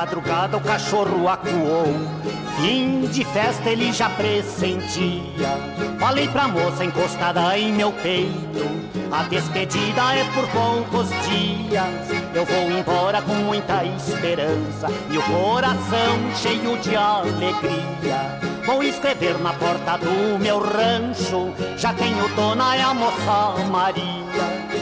Madrugada 0.03 0.57
o 0.57 0.61
cachorro 0.61 1.29
acuou. 1.29 1.87
Fim 2.57 3.03
de 3.03 3.25
festa 3.25 3.71
ele 3.71 3.93
já 3.93 4.11
pressentia. 4.11 5.57
Falei 6.01 6.27
pra 6.29 6.49
moça 6.49 6.85
encostada 6.85 7.57
em 7.57 7.73
meu 7.73 7.93
peito. 7.93 8.83
A 9.13 9.23
despedida 9.25 10.15
é 10.15 10.25
por 10.35 10.49
poucos 10.49 11.09
dias. 11.29 11.85
Eu 12.35 12.45
vou 12.45 12.71
embora 12.77 13.23
com 13.23 13.35
muita 13.35 13.85
esperança 13.85 14.89
e 15.09 15.19
o 15.19 15.23
coração 15.23 16.35
cheio 16.35 16.77
de 16.79 16.97
alegria. 16.97 18.41
Vou 18.67 18.83
escrever 18.83 19.39
na 19.39 19.53
porta 19.53 19.99
do 19.99 20.39
meu 20.41 20.59
rancho. 20.59 21.53
Já 21.77 21.93
tenho 21.95 22.29
dona, 22.35 22.75
é 22.75 22.83
a 22.83 22.93
moça 22.93 23.65
Maria. 23.71 24.82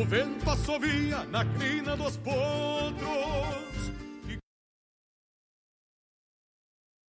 O 0.00 0.04
vento 0.04 0.48
assovia 0.48 1.24
na 1.24 1.44
crina 1.44 1.94
dos 1.94 2.16
potros. 2.16 2.40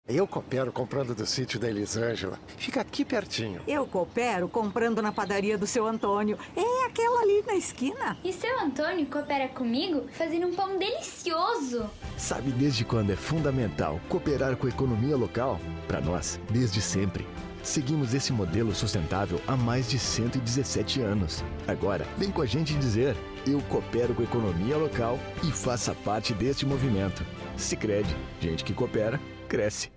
Eu 0.07 0.27
coopero 0.27 0.71
comprando 0.71 1.15
do 1.15 1.25
sítio 1.25 1.59
da 1.59 1.67
Elisângela. 1.67 2.39
Fica 2.57 2.81
aqui 2.81 3.03
pertinho. 3.03 3.59
Eu 3.67 3.87
coopero 3.87 4.47
comprando 4.47 5.01
na 5.01 5.11
padaria 5.11 5.57
do 5.57 5.65
seu 5.65 5.87
Antônio. 5.87 6.37
É 6.55 6.85
aquela 6.85 7.21
ali 7.21 7.41
na 7.41 7.55
esquina. 7.55 8.15
E 8.23 8.31
seu 8.31 8.59
Antônio 8.59 9.07
coopera 9.07 9.47
comigo 9.47 10.07
fazendo 10.11 10.45
um 10.45 10.53
pão 10.53 10.77
delicioso. 10.77 11.89
Sabe 12.15 12.51
desde 12.51 12.85
quando 12.85 13.11
é 13.11 13.15
fundamental 13.15 13.99
cooperar 14.07 14.55
com 14.57 14.67
a 14.67 14.69
economia 14.69 15.17
local? 15.17 15.59
Para 15.87 16.01
nós, 16.01 16.39
desde 16.51 16.79
sempre. 16.81 17.25
Seguimos 17.65 18.13
esse 18.13 18.31
modelo 18.31 18.75
sustentável 18.75 19.41
há 19.47 19.57
mais 19.57 19.89
de 19.89 19.97
117 19.97 21.01
anos. 21.01 21.43
Agora, 21.67 22.07
vem 22.15 22.29
com 22.29 22.43
a 22.43 22.45
gente 22.45 22.75
dizer: 22.75 23.17
eu 23.45 23.59
coopero 23.63 24.13
com 24.13 24.21
a 24.21 24.25
economia 24.25 24.77
local 24.77 25.17
e 25.43 25.51
faça 25.51 25.95
parte 25.95 26.31
deste 26.31 26.63
movimento. 26.63 27.25
Sicredi, 27.57 28.15
gente 28.39 28.63
que 28.63 28.71
coopera, 28.71 29.19
cresce. 29.49 29.91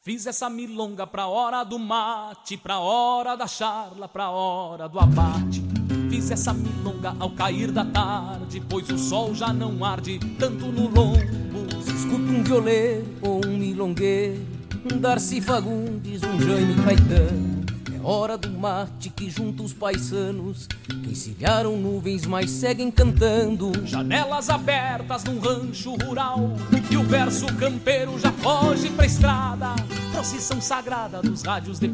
Fiz 0.00 0.26
essa 0.26 0.48
milonga 0.48 1.06
pra 1.06 1.26
hora 1.26 1.62
do 1.64 1.78
mate, 1.78 2.56
pra 2.56 2.80
hora 2.80 3.36
da 3.36 3.46
charla, 3.46 4.08
pra 4.08 4.30
hora 4.30 4.88
do 4.88 4.98
abate. 4.98 5.62
Fiz 6.08 6.30
essa 6.30 6.54
milonga 6.54 7.14
ao 7.20 7.30
cair 7.30 7.70
da 7.70 7.84
tarde, 7.84 8.62
pois 8.70 8.88
o 8.88 8.96
sol 8.96 9.34
já 9.34 9.52
não 9.52 9.84
arde 9.84 10.18
tanto 10.38 10.72
no 10.72 10.88
lombo. 10.88 11.82
Se 11.82 11.92
escuta 11.94 12.22
um 12.22 12.42
violeiro 12.42 13.06
ou 13.20 13.46
um 13.46 13.58
milongueiro, 13.58 14.61
Darcy 15.00 15.40
Fagundes, 15.40 16.22
um 16.22 16.40
Jaime 16.40 16.74
Caetano. 16.82 17.62
É 17.94 18.00
hora 18.04 18.36
do 18.36 18.50
mate 18.50 19.10
que 19.10 19.30
junta 19.30 19.62
os 19.62 19.72
paisanos, 19.72 20.66
que 20.66 21.10
encilharam 21.10 21.76
nuvens, 21.76 22.26
mas 22.26 22.50
seguem 22.50 22.90
cantando. 22.90 23.72
Janelas 23.86 24.50
abertas 24.50 25.24
num 25.24 25.38
rancho 25.38 25.94
rural, 25.96 26.56
e 26.90 26.96
o 26.96 27.04
verso 27.04 27.46
campeiro 27.54 28.18
já 28.18 28.32
foge 28.32 28.90
pra 28.90 29.06
estrada. 29.06 29.74
Procissão 30.12 30.60
sagrada 30.60 31.22
dos 31.22 31.42
rádios 31.42 31.78
de 31.78 31.88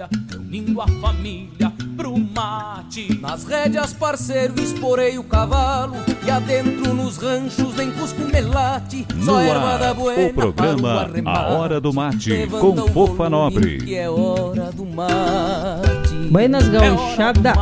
pilha, 0.00 0.08
reunindo 0.30 0.80
a 0.80 0.86
família 0.86 1.72
pro 1.96 2.16
mate. 2.16 3.18
Nas 3.20 3.44
rédeas, 3.44 3.92
parceiro, 3.92 4.54
esporei 4.60 5.18
o 5.18 5.24
cavalo, 5.24 5.96
e 6.24 6.30
adentro 6.30 6.94
nos 6.94 7.18
ranchos 7.18 7.74
nem 7.76 7.90
cusco 7.90 8.22
melate. 8.22 9.06
Só 9.22 9.32
No 9.32 9.40
erva 9.40 9.78
da 9.78 9.88
ar, 9.88 9.94
buena 9.94 10.28
o 10.28 10.34
programa 10.34 11.10
para 11.22 11.22
o. 11.22 11.28
A 11.28 11.48
Hora 11.58 11.80
do 11.80 11.92
Mate, 11.92 12.30
Levanta 12.30 12.82
com 12.82 12.88
Fofa 12.88 13.28
Nobre. 13.28 13.78
Que 13.78 13.94
é 13.96 14.08
hora 14.08 14.70
do 14.72 14.86
mate. 14.86 16.14
Buenas 16.30 16.68
gauchada. 16.68 17.52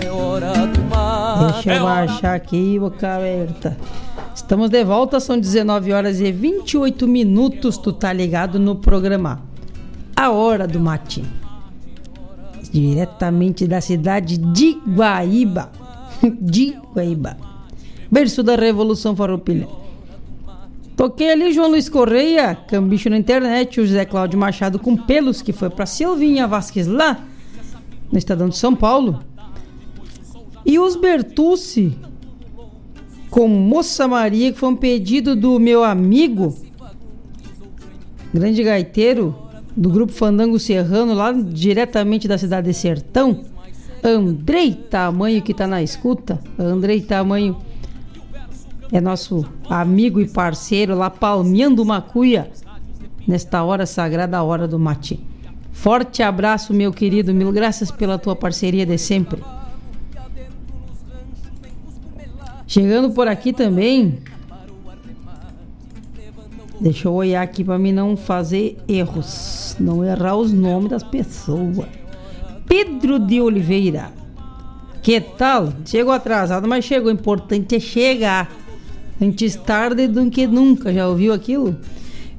É 0.00 0.10
hora 0.10 0.66
do 0.66 0.80
mate. 0.82 1.64
Deixa 1.64 1.74
eu 1.74 1.86
achar 1.86 2.34
aqui, 2.34 2.78
boca 2.78 3.16
aberta. 3.16 3.76
Estamos 4.34 4.70
de 4.70 4.82
volta, 4.84 5.20
são 5.20 5.38
19 5.38 5.92
horas 5.92 6.20
e 6.20 6.32
28 6.32 7.06
minutos. 7.06 7.76
Tu 7.76 7.92
tá 7.92 8.12
ligado 8.12 8.58
no 8.58 8.76
programa 8.76 9.42
A 10.16 10.30
Hora 10.30 10.66
do 10.66 10.80
Mate. 10.80 11.41
Diretamente 12.72 13.66
da 13.66 13.80
cidade 13.80 14.38
de 14.38 14.78
Guaíba. 14.88 15.70
De 16.40 16.78
Guaíba. 16.94 17.36
Berço 18.10 18.42
da 18.42 18.56
Revolução 18.56 19.14
Farroupilha. 19.14 19.68
Toquei 20.96 21.32
ali 21.32 21.52
João 21.52 21.68
Luiz 21.68 21.88
Correia, 21.88 22.54
cambicho 22.54 23.10
na 23.10 23.16
internet, 23.16 23.80
o 23.80 23.86
José 23.86 24.04
Cláudio 24.04 24.38
Machado 24.38 24.78
com 24.78 24.96
pelos, 24.96 25.42
que 25.42 25.52
foi 25.52 25.68
pra 25.68 25.86
Silvinha 25.86 26.46
Vasquez 26.46 26.86
lá, 26.86 27.24
no 28.10 28.18
Estadão 28.18 28.48
de 28.48 28.56
São 28.56 28.74
Paulo. 28.74 29.20
E 30.64 30.78
os 30.78 30.94
Bertucci 30.94 31.96
com 33.30 33.48
Moça 33.48 34.06
Maria, 34.06 34.52
que 34.52 34.58
foi 34.58 34.68
um 34.68 34.76
pedido 34.76 35.34
do 35.34 35.58
meu 35.58 35.82
amigo, 35.82 36.54
grande 38.32 38.62
gaiteiro 38.62 39.34
do 39.76 39.90
grupo 39.90 40.12
Fandango 40.12 40.58
Serrano, 40.58 41.14
lá 41.14 41.32
diretamente 41.32 42.28
da 42.28 42.36
cidade 42.36 42.68
de 42.68 42.74
Sertão, 42.74 43.44
Andrei 44.02 44.74
Tamanho, 44.74 45.42
que 45.42 45.54
tá 45.54 45.66
na 45.66 45.82
escuta. 45.82 46.40
Andrei 46.58 47.00
Tamanho 47.00 47.56
é 48.90 49.00
nosso 49.00 49.44
amigo 49.70 50.20
e 50.20 50.28
parceiro 50.28 50.94
lá 50.94 51.08
palmeando 51.08 51.84
Macuia 51.84 52.50
nesta 53.26 53.62
hora 53.62 53.86
sagrada, 53.86 54.36
a 54.36 54.42
hora 54.42 54.66
do 54.66 54.78
mate. 54.78 55.20
Forte 55.72 56.22
abraço, 56.22 56.74
meu 56.74 56.92
querido, 56.92 57.32
mil 57.32 57.50
graças 57.52 57.90
pela 57.90 58.18
tua 58.18 58.36
parceria 58.36 58.84
de 58.84 58.98
sempre. 58.98 59.42
Chegando 62.66 63.10
por 63.10 63.28
aqui 63.28 63.52
também. 63.52 64.18
Deixa 66.82 67.06
eu 67.06 67.14
olhar 67.14 67.42
aqui 67.42 67.62
para 67.62 67.78
mim 67.78 67.92
não 67.92 68.16
fazer 68.16 68.76
erros, 68.88 69.76
não 69.78 70.04
errar 70.04 70.34
os 70.34 70.52
nomes 70.52 70.90
das 70.90 71.04
pessoas. 71.04 71.86
Pedro 72.66 73.20
de 73.20 73.40
Oliveira. 73.40 74.10
Que 75.00 75.20
tal? 75.20 75.72
Chegou 75.84 76.12
atrasado, 76.12 76.66
mas 76.66 76.84
chegou. 76.84 77.08
O 77.08 77.14
importante 77.14 77.76
é 77.76 77.80
chegar. 77.80 78.50
Antes 79.20 79.54
tarde 79.54 80.08
do 80.08 80.28
que 80.28 80.44
nunca. 80.44 80.92
Já 80.92 81.06
ouviu 81.06 81.32
aquilo? 81.32 81.76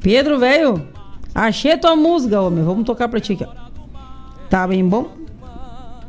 Pedro, 0.01 0.37
velho, 0.37 0.85
achei 1.33 1.77
tua 1.77 1.95
música, 1.95 2.41
homem. 2.41 2.65
Vamos 2.65 2.83
tocar 2.83 3.07
pra 3.07 3.21
ti 3.21 3.33
aqui. 3.33 3.47
Tá 4.49 4.67
bem 4.67 4.85
bom? 4.85 5.09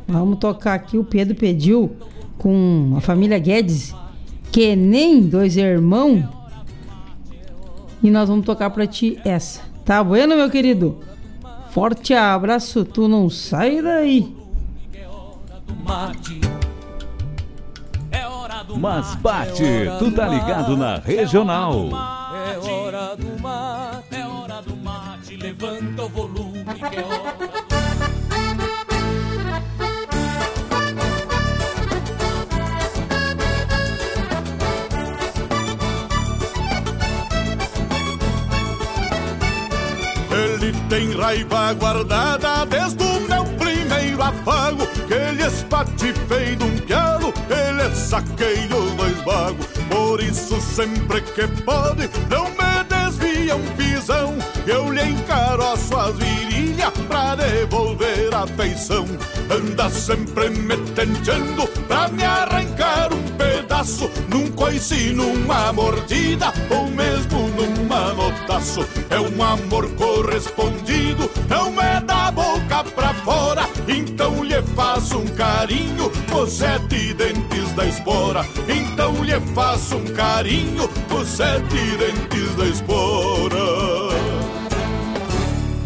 Vamos 0.05 0.39
tocar 0.39 0.73
aqui. 0.73 0.97
O 0.97 1.05
Pedro 1.05 1.35
pediu 1.35 1.95
com 2.37 2.95
a 2.97 2.99
família 2.99 3.39
Guedes, 3.39 3.95
que 4.51 4.75
nem 4.75 5.21
dois 5.21 5.55
irmãos. 5.55 6.34
E 8.03 8.11
nós 8.11 8.29
vamos 8.29 8.45
tocar 8.45 8.69
pra 8.69 8.85
ti 8.85 9.19
essa. 9.25 9.61
Tá 9.83 10.03
bueno, 10.03 10.35
meu 10.35 10.49
querido? 10.49 10.99
Forte 11.69 12.13
abraço, 12.13 12.85
tu 12.85 13.07
não 13.07 13.29
sai 13.29 13.81
daí. 13.81 14.35
Mas 18.77 19.15
bate, 19.15 19.63
tu 19.99 20.11
tá 20.11 20.27
ligado 20.27 20.75
na 20.75 20.97
regional. 20.97 21.89
É 22.51 22.57
hora 22.57 23.15
do 23.15 23.41
mate, 23.41 24.15
é 24.15 24.27
hora 24.27 24.61
do 24.61 24.75
mate, 24.75 25.37
levanta 25.37 26.03
o 26.03 26.09
volume 26.09 26.63
que 26.63 26.95
é 26.95 27.03
hora. 27.03 27.34
Tem 40.89 41.11
raiva 41.17 41.73
guardada 41.73 42.65
desde 42.65 43.03
o 43.03 43.21
meu 43.21 43.43
primeiro 43.57 44.21
afago 44.21 44.85
Que 45.07 45.13
ele 45.13 45.45
espatifei 45.45 46.55
de 46.55 46.63
um 46.63 46.77
pialo, 46.79 47.33
ele 47.49 47.95
saqueia 47.95 48.75
os 48.75 48.91
dois 48.91 49.17
vagos 49.23 49.67
Por 49.89 50.21
isso 50.21 50.59
sempre 50.61 51.21
que 51.21 51.47
pode, 51.63 52.09
não 52.29 52.45
me 52.49 52.75
desvia 52.87 53.55
um 53.55 53.65
pisão. 53.75 54.35
Eu 54.65 54.91
lhe 54.91 55.09
encaro 55.09 55.63
as 55.63 55.89
virilhas 56.15 56.91
pra 57.07 57.35
devolver 57.35 58.33
a 58.33 58.47
feição. 58.47 59.05
Anda 59.49 59.89
sempre 59.89 60.49
me 60.49 60.77
tentando 60.93 61.67
pra 61.87 62.07
me 62.07 62.23
arrancar 62.23 63.13
um 63.13 63.24
pedaço 63.37 64.09
Num 64.27 64.51
coice, 64.51 65.11
numa 65.13 65.71
mordida 65.71 66.53
ou 66.69 66.87
mesmo 66.89 67.47
num 67.49 67.85
manotaço 67.85 68.85
É 69.09 69.19
um 69.19 69.43
amor 69.43 69.89
correspondido, 69.91 71.29
não 71.49 71.81
é 71.81 72.01
da 72.01 72.31
boca 72.31 72.83
pra 72.83 73.13
fora. 73.13 73.67
Então 73.87 74.43
lhe 74.43 74.61
faço 74.75 75.17
um 75.17 75.27
carinho 75.27 76.11
com 76.31 76.45
sete 76.47 77.13
dentes 77.13 77.71
da 77.75 77.85
espora. 77.85 78.45
Então 78.67 79.23
lhe 79.23 79.39
faço 79.53 79.97
um 79.97 80.05
carinho 80.05 80.87
com 81.09 81.25
sete 81.25 81.97
dentes 81.97 82.55
da 82.55 82.65
espora 82.65 84.14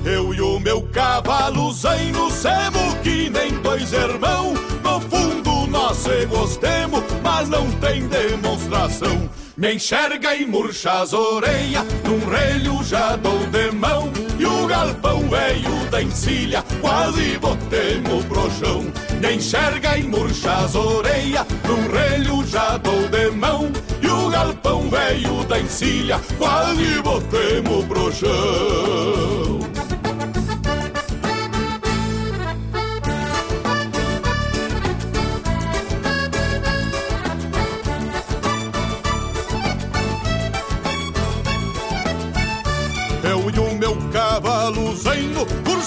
eu 0.06 0.34
e 0.34 0.42
o 0.42 0.60
meu 0.60 0.82
cavalo 0.92 1.72
zaino 1.72 2.32
semos 2.32 2.94
que 3.04 3.30
nem 3.30 3.52
dois 3.62 3.92
irmãos. 3.92 4.60
No 4.84 5.00
fundo 5.02 5.68
nós 5.68 5.98
se 5.98 6.26
gostemos, 6.26 7.04
mas 7.24 7.50
não 7.50 7.70
tem 7.74 8.08
demonstração. 8.08 9.30
Me 9.60 9.74
enxerga 9.74 10.34
e 10.36 10.46
murcha 10.46 11.02
as 11.02 11.12
orelhas, 11.12 11.84
num 12.06 12.30
relho 12.30 12.82
já 12.82 13.18
dou 13.18 13.46
de 13.48 13.70
mão. 13.72 14.10
E 14.40 14.46
o 14.46 14.66
galpão 14.68 15.28
velho 15.28 15.90
da 15.92 16.02
encilha, 16.02 16.64
quase 16.80 17.38
botemos 17.40 18.24
pro 18.24 18.50
chão. 18.52 18.86
Me 19.22 19.36
enxerga 19.36 19.98
e 19.98 20.04
murcha 20.04 20.54
as 20.60 20.76
orelhas, 20.76 21.46
num 21.68 21.92
relho 21.92 22.48
já 22.48 22.78
dou 22.78 23.10
de 23.10 23.32
mão. 23.32 23.70
E 24.02 24.08
o 24.08 24.30
galpão 24.30 24.90
velho 24.90 25.44
da 25.44 25.60
encilha, 25.60 26.22
quase 26.38 27.02
botemos 27.02 27.84
pro 27.84 28.14
chão. 28.14 29.89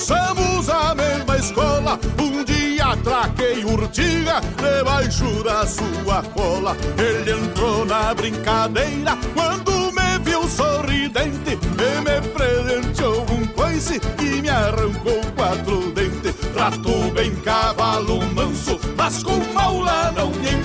Cursamos 0.03 0.69
a 0.69 0.95
mesma 0.95 1.37
escola. 1.37 2.01
Um 2.21 2.43
dia 2.43 2.87
atraquei 2.87 3.65
urtiga 3.65 4.41
debaixo 4.57 5.45
da 5.45 5.65
sua 5.65 6.23
cola. 6.35 6.77
Ele 6.99 7.31
entrou 7.31 7.85
na 7.85 8.13
brincadeira 8.13 9.17
quando 9.33 9.93
me 9.93 10.19
viu 10.25 10.49
sorridente 10.49 11.53
e 11.53 12.01
me 12.01 12.29
presenteou 12.33 13.25
um 13.31 13.47
coice 13.49 14.01
que 14.01 14.43
me 14.43 14.49
arrancou 14.49 15.21
quatro 15.37 15.93
dentes. 15.93 16.35
Trato 16.53 17.13
bem 17.13 17.35
cavalo 17.37 18.21
manso, 18.35 18.81
mas 18.97 19.23
com 19.23 19.39
maula 19.55 20.13
não 20.17 20.31
me 20.31 20.62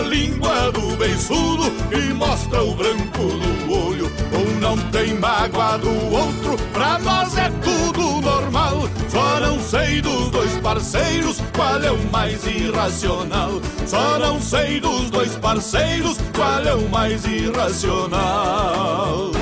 língua 0.00 0.72
do 0.72 0.96
beiçudo 0.96 1.72
e 1.92 2.12
mostra 2.14 2.62
o 2.62 2.74
branco 2.74 3.18
do 3.18 3.72
olho. 3.72 4.10
Um 4.32 4.60
não 4.60 4.76
tem 4.90 5.14
mágoa 5.14 5.78
do 5.78 5.90
outro, 6.12 6.56
pra 6.72 6.98
nós 6.98 7.36
é 7.36 7.50
tudo 7.62 8.20
normal. 8.20 8.88
Só 9.08 9.40
não 9.40 9.60
sei 9.60 10.00
dos 10.00 10.30
dois 10.30 10.56
parceiros 10.58 11.38
qual 11.54 11.82
é 11.82 11.90
o 11.90 12.10
mais 12.10 12.46
irracional. 12.46 13.60
Só 13.86 14.18
não 14.18 14.40
sei 14.40 14.80
dos 14.80 15.10
dois 15.10 15.36
parceiros 15.36 16.18
qual 16.34 16.64
é 16.64 16.74
o 16.74 16.88
mais 16.88 17.24
irracional. 17.24 19.32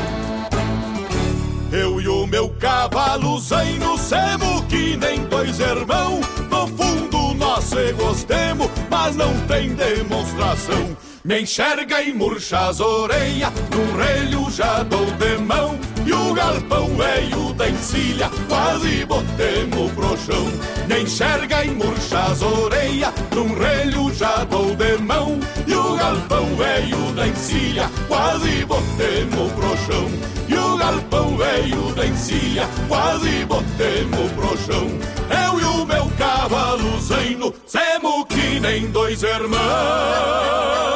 Eu 1.72 2.00
e 2.00 2.08
o 2.08 2.26
meu 2.26 2.48
cavalo 2.60 3.38
zaino 3.40 3.98
semos 3.98 4.62
que 4.68 4.96
nem 4.96 5.24
dois 5.24 5.58
irmãos. 5.58 6.24
No 6.48 6.66
fundo 6.68 7.34
nós 7.34 7.64
se 7.64 7.92
gostemos, 7.92 8.65
mas 9.06 9.14
não 9.14 9.32
tem 9.46 9.72
demonstração. 9.72 10.96
Me 11.24 11.42
enxerga 11.42 12.02
e 12.02 12.12
murcha 12.12 12.58
as 12.66 12.80
orelhas, 12.80 13.52
num 13.70 13.96
relho 13.96 14.50
já 14.50 14.82
dou 14.82 15.06
de 15.12 15.38
mão. 15.38 15.75
Galpão 16.36 16.94
velho 16.98 17.54
da 17.54 17.66
encilha, 17.66 18.30
quase 18.46 19.06
botemos 19.06 19.90
pro 19.92 20.18
chão. 20.18 20.46
Me 20.86 21.00
enxerga 21.00 21.64
e 21.64 21.70
murcha 21.70 22.24
as 22.24 22.42
orelhas, 22.42 23.10
num 23.34 23.54
relho 23.58 24.12
já 24.12 24.44
dou 24.44 24.76
de 24.76 24.98
mão. 24.98 25.40
E 25.66 25.74
o 25.74 25.96
galpão 25.96 26.44
velho 26.56 27.12
da 27.12 27.26
encilha, 27.26 27.90
quase 28.06 28.66
botemos 28.66 29.50
pro 29.52 29.76
chão. 29.86 30.10
E 30.46 30.54
o 30.54 30.76
galpão 30.76 31.38
velho 31.38 31.94
da 31.94 32.06
encilha, 32.06 32.68
quase 32.86 33.46
botemos 33.46 34.30
pro 34.32 34.58
chão. 34.58 34.88
Eu 35.30 35.58
e 35.58 35.64
o 35.64 35.86
meu 35.86 36.06
cavalo 36.18 37.00
zaino, 37.00 37.54
semos 37.64 38.26
que 38.28 38.60
nem 38.60 38.90
dois 38.90 39.22
irmãos. 39.22 40.95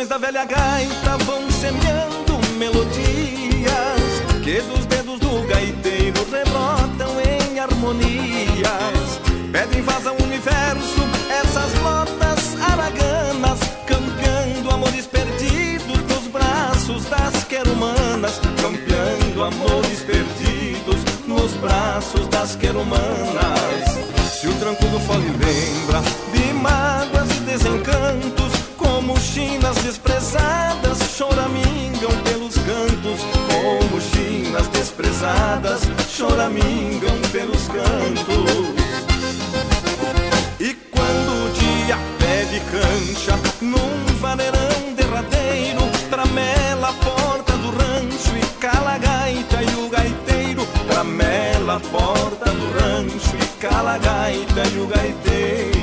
Botões 0.00 0.08
da 0.08 0.18
velha 0.18 0.44
gaita 0.44 1.18
vão 1.24 1.50
semeando 1.50 2.38
melodias 2.56 4.00
que 4.42 4.60
dos 4.62 4.86
dedos 4.86 5.20
do 5.20 5.46
gaiteiro 5.46 6.24
rebrotam 6.30 7.20
em 7.20 7.58
harmonias. 7.58 9.20
Pedem 9.52 9.82
vaz 9.82 10.06
ao 10.06 10.14
universo 10.22 11.00
essas 11.28 11.74
notas 11.82 12.56
araganas, 12.72 13.60
campeando 13.86 14.70
amores 14.70 15.06
perdidos 15.06 15.98
nos 16.08 16.28
braços 16.28 17.04
das 17.06 17.44
querumanas, 17.44 18.40
campeando 18.62 19.42
amores 19.42 20.00
perdidos 20.00 21.00
nos 21.26 21.52
braços 21.54 22.26
das 22.28 22.56
querumanas. 22.56 24.00
Se 24.32 24.48
o 24.48 24.54
tranco 24.54 24.86
do 24.86 25.00
fole 25.00 25.30
lembra 25.30 26.00
de 26.32 26.54
mágoas 26.54 27.30
e 27.36 27.40
desencantos, 27.40 28.59
como 28.80 29.14
chinas 29.20 29.76
desprezadas 29.76 30.98
choramingam 31.14 32.10
pelos 32.24 32.54
cantos, 32.54 33.20
como 33.50 34.00
chinas 34.00 34.66
desprezadas 34.68 35.82
choramingam 36.08 37.14
pelos 37.30 37.68
cantos. 37.68 38.74
E 40.58 40.72
quando 40.90 41.30
o 41.44 41.52
dia 41.52 41.98
pede 42.18 42.60
cancha 42.70 43.38
num 43.60 44.18
vaneirão 44.18 44.94
derradeiro, 44.96 45.82
tramela 46.08 46.88
a 46.88 46.92
porta 46.94 47.52
do 47.58 47.70
rancho 47.70 48.34
e 48.34 48.60
cala 48.60 48.94
a 48.94 48.98
gaita 48.98 49.62
e 49.62 49.84
o 49.84 49.90
gaiteiro, 49.90 50.66
tramela 50.88 51.76
a 51.76 51.80
porta 51.80 52.50
do 52.50 52.72
rancho 52.80 53.36
e 53.36 53.46
cala 53.60 53.94
a 53.94 53.98
gaita 53.98 54.62
e 54.74 54.80
o 54.80 54.86
gaiteiro. 54.86 55.79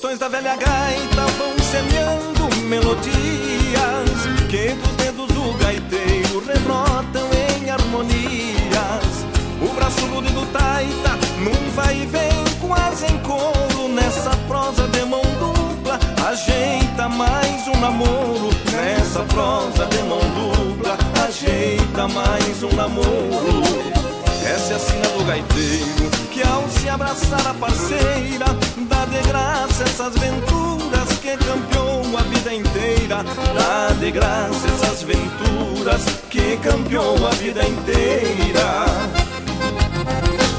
Botões 0.00 0.18
da 0.18 0.28
velha 0.28 0.56
gaita 0.56 1.26
vão 1.36 1.58
semeando 1.58 2.56
melodias 2.68 4.20
que 4.48 4.70
dos 4.72 4.96
dedos 4.96 5.28
do 5.28 5.52
gaiteiro 5.58 6.42
rebrotam 6.46 7.28
em 7.34 7.68
harmonias. 7.68 9.26
O 9.60 9.68
braço 9.74 10.06
rude 10.06 10.32
do 10.32 10.46
taita 10.52 11.10
num 11.40 11.70
vai 11.72 12.00
e 12.00 12.06
vem 12.06 12.44
quase 12.66 13.12
em 13.12 13.18
coro 13.18 13.88
nessa 13.88 14.30
prosa 14.48 14.88
de 14.88 15.04
mão 15.04 15.20
dupla. 15.38 15.98
Ajeita 16.30 17.06
mais 17.06 17.68
um 17.68 17.78
namoro 17.78 18.48
nessa 18.72 19.20
prosa 19.24 19.84
de 19.84 20.02
mão 20.04 20.18
dupla. 20.18 20.96
Ajeita 21.26 22.08
mais 22.08 22.62
um 22.62 22.74
namoro. 22.74 24.09
Essa 24.52 24.72
é 24.72 24.76
a 24.76 24.78
sina 24.80 25.08
do 25.10 25.24
gaiteiro 25.24 26.10
que 26.32 26.42
ao 26.42 26.68
se 26.68 26.88
abraçar 26.88 27.46
a 27.46 27.54
parceira 27.54 28.46
dá 28.88 29.04
de 29.04 29.28
graça 29.28 29.84
essas 29.84 30.12
venturas 30.18 31.08
que 31.20 31.36
campeou 31.36 32.18
a 32.18 32.22
vida 32.22 32.52
inteira. 32.52 33.22
Dá 33.54 33.94
de 33.94 34.10
graça 34.10 34.66
essas 34.66 35.04
venturas 35.04 36.02
que 36.28 36.56
campeou 36.56 37.14
a 37.28 37.30
vida 37.30 37.64
inteira. 37.64 38.86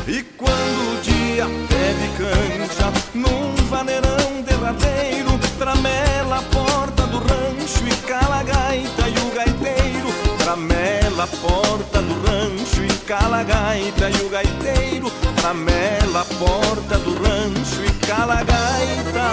E 0.07 0.23
quando 0.37 0.93
o 0.93 1.01
dia 1.01 1.45
pede 1.67 2.07
cancha 2.17 2.93
num 3.13 3.53
vaneirão 3.69 4.41
derradeiro, 4.47 5.37
tramela 5.59 6.37
a 6.37 6.41
porta 6.43 7.07
do 7.07 7.17
rancho 7.17 7.85
e 7.85 8.07
cala 8.07 8.39
a 8.39 8.43
gaita 8.43 9.09
e 9.09 9.17
o 9.19 9.35
gaiteiro. 9.35 10.07
Tramela 10.37 11.23
a 11.23 11.27
porta 11.27 12.01
do 12.01 12.13
rancho 12.25 12.80
cala 13.11 13.39
a 13.39 13.43
gaita 13.43 14.09
e 14.09 14.21
o 14.23 14.29
gaiteiro. 14.29 15.11
Tramela 15.35 16.21
a 16.21 16.25
porta 16.25 16.97
do 16.99 17.13
rancho 17.21 17.83
e 17.83 17.91
cala 18.07 18.35
a 18.39 18.43
gaita 18.43 19.27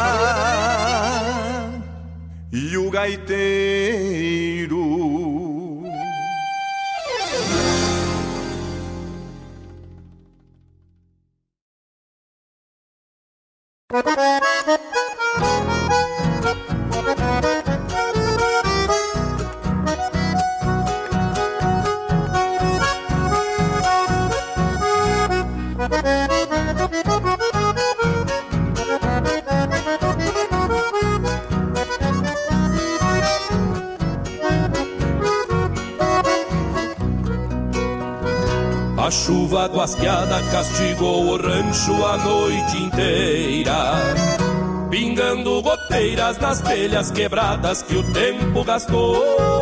e 2.53 2.77
o 2.77 2.91
gaiteiro. 2.91 3.39
A 38.98 39.10
chuva 39.10 39.66
guasqueada 39.69 40.43
castigou 40.51 41.24
o 41.28 41.36
rancho 41.39 42.05
a 42.05 42.19
noite 42.19 42.77
inteira, 42.77 43.94
pingando 44.90 45.62
goteiras 45.62 46.36
nas 46.36 46.60
telhas 46.60 47.10
quebradas 47.10 47.82
que 47.82 47.97
o 47.97 48.12
tempo 48.12 48.62
gastou. 48.62 49.58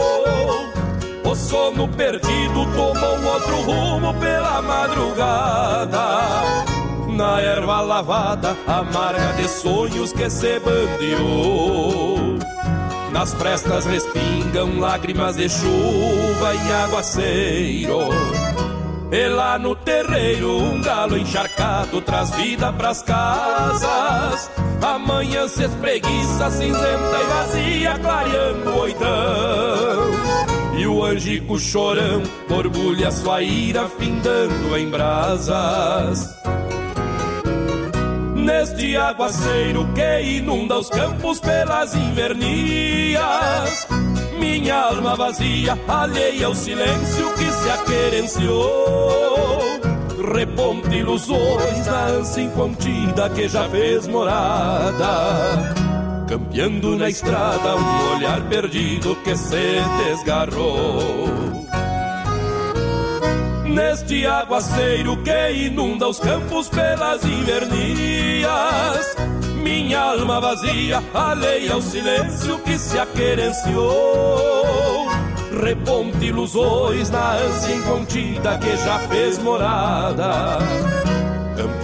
Sono 1.49 1.87
perdido 1.87 2.67
tomou 2.75 3.33
outro 3.33 3.61
rumo 3.63 4.13
pela 4.15 4.61
madrugada. 4.61 6.43
Na 7.09 7.41
erva 7.41 7.81
lavada, 7.83 8.57
amarga 8.67 9.33
de 9.35 9.49
sonhos 9.49 10.13
que 10.13 10.29
se 10.29 10.59
bandeou. 10.59 12.37
Nas 13.13 13.33
prestas 13.35 13.87
respingam 13.87 14.81
lágrimas 14.81 15.37
de 15.37 15.49
chuva 15.49 16.53
e 16.53 16.73
aguaceiro. 16.73 18.01
E 19.13 19.29
lá 19.29 19.57
no 19.57 19.77
terreiro 19.77 20.51
um 20.51 20.83
galo 20.83 21.17
encharcado 21.17 22.01
traz 22.01 22.29
vida 22.33 22.73
pras 22.73 23.03
casas 23.03 24.51
Amanhã 24.83 25.47
se 25.47 25.63
espreguiça 25.63 26.51
cinzenta 26.51 27.21
e 27.23 27.27
vazia 27.29 27.99
clareando 28.01 28.69
o 28.69 28.81
oitão 28.81 30.56
E 30.77 30.87
o 30.87 31.05
angico 31.05 31.59
chorão 31.59 32.23
borbulha 32.49 33.11
sua 33.11 33.43
ira 33.43 33.89
findando 33.89 34.77
em 34.77 34.91
brasas 34.91 36.37
Neste 38.35 38.97
aguaceiro 38.97 39.89
que 39.95 40.23
inunda 40.23 40.79
os 40.79 40.91
campos 40.91 41.41
pelas 41.41 41.95
invernias 41.95 43.87
minha 44.67 44.81
alma 44.83 45.15
vazia, 45.15 45.79
alheia 45.87 46.47
ao 46.47 46.55
silêncio 46.55 47.33
que 47.35 47.53
se 47.53 47.71
aquerenciou. 47.71 49.61
Reponte 50.35 50.97
ilusões 50.97 51.87
da 51.87 52.07
ânsia 52.07 52.43
incontida 52.43 53.31
que 53.31 53.49
já 53.49 53.69
fez 53.69 54.07
morada. 54.09 55.86
Campeando 56.29 56.97
na 56.97 57.09
estrada 57.09 57.77
um 57.77 58.17
olhar 58.17 58.41
perdido 58.49 59.15
que 59.17 59.37
se 59.37 59.81
desgarrou. 60.05 61.29
Neste 63.65 64.27
aguaceiro 64.27 65.17
que 65.19 65.53
inunda 65.53 66.09
os 66.09 66.19
campos 66.19 66.69
pelas 66.69 67.25
invernias 67.25 69.17
minha 69.67 70.01
alma 70.01 70.41
vazia, 70.41 71.03
alheia 71.13 71.75
ao 71.75 71.83
silêncio 71.83 72.57
que 72.61 72.79
se 72.79 72.97
aquerenciou. 72.97 75.09
Reponte 75.61 76.27
ilusões 76.27 77.11
na 77.11 77.33
ânsia 77.33 77.75
incontida 77.75 78.59
que 78.59 78.77
já 78.77 79.01
fez 79.09 79.39
morada. 79.39 80.59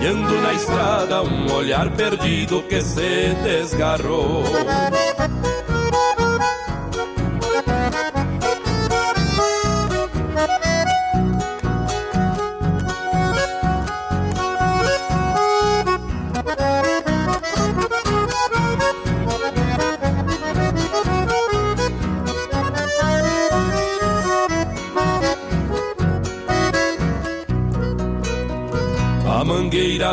Campeando 0.02 0.40
na 0.40 0.52
estrada 0.52 1.22
um 1.22 1.52
olhar 1.54 1.88
perdido 1.92 2.60
que 2.64 2.80
se 2.80 3.36
desgarrou. 3.44 4.42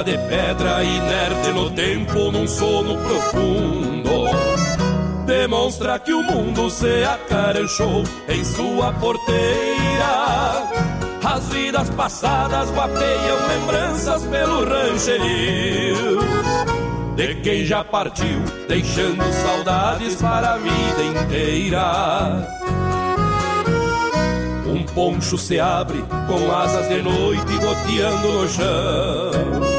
De 0.04 0.18
pedra 0.18 0.84
inerte 0.84 1.50
no 1.52 1.70
tempo 1.72 2.32
num 2.32 2.48
sono 2.48 2.98
profundo 2.98 4.30
demonstra 5.30 6.00
que 6.00 6.12
o 6.12 6.24
mundo 6.24 6.72
se 6.72 7.04
acaranchou 7.04 8.04
em 8.28 8.44
sua 8.44 8.92
porteira. 8.94 10.68
As 11.24 11.48
vidas 11.50 11.90
passadas 11.92 12.72
guapeiam 12.72 13.38
lembranças 13.48 14.26
pelo 14.26 14.66
rancherio 14.66 16.20
de 17.16 17.36
quem 17.36 17.64
já 17.64 17.84
partiu, 17.84 18.42
deixando 18.68 19.24
saudades 19.34 20.16
para 20.16 20.54
a 20.54 20.58
vida 20.58 21.22
inteira. 21.22 22.48
Um 24.66 24.84
poncho 24.84 25.38
se 25.38 25.60
abre 25.60 26.04
com 26.28 26.52
asas 26.52 26.88
de 26.88 27.02
noite 27.04 27.58
goteando 27.58 28.32
no 28.32 28.48
chão. 28.48 29.78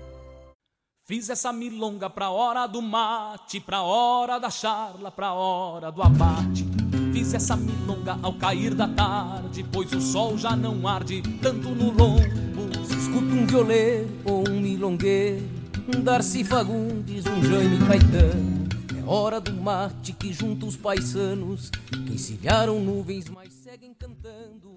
Fiz 1.11 1.29
essa 1.29 1.51
milonga 1.51 2.09
pra 2.09 2.29
hora 2.29 2.65
do 2.65 2.81
mate, 2.81 3.59
pra 3.59 3.81
hora 3.81 4.39
da 4.39 4.49
charla, 4.49 5.11
pra 5.11 5.33
hora 5.33 5.91
do 5.91 6.01
abate. 6.01 6.65
Fiz 7.11 7.33
essa 7.33 7.53
milonga 7.53 8.17
ao 8.23 8.31
cair 8.35 8.73
da 8.73 8.87
tarde, 8.87 9.65
pois 9.73 9.91
o 9.91 9.99
sol 9.99 10.37
já 10.37 10.55
não 10.55 10.87
arde 10.87 11.21
tanto 11.41 11.67
no 11.67 11.91
lombo. 11.91 12.85
Se 12.85 12.95
escuta 12.95 13.25
um 13.25 13.45
violeiro 13.45 14.09
ou 14.23 14.47
um 14.47 14.61
milongueiro, 14.61 15.45
um 15.93 16.01
Darcy 16.01 16.45
Fagundes, 16.45 17.25
um 17.25 17.43
Jaime 17.43 17.85
Caetano. 17.85 18.69
É 18.97 19.03
hora 19.05 19.41
do 19.41 19.51
mate 19.51 20.13
que 20.13 20.31
junta 20.31 20.65
os 20.65 20.77
paisanos, 20.77 21.69
que 22.05 22.13
encilharam 22.13 22.79
nuvens, 22.79 23.27
mas 23.27 23.51
seguem 23.51 23.93
cantando. 23.93 24.70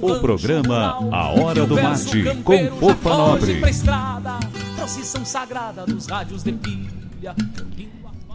O 0.00 0.20
programa 0.20 0.98
A 1.10 1.30
Hora 1.30 1.66
do 1.66 1.74
Mate, 1.74 2.22
com 2.44 2.68
Fofa 2.78 3.08
Nobre. 3.08 3.60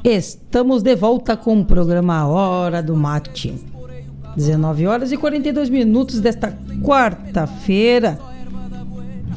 Estamos 0.03 0.83
de 0.83 0.95
volta 0.95 1.37
com 1.37 1.61
o 1.61 1.65
programa 1.65 2.17
A 2.17 2.27
Hora 2.27 2.83
do 2.83 2.97
Mate. 2.97 3.55
19 4.35 4.87
horas 4.87 5.11
e 5.13 5.17
42 5.17 5.69
minutos 5.69 6.19
desta 6.19 6.57
quarta-feira. 6.83 8.19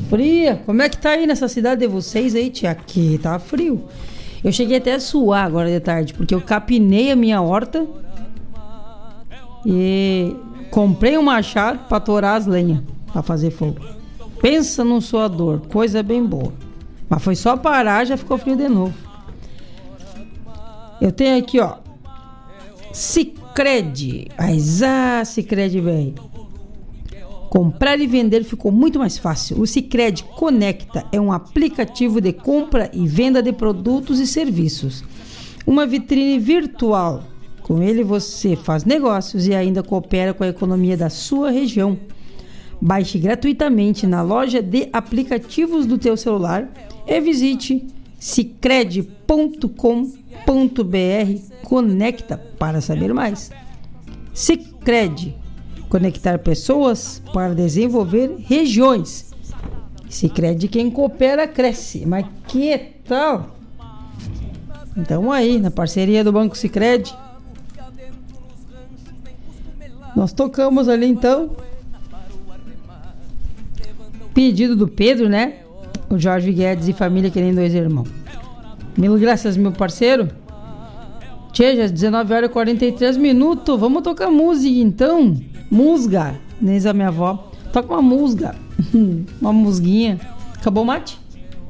Fria. 0.08 0.60
Como 0.66 0.82
é 0.82 0.88
que 0.88 0.98
tá 0.98 1.10
aí 1.10 1.28
nessa 1.28 1.46
cidade 1.46 1.82
de 1.82 1.86
vocês 1.86 2.34
aí, 2.34 2.50
tia? 2.50 2.72
Aqui 2.72 3.20
tá 3.22 3.38
frio. 3.38 3.84
Eu 4.42 4.50
cheguei 4.50 4.78
até 4.78 4.94
a 4.94 5.00
suar 5.00 5.46
agora 5.46 5.70
de 5.70 5.78
tarde, 5.78 6.12
porque 6.12 6.34
eu 6.34 6.40
capinei 6.40 7.12
a 7.12 7.16
minha 7.16 7.40
horta 7.40 7.86
e 9.64 10.34
comprei 10.70 11.18
um 11.18 11.22
machado 11.22 11.80
para 11.88 12.00
torar 12.00 12.36
as 12.36 12.46
lenhas, 12.46 12.80
para 13.12 13.22
fazer 13.22 13.50
fogo. 13.50 13.80
Pensa 14.40 14.84
num 14.84 15.00
suador, 15.00 15.60
coisa 15.68 16.02
bem 16.02 16.24
boa. 16.24 16.52
Mas 17.08 17.22
foi 17.22 17.34
só 17.34 17.56
parar, 17.56 18.06
já 18.06 18.16
ficou 18.16 18.38
frio 18.38 18.56
de 18.56 18.68
novo. 18.68 18.94
Eu 21.00 21.10
tenho 21.10 21.38
aqui, 21.38 21.58
ó. 21.58 21.78
Cicred. 22.92 24.28
Aizá, 24.36 25.24
Cicred, 25.24 25.80
velho. 25.80 26.14
Comprar 27.48 27.98
e 27.98 28.06
vender 28.06 28.44
ficou 28.44 28.70
muito 28.70 28.98
mais 28.98 29.18
fácil. 29.18 29.60
O 29.60 29.66
Cicred 29.66 30.22
Conecta 30.36 31.04
é 31.10 31.20
um 31.20 31.32
aplicativo 31.32 32.20
de 32.20 32.32
compra 32.32 32.90
e 32.92 33.08
venda 33.08 33.42
de 33.42 33.52
produtos 33.52 34.20
e 34.20 34.26
serviços. 34.26 35.02
Uma 35.66 35.84
vitrine 35.84 36.38
virtual. 36.38 37.24
Com 37.70 37.80
ele 37.80 38.02
você 38.02 38.56
faz 38.56 38.84
negócios 38.84 39.46
e 39.46 39.54
ainda 39.54 39.80
coopera 39.80 40.34
com 40.34 40.42
a 40.42 40.48
economia 40.48 40.96
da 40.96 41.08
sua 41.08 41.52
região. 41.52 41.96
Baixe 42.80 43.16
gratuitamente 43.16 44.08
na 44.08 44.22
loja 44.22 44.60
de 44.60 44.88
aplicativos 44.92 45.86
do 45.86 45.96
teu 45.96 46.16
celular 46.16 46.68
e 47.06 47.20
visite 47.20 47.86
cicred.com.br 48.18 49.70
Conecta 51.62 52.38
para 52.58 52.80
saber 52.80 53.14
mais. 53.14 53.52
Cicred 54.34 55.36
Conectar 55.88 56.40
pessoas 56.40 57.22
para 57.32 57.54
desenvolver 57.54 58.34
regiões. 58.48 59.30
Cicred 60.08 60.66
quem 60.66 60.90
coopera 60.90 61.46
cresce. 61.46 62.04
Mas 62.04 62.26
que 62.48 62.76
tal? 63.04 63.54
Então 64.96 65.30
aí, 65.30 65.60
na 65.60 65.70
parceria 65.70 66.24
do 66.24 66.32
Banco 66.32 66.58
Cicred. 66.58 67.14
Nós 70.20 70.34
tocamos 70.34 70.86
ali 70.86 71.06
então. 71.06 71.48
Pedido 74.34 74.76
do 74.76 74.86
Pedro, 74.86 75.30
né? 75.30 75.60
O 76.10 76.18
Jorge 76.18 76.52
Guedes 76.52 76.88
e 76.88 76.92
família 76.92 77.30
querendo 77.30 77.54
dois 77.54 77.72
irmãos. 77.72 78.06
Mil 78.98 79.18
graças, 79.18 79.56
meu 79.56 79.72
parceiro. 79.72 80.28
Tchê, 81.52 81.74
já 81.74 81.86
19 81.86 82.34
horas 82.34 82.50
e 82.50 82.52
43 82.52 83.16
minutos. 83.16 83.80
Vamos 83.80 84.02
tocar 84.02 84.30
música 84.30 84.78
então. 84.78 85.40
musga, 85.70 86.34
nem 86.60 86.74
diz 86.74 86.84
a 86.84 86.92
minha 86.92 87.08
avó. 87.08 87.50
Toca 87.72 87.90
uma 87.90 88.02
musga, 88.02 88.54
uma 89.40 89.54
musguinha. 89.54 90.20
Acabou 90.54 90.82
o 90.82 90.86
mate? 90.86 91.18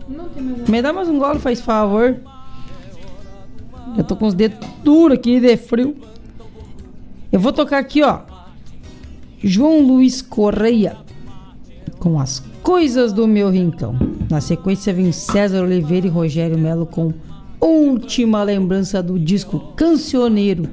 Não 0.09 0.29
tem 0.29 0.43
mais 0.43 0.69
Me 0.69 0.83
dá 0.83 0.93
mais 0.93 1.09
um 1.09 1.21
gole, 1.21 1.39
faz 1.39 1.61
favor. 1.61 2.17
Eu 3.97 4.03
tô 4.03 4.17
com 4.17 4.27
os 4.27 4.35
dedos 4.35 4.59
duros 4.83 5.17
aqui 5.17 5.39
de 5.39 5.57
frio. 5.57 5.97
Eu 7.31 7.39
vou 7.39 7.53
tocar 7.53 7.79
aqui, 7.79 8.03
ó. 8.03 8.29
João 9.43 9.81
Luiz 9.87 10.21
Correia 10.21 10.97
com 11.99 12.19
as 12.19 12.43
coisas 12.63 13.13
do 13.13 13.27
meu 13.27 13.51
rincão. 13.51 13.95
Na 14.31 14.41
sequência 14.41 14.93
vem 14.93 15.13
César 15.13 15.63
Oliveira 15.63 16.07
e 16.07 16.11
Rogério 16.11 16.59
Melo 16.59 16.87
com 16.87 17.13
última 17.61 18.43
lembrança 18.43 19.03
do 19.03 19.19
disco 19.19 19.59
Cancioneiro. 19.77 20.69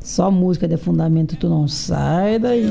Só 0.00 0.30
música 0.30 0.66
de 0.66 0.76
fundamento, 0.78 1.36
tu 1.36 1.48
não 1.48 1.68
sai 1.68 2.38
daí. 2.38 2.66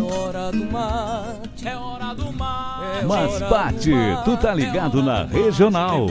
Mas 3.07 3.39
bate, 3.49 3.91
tu 4.25 4.37
tá 4.37 4.53
ligado 4.53 5.03
na 5.03 5.23
regional. 5.25 6.07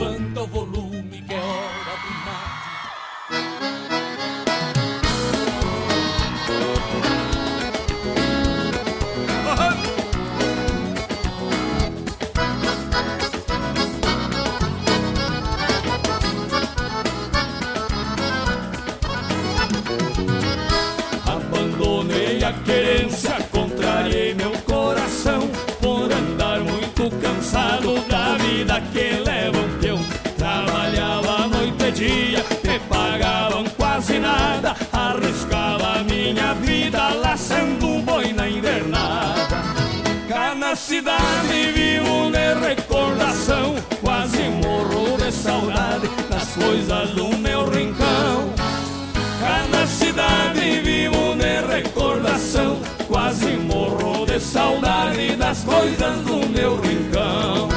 Saudade 54.59 55.37
das 55.37 55.63
coisas 55.63 56.17
do 56.25 56.45
meu 56.49 56.75
rincão. 56.81 57.69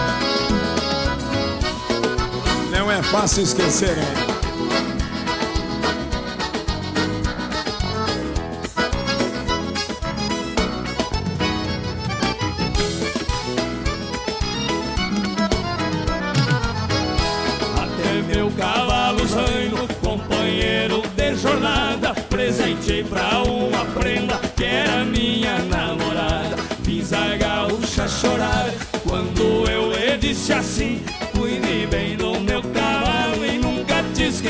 Não 2.73 2.91
é 2.91 3.01
fácil 3.05 3.45
esquecer, 3.45 3.97
hein? 3.99 4.32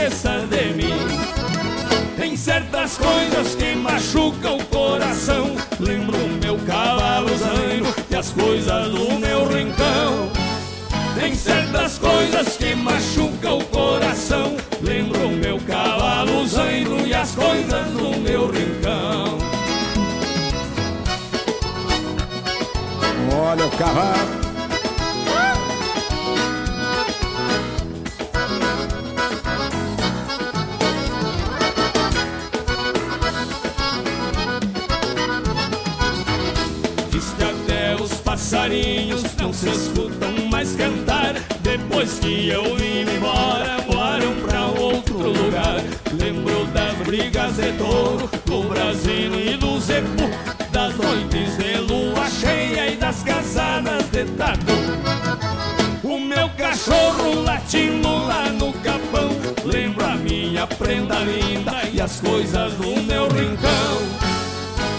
Esqueça 0.03 0.47
de 0.51 0.75
mim. 0.75 0.95
Tem 2.17 2.37
certas 2.37 2.99
coisas 2.99 3.55
que 3.55 3.75
machucam 3.77 4.57
o 4.57 4.65
coração. 4.65 5.55
Lembro 5.79 6.17
o 6.17 6.29
meu 6.29 6.59
cavalo 6.67 7.29
zaino 7.37 7.95
e 8.11 8.15
as 8.15 8.31
coisas 8.31 8.89
do 8.91 9.13
meu 9.19 9.47
rincão. 9.47 10.31
Tem 11.19 11.35
certas 11.35 11.99
coisas 11.99 12.57
que 12.57 12.75
machucam 12.75 13.59
o 13.59 13.65
coração. 13.67 14.57
Lembro 14.81 15.29
o 15.29 15.33
meu 15.33 15.59
cavalo 15.61 16.47
zaino 16.47 17.07
e 17.07 17.15
as 17.15 17.33
coisas 17.33 17.87
do 17.89 18.19
meu 18.21 18.51
rincão. 18.51 19.39
Olha 23.35 23.67
o 23.67 23.71
cavalo. 23.71 24.42
Do 47.79 48.69
Brasil 48.69 49.33
e 49.41 49.57
do 49.57 49.81
Zepu. 49.81 50.29
Das 50.71 50.97
noites 50.97 51.57
de 51.59 51.77
lua 51.79 52.29
cheia 52.31 52.89
e 52.89 52.97
das 52.97 53.23
casadas 53.23 54.05
de 54.11 54.25
tatu. 54.37 55.43
O 56.03 56.19
meu 56.19 56.49
cachorro 56.51 57.43
latindo 57.43 58.09
lá 58.27 58.49
no 58.51 58.73
capão 58.75 59.31
Lembra 59.65 60.09
a 60.09 60.17
minha 60.17 60.67
prenda 60.67 61.21
linda 61.21 61.89
e 61.93 62.01
as 62.01 62.21
coisas 62.21 62.75
do 62.75 63.01
meu 63.03 63.29
rincão 63.29 63.97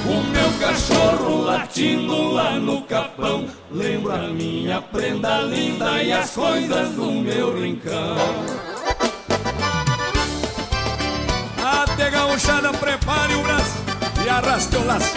O 0.06 0.24
meu 0.24 0.50
cachorro 0.60 1.42
latindo 1.42 2.32
lá 2.32 2.54
no 2.54 2.82
capão 2.84 3.46
Lembra 3.70 4.16
a 4.16 4.28
minha 4.28 4.82
prenda 4.82 5.42
linda 5.42 6.02
e 6.02 6.12
as 6.14 6.32
coisas 6.32 6.90
do 6.92 7.12
meu 7.12 7.62
rincão 7.62 8.73
gauchada, 12.34 12.74
prepare 12.74 13.36
o 13.36 13.44
braço 13.44 13.78
e 14.26 14.30
arraste 14.30 14.76
o 14.76 14.86
laço. 14.86 15.14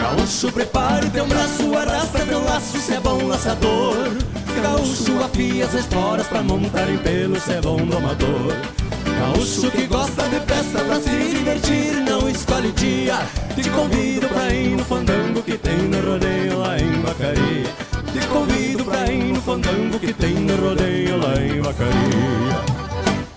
Gaúcho, 0.00 0.52
prepare 0.52 1.10
teu 1.10 1.26
braço, 1.26 1.76
arrasta 1.76 2.20
teu 2.20 2.42
laço, 2.42 2.78
se 2.78 2.94
é 2.94 3.00
bom 3.00 3.26
laçador. 3.26 4.16
Gaúcho, 4.62 5.22
afia 5.22 5.66
as 5.66 5.74
esporas 5.74 6.26
pra 6.26 6.42
montar 6.42 6.88
em 6.88 6.96
pelo, 6.96 7.38
se 7.38 7.52
é 7.52 7.60
bom 7.60 7.76
domador. 7.84 8.83
Gaúcho 9.18 9.70
que 9.70 9.86
gosta 9.86 10.28
de 10.28 10.40
festa 10.40 10.84
pra 10.84 11.00
se 11.00 11.10
divertir, 11.10 11.94
não 12.08 12.28
escolhe 12.28 12.72
dia. 12.72 13.18
Te 13.54 13.68
convido 13.70 14.28
pra 14.28 14.52
ir 14.52 14.76
no 14.76 14.84
fandango 14.84 15.42
que 15.42 15.56
tem 15.58 15.78
no 15.78 16.00
rodeio 16.00 16.58
lá 16.58 16.78
em 16.78 17.00
Vacaria. 17.02 17.70
Te 18.12 18.26
convido 18.26 18.84
pra 18.84 19.10
ir 19.10 19.32
no 19.32 19.40
fandango 19.40 19.98
que 19.98 20.12
tem 20.12 20.34
no 20.34 20.56
rodeio 20.56 21.18
lá 21.18 21.34
em 21.40 21.60
Vacaria. 21.60 22.84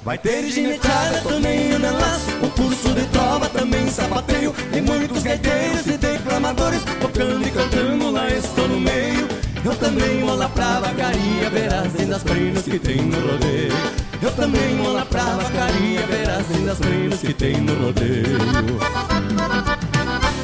Vai 0.03 0.17
ter 0.17 0.49
gineteada 0.49 1.19
também, 1.19 1.73
anda 1.73 1.91
laço, 1.91 2.31
concurso 2.39 2.93
de 2.93 3.05
trova 3.07 3.49
também, 3.49 3.89
sapateio. 3.89 4.53
Tem 4.71 4.81
muitos 4.81 5.21
gaiteiros 5.21 5.85
e 5.85 5.97
declamadores, 5.97 6.81
tocando 7.01 7.45
e 7.45 7.51
cantando, 7.51 8.11
lá 8.11 8.29
estou 8.29 8.69
no 8.69 8.79
meio. 8.79 9.27
Eu 9.65 9.75
também 9.75 10.21
vou 10.21 10.35
lá 10.35 10.47
pra 10.47 10.79
vacaria, 10.79 11.49
verás 11.51 11.91
das 11.91 12.23
prendas 12.23 12.63
que 12.63 12.79
tem 12.79 13.01
no 13.01 13.19
rodeio. 13.19 14.06
Eu 14.21 14.31
também 14.31 14.77
vou 14.77 14.93
lá 14.93 15.05
pra 15.05 15.23
vacaria, 15.23 16.01
verás 16.07 16.47
das 16.65 16.79
prendas 16.79 17.19
que 17.19 17.33
tem 17.33 17.57
no 17.57 17.85
rodeio. 17.85 18.37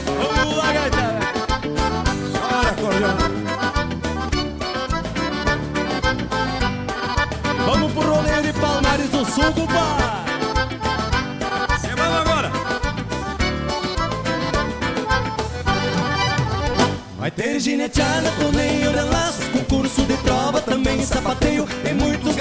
Vamos 0.06 0.58
lá, 0.58 0.74
gaita! 0.74 1.20
Chora, 2.34 2.74
cordial. 2.80 3.18
Vamos 7.66 7.92
pro 7.94 8.14
rodeio 8.16 8.44
de 8.44 8.54
Palmares 8.54 9.10
do 9.10 9.26
Sul, 9.26 9.44
agora. 9.46 10.14
Vai 17.24 17.32
ter 17.32 17.58
gineteada, 17.58 18.30
torneio 18.38 18.92
de 18.92 19.00
laço, 19.00 19.42
concurso 19.54 20.02
de 20.02 20.18
prova, 20.18 20.60
também 20.60 21.06
sapateio. 21.06 21.66
Tem 21.82 21.94
muitos 21.94 22.33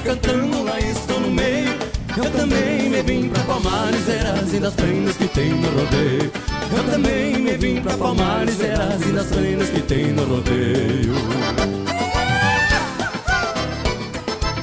cantando, 0.00 0.64
lá 0.64 0.78
estou 0.80 1.20
no 1.20 1.30
meio. 1.30 1.78
Eu 2.16 2.30
também 2.32 2.90
me 2.90 3.02
vim 3.02 3.28
pra 3.28 3.42
Palmares, 3.44 4.08
Eras 4.08 4.52
e 4.52 4.58
das 4.58 4.74
prendas 4.74 5.16
que 5.16 5.28
tem 5.28 5.50
no 5.50 5.68
rodeio. 5.68 6.32
Eu 6.76 6.90
também 6.90 7.38
me 7.38 7.56
vim 7.56 7.80
pra 7.80 7.96
Palmares, 7.96 8.60
Eras 8.60 9.00
e 9.02 9.12
das 9.12 9.20
das 9.20 9.26
treinas 9.30 9.70
que 9.70 9.82
tem 9.82 10.12
no 10.12 10.24
rodeio. 10.24 11.14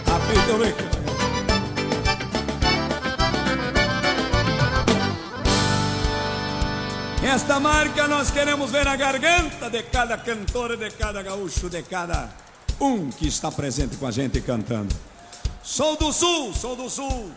Apita 0.05 0.65
recado. 0.65 0.97
Esta 7.23 7.59
marca 7.59 8.07
nós 8.07 8.31
queremos 8.31 8.71
ver 8.71 8.85
na 8.85 8.95
garganta 8.95 9.69
de 9.69 9.83
cada 9.83 10.17
cantor, 10.17 10.75
de 10.75 10.89
cada 10.91 11.21
gaúcho, 11.21 11.69
de 11.69 11.83
cada 11.83 12.29
um 12.79 13.09
que 13.09 13.27
está 13.27 13.51
presente 13.51 13.97
com 13.97 14.07
a 14.07 14.11
gente 14.11 14.41
cantando. 14.41 14.95
Sou 15.77 15.95
do 15.95 16.11
Sul, 16.11 16.55
sou 16.55 16.75
do 16.75 16.89
Sul, 16.89 17.31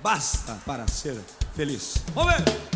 basta 0.00 0.56
para 0.64 0.86
ser 0.86 1.20
feliz. 1.56 1.96
Vamos 2.14 2.34
ver! 2.34 2.69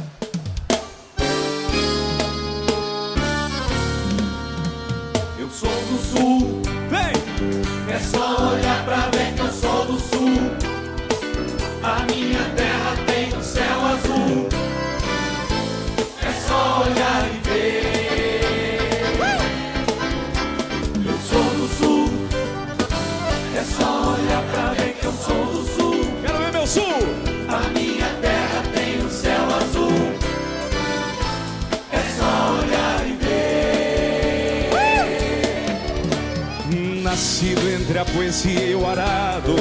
A 38.05 38.12
poesia 38.12 38.66
e 38.66 38.74
o 38.74 38.86
arado, 38.86 39.56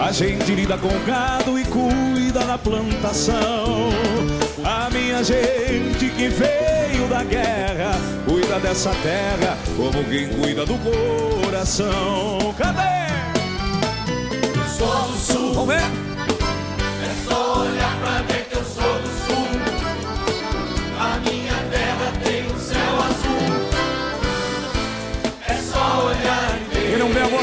a 0.00 0.12
gente 0.12 0.54
lida 0.54 0.76
com 0.76 0.88
gado 1.06 1.58
e 1.58 1.64
cuida 1.64 2.40
da 2.44 2.58
plantação. 2.58 3.90
A 4.64 4.90
minha 4.90 5.22
gente 5.22 6.10
que 6.10 6.28
veio 6.28 7.08
da 7.08 7.22
guerra, 7.22 7.92
cuida 8.26 8.58
dessa 8.58 8.90
terra 9.02 9.56
como 9.76 10.04
quem 10.04 10.28
cuida 10.28 10.66
do 10.66 10.74
coração. 11.44 12.54
Cadê? 12.58 13.06
Sou 14.76 15.02
do 15.02 15.18
sul. 15.18 15.54
Vamos 15.54 15.74
ver? 15.74 16.05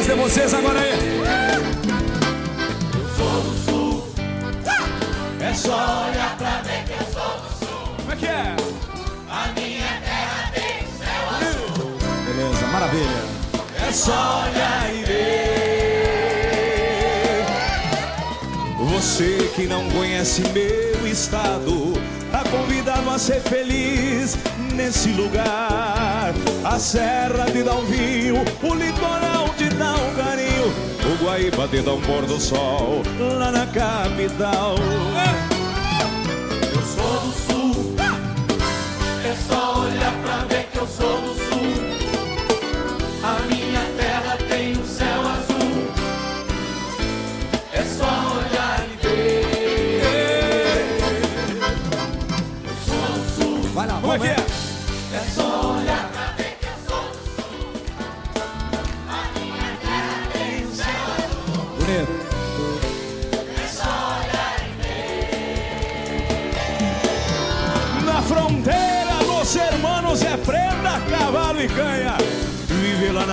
Voz 0.04 0.08
de 0.08 0.14
vocês 0.14 0.54
agora 0.54 0.80
aí? 0.80 0.92
Eu 2.94 3.08
sou 3.16 3.42
do 3.42 3.54
sul. 3.66 4.08
É 5.40 5.54
só 5.54 6.08
olhar 6.10 6.36
pra 6.38 6.62
ver 6.62 6.84
que 6.86 6.92
eu 6.92 7.08
sou 7.12 7.40
do 7.40 7.50
sul. 7.66 7.96
Como 7.98 8.12
é 8.12 8.16
que 8.16 8.26
é? 8.26 8.56
A 9.30 9.48
minha 9.54 10.02
terra 10.04 10.52
tem 10.54 10.86
céu 10.98 11.30
azul. 11.30 11.98
Beleza, 12.26 12.68
maravilha. 12.68 13.24
É 13.88 13.92
só 13.92 14.44
olhar 14.46 14.94
e 14.94 15.04
ver. 15.04 15.24
Você 18.92 19.52
que 19.56 19.68
não 19.68 19.90
conhece 19.92 20.42
meu 20.50 21.08
estado, 21.08 21.94
tá 22.32 22.44
convidado 22.50 23.10
a 23.10 23.18
ser 23.18 23.42
feliz 23.42 24.38
nesse 24.74 25.10
lugar. 25.10 26.34
A 26.64 26.80
serra 26.80 27.46
te 27.52 27.64
dá 27.64 27.76
um 27.76 27.86
vinho, 27.86 28.44
o 28.62 28.74
litoral 28.74 29.50
te 29.58 29.63
dá 29.84 29.96
um 29.96 30.16
carinho, 30.16 30.68
o 31.06 31.24
Guaíba 31.24 31.68
te 31.68 31.82
dá 31.82 31.94
um 31.94 32.02
pôr 32.02 32.26
do 32.26 32.40
sol 32.40 33.02
lá 33.38 33.52
na 33.52 33.66
capital. 33.68 34.76
Eu 34.78 35.53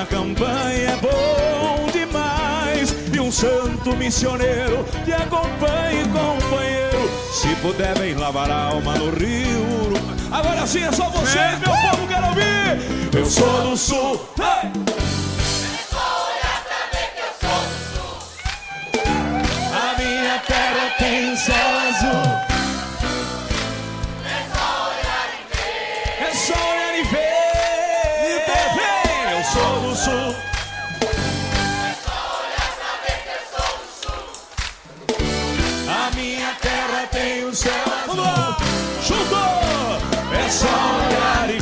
na 0.00 0.06
campanha 0.06 0.90
é 0.92 0.96
bom 0.96 1.90
demais. 1.92 2.94
E 3.14 3.20
um 3.20 3.30
santo 3.30 3.94
missioneiro 3.96 4.84
que 5.04 5.12
acompanhe 5.12 6.04
companheiro. 6.04 7.10
Se 7.30 7.54
puder, 7.56 7.98
vem 7.98 8.14
lavar 8.14 8.50
a 8.50 8.64
alma 8.64 8.94
no 8.94 9.10
rio. 9.10 9.92
Agora 10.30 10.66
sim 10.66 10.82
é 10.82 10.92
só 10.92 11.10
vocês, 11.10 11.58
meu 11.58 11.70
povo, 11.70 12.08
quero 12.08 12.26
ouvir. 12.28 13.18
Eu 13.18 13.26
sou 13.26 13.62
do 13.62 13.76
sul. 13.76 14.20
Hey! 14.38 14.99
Junto. 40.50 41.59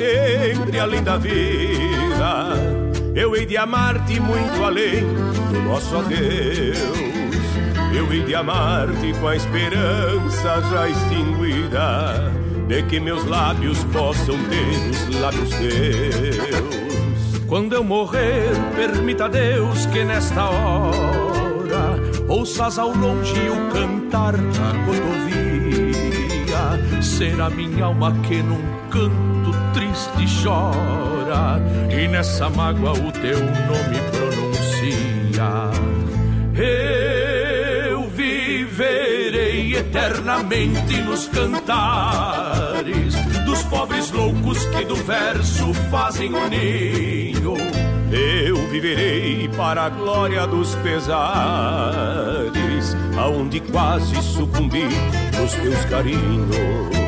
Sempre, 0.00 0.80
além 0.80 1.02
da 1.02 1.18
vida. 1.18 2.54
Eu 3.14 3.36
hei 3.36 3.44
de 3.44 3.58
amar-te 3.58 4.18
muito 4.18 4.64
além 4.64 5.04
do 5.52 5.60
nosso 5.62 5.94
adeus. 5.94 6.88
Eu 7.94 8.10
hei 8.10 8.22
de 8.22 8.34
amar-te 8.34 9.12
com 9.20 9.28
a 9.28 9.36
esperança 9.36 10.62
já 10.70 10.88
extinguida 10.88 12.32
de 12.66 12.82
que 12.84 12.98
meus 12.98 13.26
lábios 13.26 13.84
possam 13.92 14.38
ter 14.44 14.90
os 14.90 15.20
lábios 15.20 15.50
teus. 15.50 17.44
Quando 17.46 17.74
eu 17.74 17.84
morrer, 17.84 18.52
permita 18.76 19.28
Deus 19.28 19.84
que 19.86 20.02
nesta 20.04 20.48
hora 20.48 22.00
ouças 22.26 22.78
ao 22.78 22.94
longe 22.96 23.50
o 23.50 23.70
cantar 23.70 24.32
da 24.32 24.70
rodovia. 24.86 25.40
Será 27.02 27.50
minha 27.50 27.86
alma 27.86 28.14
que 28.22 28.42
num 28.42 28.62
canto 28.62 28.69
triste 30.08 30.42
chora 30.42 31.60
e 31.90 32.08
nessa 32.08 32.48
mágoa 32.50 32.92
o 32.92 33.12
teu 33.12 33.38
nome 33.40 34.00
pronuncia. 34.10 35.70
Eu 37.88 38.08
viverei 38.08 39.76
eternamente 39.76 40.96
nos 41.02 41.28
cantares 41.28 43.14
dos 43.44 43.62
pobres 43.64 44.10
loucos 44.10 44.64
que 44.66 44.84
do 44.84 44.96
verso 44.96 45.72
fazem 45.90 46.32
o 46.34 46.48
ninho. 46.48 47.56
Eu 48.12 48.56
viverei 48.68 49.48
para 49.56 49.84
a 49.84 49.88
glória 49.88 50.46
dos 50.46 50.74
pesares, 50.76 51.26
aonde 53.16 53.60
quase 53.60 54.20
sucumbi 54.20 54.88
nos 55.38 55.52
teus 55.52 55.84
carinhos. 55.84 56.99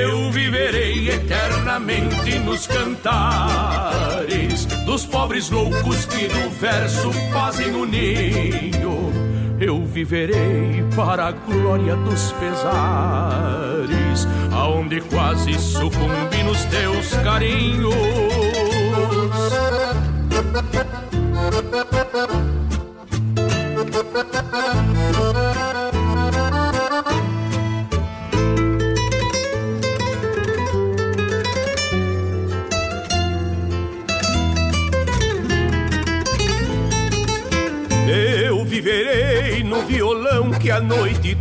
Eu 0.00 0.30
viverei 0.30 1.10
eternamente 1.10 2.38
nos 2.38 2.68
cantares 2.68 4.64
dos 4.86 5.04
pobres 5.04 5.50
loucos 5.50 6.04
que 6.06 6.28
do 6.28 6.50
verso 6.50 7.10
fazem 7.32 7.74
o 7.74 7.84
ninho. 7.84 9.12
Eu 9.58 9.84
viverei 9.84 10.84
para 10.94 11.26
a 11.26 11.32
glória 11.32 11.96
dos 11.96 12.30
pesares, 12.32 14.28
aonde 14.52 15.00
quase 15.00 15.54
sucumbi 15.54 16.44
nos 16.44 16.64
teus 16.66 17.10
carinhos. 17.24 17.92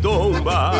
Tomba, 0.01 0.71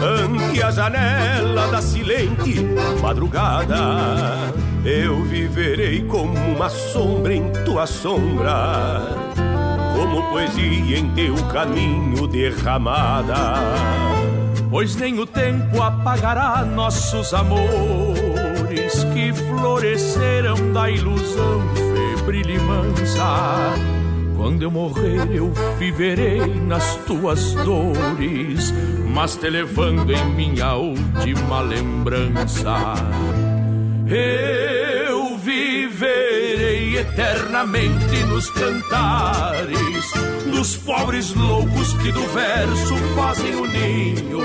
ante 0.00 0.62
a 0.62 0.70
janela 0.70 1.68
da 1.68 1.82
silente 1.82 2.60
madrugada. 3.00 4.52
Eu 4.84 5.22
viverei 5.22 6.02
como 6.04 6.34
uma 6.34 6.68
sombra 6.68 7.34
em 7.34 7.52
tua 7.64 7.86
sombra, 7.86 9.02
como 9.94 10.28
poesia 10.30 10.98
em 10.98 11.08
teu 11.10 11.34
caminho 11.52 12.26
derramada. 12.26 13.54
Pois 14.70 14.96
nem 14.96 15.18
o 15.20 15.26
tempo 15.26 15.82
apagará 15.82 16.64
nossos 16.64 17.34
amores 17.34 19.04
que 19.12 19.32
floresceram 19.32 20.72
da 20.72 20.90
ilusão 20.90 21.60
febril 22.16 22.50
e 22.50 22.58
mansa. 22.58 24.01
Quando 24.42 24.60
eu 24.62 24.72
morrer, 24.72 25.36
eu 25.36 25.52
viverei 25.78 26.40
nas 26.66 26.96
tuas 27.06 27.54
dores, 27.54 28.74
mas 29.14 29.36
te 29.36 29.48
levando 29.48 30.12
em 30.12 30.34
minha 30.34 30.74
última 30.74 31.60
lembrança. 31.60 32.92
Eu 34.04 35.38
viverei 35.38 36.98
eternamente 36.98 38.16
nos 38.24 38.50
cantares 38.50 40.12
dos 40.50 40.76
pobres 40.76 41.32
loucos 41.36 41.92
que 42.02 42.10
do 42.10 42.26
verso 42.26 42.96
fazem 43.14 43.54
o 43.54 43.64
ninho. 43.64 44.40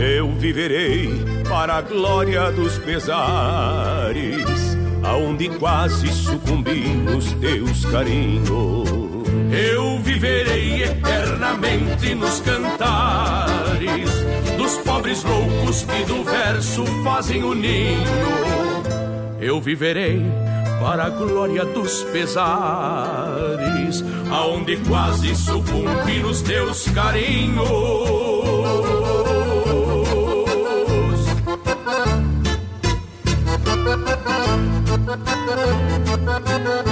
Eu 0.00 0.32
viverei 0.36 1.22
para 1.50 1.74
a 1.74 1.82
glória 1.82 2.50
dos 2.50 2.78
pesares, 2.78 4.46
aonde 5.02 5.50
quase 5.58 6.08
sucumbi 6.08 6.88
nos 6.88 7.30
teus 7.34 7.84
carinhos. 7.84 9.01
Eu 9.52 9.98
viverei 9.98 10.82
eternamente 10.82 12.14
nos 12.14 12.40
cantares 12.40 14.10
dos 14.56 14.78
pobres 14.78 15.22
loucos 15.22 15.82
que 15.82 16.04
do 16.04 16.24
verso 16.24 16.86
fazem 17.04 17.44
o 17.44 17.54
ninho. 17.54 18.00
Eu 19.38 19.60
viverei 19.60 20.22
para 20.80 21.04
a 21.04 21.10
glória 21.10 21.66
dos 21.66 22.02
pesares, 22.04 22.42
aonde 24.30 24.78
quase 24.88 25.36
sucumbi 25.36 26.20
nos 26.20 26.40
teus 26.40 26.88
carinhos. 26.88 27.68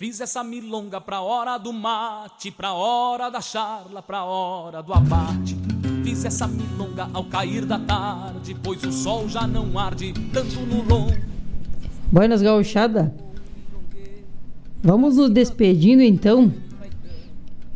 Fiz 0.00 0.18
essa 0.18 0.42
milonga 0.42 0.98
pra 0.98 1.20
hora 1.20 1.58
do 1.58 1.74
mate, 1.74 2.50
pra 2.50 2.72
hora 2.72 3.28
da 3.28 3.42
charla, 3.42 4.00
pra 4.00 4.24
hora 4.24 4.82
do 4.82 4.94
abate. 4.94 5.54
Fiz 6.02 6.24
essa 6.24 6.46
milonga 6.46 7.10
ao 7.12 7.22
cair 7.24 7.66
da 7.66 7.78
tarde, 7.78 8.56
pois 8.62 8.82
o 8.82 8.90
sol 8.90 9.28
já 9.28 9.46
não 9.46 9.78
arde 9.78 10.14
tanto 10.32 10.58
no 10.60 10.82
longo. 10.82 11.12
Buenas 12.10 12.40
gauchada. 12.40 13.14
Vamos 14.82 15.18
nos 15.18 15.28
despedindo 15.28 16.02
então. 16.02 16.50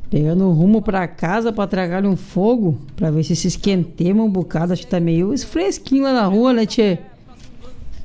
Pegando 0.09 0.51
rumo 0.51 0.81
pra 0.81 1.07
casa 1.07 1.53
pra 1.53 1.67
tragar 1.67 2.07
um 2.07 2.17
fogo, 2.17 2.81
pra 2.97 3.11
ver 3.11 3.23
se 3.23 3.37
se 3.37 3.49
esquentemos 3.49 4.25
um 4.25 4.31
bocado. 4.31 4.73
Acho 4.73 4.85
que 4.85 4.89
tá 4.89 4.99
meio 4.99 5.37
fresquinho 5.47 6.05
lá 6.05 6.15
na 6.15 6.25
rua, 6.25 6.55
né, 6.55 6.65
tchê? 6.65 7.01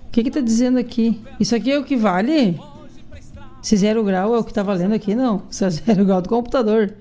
O 0.08 0.12
que 0.12 0.26
que 0.26 0.32
tá 0.32 0.41
dizendo 0.41 0.78
aqui? 0.78 1.22
Isso 1.40 1.56
aqui 1.56 1.72
é 1.72 1.80
o 1.80 1.86
que 1.86 1.96
vale? 1.96 2.60
Se 3.61 3.76
zero 3.76 4.03
grau 4.03 4.36
é 4.36 4.40
o 4.40 4.44
que 4.44 4.53
tá 4.53 4.64
valendo 4.64 4.94
aqui, 4.94 5.15
não. 5.15 5.44
Se 5.49 5.65
é 5.65 5.69
zero 5.69 6.06
grau 6.06 6.22
do 6.22 6.30
computador. 6.30 6.94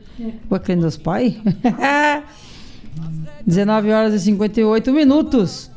O 0.51 0.59
crente 0.59 0.83
dos 0.83 0.97
pais? 0.97 1.35
19 3.47 3.93
horas 3.93 4.15
e 4.15 4.21
58 4.21 4.93
minutos. 4.93 5.71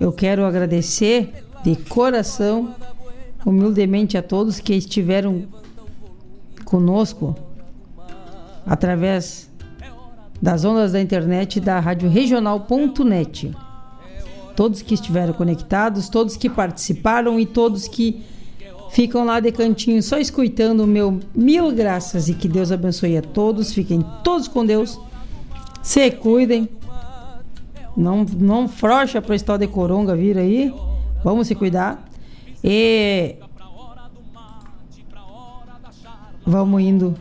Eu 0.00 0.12
quero 0.12 0.44
agradecer 0.44 1.44
de 1.62 1.76
coração, 1.76 2.74
humildemente 3.44 4.16
a 4.16 4.22
todos 4.22 4.60
que 4.60 4.74
estiveram 4.74 5.46
conosco 6.64 7.36
através 8.66 9.50
das 10.40 10.64
ondas 10.64 10.92
da 10.92 11.00
internet 11.00 11.60
da 11.60 11.80
Rádio 11.80 12.08
Regional.net. 12.08 13.54
Todos 14.56 14.82
que 14.82 14.94
estiveram 14.94 15.32
conectados, 15.32 16.08
todos 16.08 16.36
que 16.36 16.48
participaram 16.48 17.40
e 17.40 17.46
todos 17.46 17.88
que 17.88 18.24
ficam 18.94 19.24
lá 19.24 19.40
de 19.40 19.50
cantinho 19.50 20.00
só 20.00 20.18
escutando 20.18 20.84
o 20.84 20.86
meu 20.86 21.18
mil 21.34 21.72
graças 21.72 22.28
e 22.28 22.34
que 22.34 22.46
Deus 22.46 22.70
abençoe 22.70 23.18
a 23.18 23.22
todos. 23.22 23.72
Fiquem 23.72 24.06
todos 24.22 24.46
com 24.46 24.64
Deus. 24.64 24.98
Se 25.82 26.12
cuidem. 26.12 26.68
Não, 27.96 28.24
não 28.38 28.68
frocha 28.68 29.20
pra 29.20 29.34
esse 29.34 29.44
tal 29.44 29.58
de 29.58 29.66
coronga 29.66 30.14
vir 30.14 30.38
aí. 30.38 30.72
Vamos 31.24 31.48
se 31.48 31.56
cuidar. 31.56 32.08
E. 32.62 33.34
Vamos 36.46 36.80
indo 36.80 37.16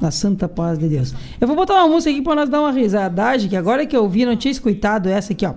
na 0.00 0.12
santa 0.12 0.48
paz 0.48 0.78
de 0.78 0.88
Deus. 0.88 1.12
Eu 1.40 1.48
vou 1.48 1.56
botar 1.56 1.74
uma 1.74 1.88
música 1.88 2.10
aqui 2.10 2.22
pra 2.22 2.36
nós 2.36 2.48
dar 2.48 2.60
uma 2.60 2.70
risadagem, 2.70 3.48
que 3.48 3.56
agora 3.56 3.84
que 3.84 3.96
eu 3.96 4.08
vi, 4.08 4.24
não 4.24 4.36
tinha 4.36 4.52
escutado 4.52 5.08
essa 5.08 5.32
aqui, 5.32 5.44
ó. 5.44 5.54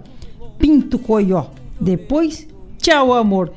Pinto 0.58 0.98
Coió. 0.98 1.46
Depois, 1.80 2.48
tchau, 2.80 3.14
amor. 3.14 3.54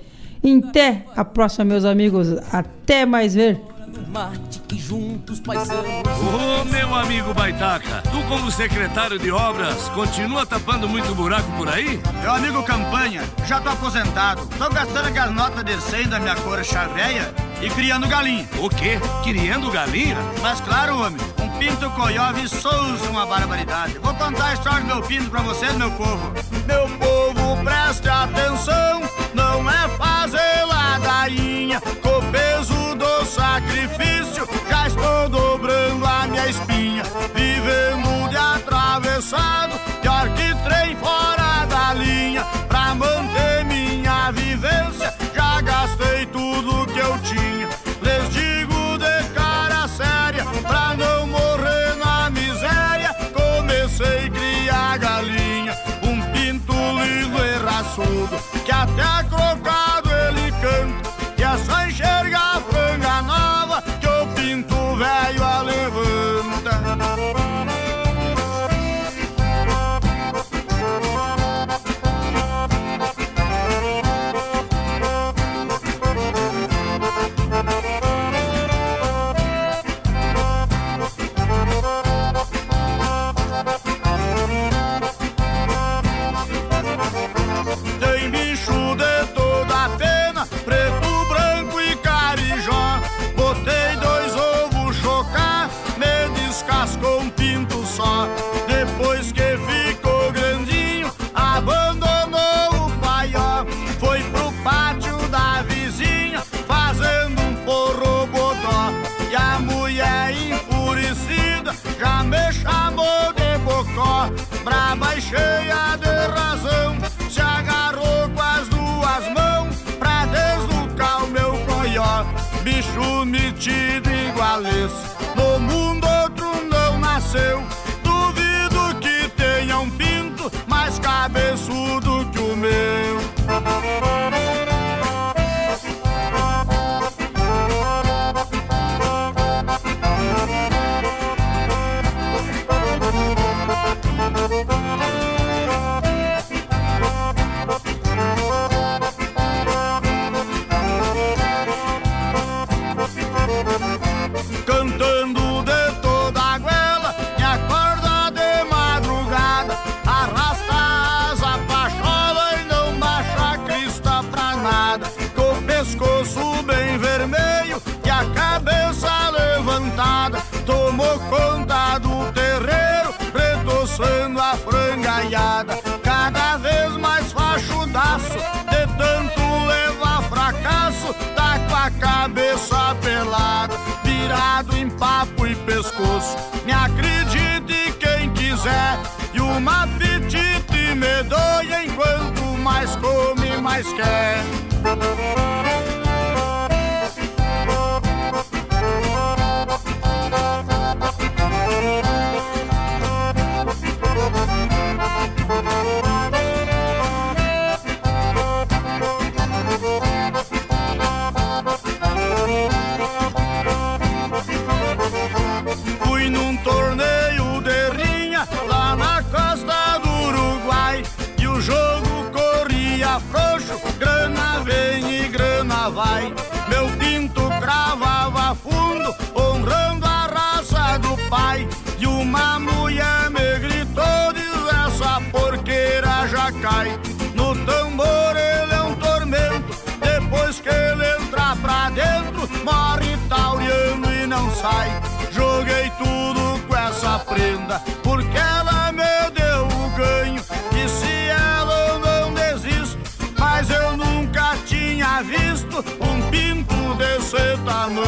Até 0.68 1.04
a 1.16 1.24
próxima, 1.24 1.64
meus 1.64 1.84
amigos. 1.84 2.28
Até 2.52 3.06
mais 3.06 3.34
ver. 3.34 3.60
Mate 4.08 4.60
que 4.68 4.78
juntos 4.78 5.40
paisanos. 5.40 5.84
Ô 5.84 6.64
meu 6.66 6.94
amigo 6.94 7.32
Baitaca, 7.32 8.02
tu 8.10 8.22
como 8.28 8.50
secretário 8.50 9.18
de 9.18 9.30
obras, 9.30 9.88
continua 9.90 10.44
tapando 10.44 10.88
muito 10.88 11.14
buraco 11.14 11.50
por 11.52 11.68
aí? 11.68 12.00
Meu 12.20 12.32
amigo 12.32 12.62
Campanha, 12.62 13.22
já 13.46 13.60
tô 13.60 13.70
aposentado. 13.70 14.46
Tô 14.58 14.68
gastando 14.68 15.08
aquelas 15.08 15.34
notas 15.34 15.64
de 15.64 15.80
100 15.80 16.08
da 16.08 16.20
minha 16.20 16.36
cor 16.36 16.62
chaveia 16.62 17.32
e 17.62 17.70
criando 17.70 18.06
galinha. 18.06 18.46
O 18.58 18.68
quê? 18.68 18.98
Criando 19.22 19.70
galinha? 19.70 20.16
Mas 20.42 20.60
claro, 20.60 20.98
homem, 20.98 21.20
um 21.40 21.58
pinto 21.58 21.88
coió 21.90 22.32
viçoso 22.32 23.04
uma 23.10 23.24
barbaridade. 23.24 23.98
Vou 23.98 24.14
contar 24.14 24.48
a 24.48 24.54
história 24.54 24.80
do 24.80 24.86
meu 24.86 25.02
pinto 25.02 25.30
pra 25.30 25.40
vocês, 25.40 25.74
meu 25.76 25.90
povo. 25.92 26.32
Meu 26.66 26.86
povo, 26.98 27.64
preste 27.64 27.71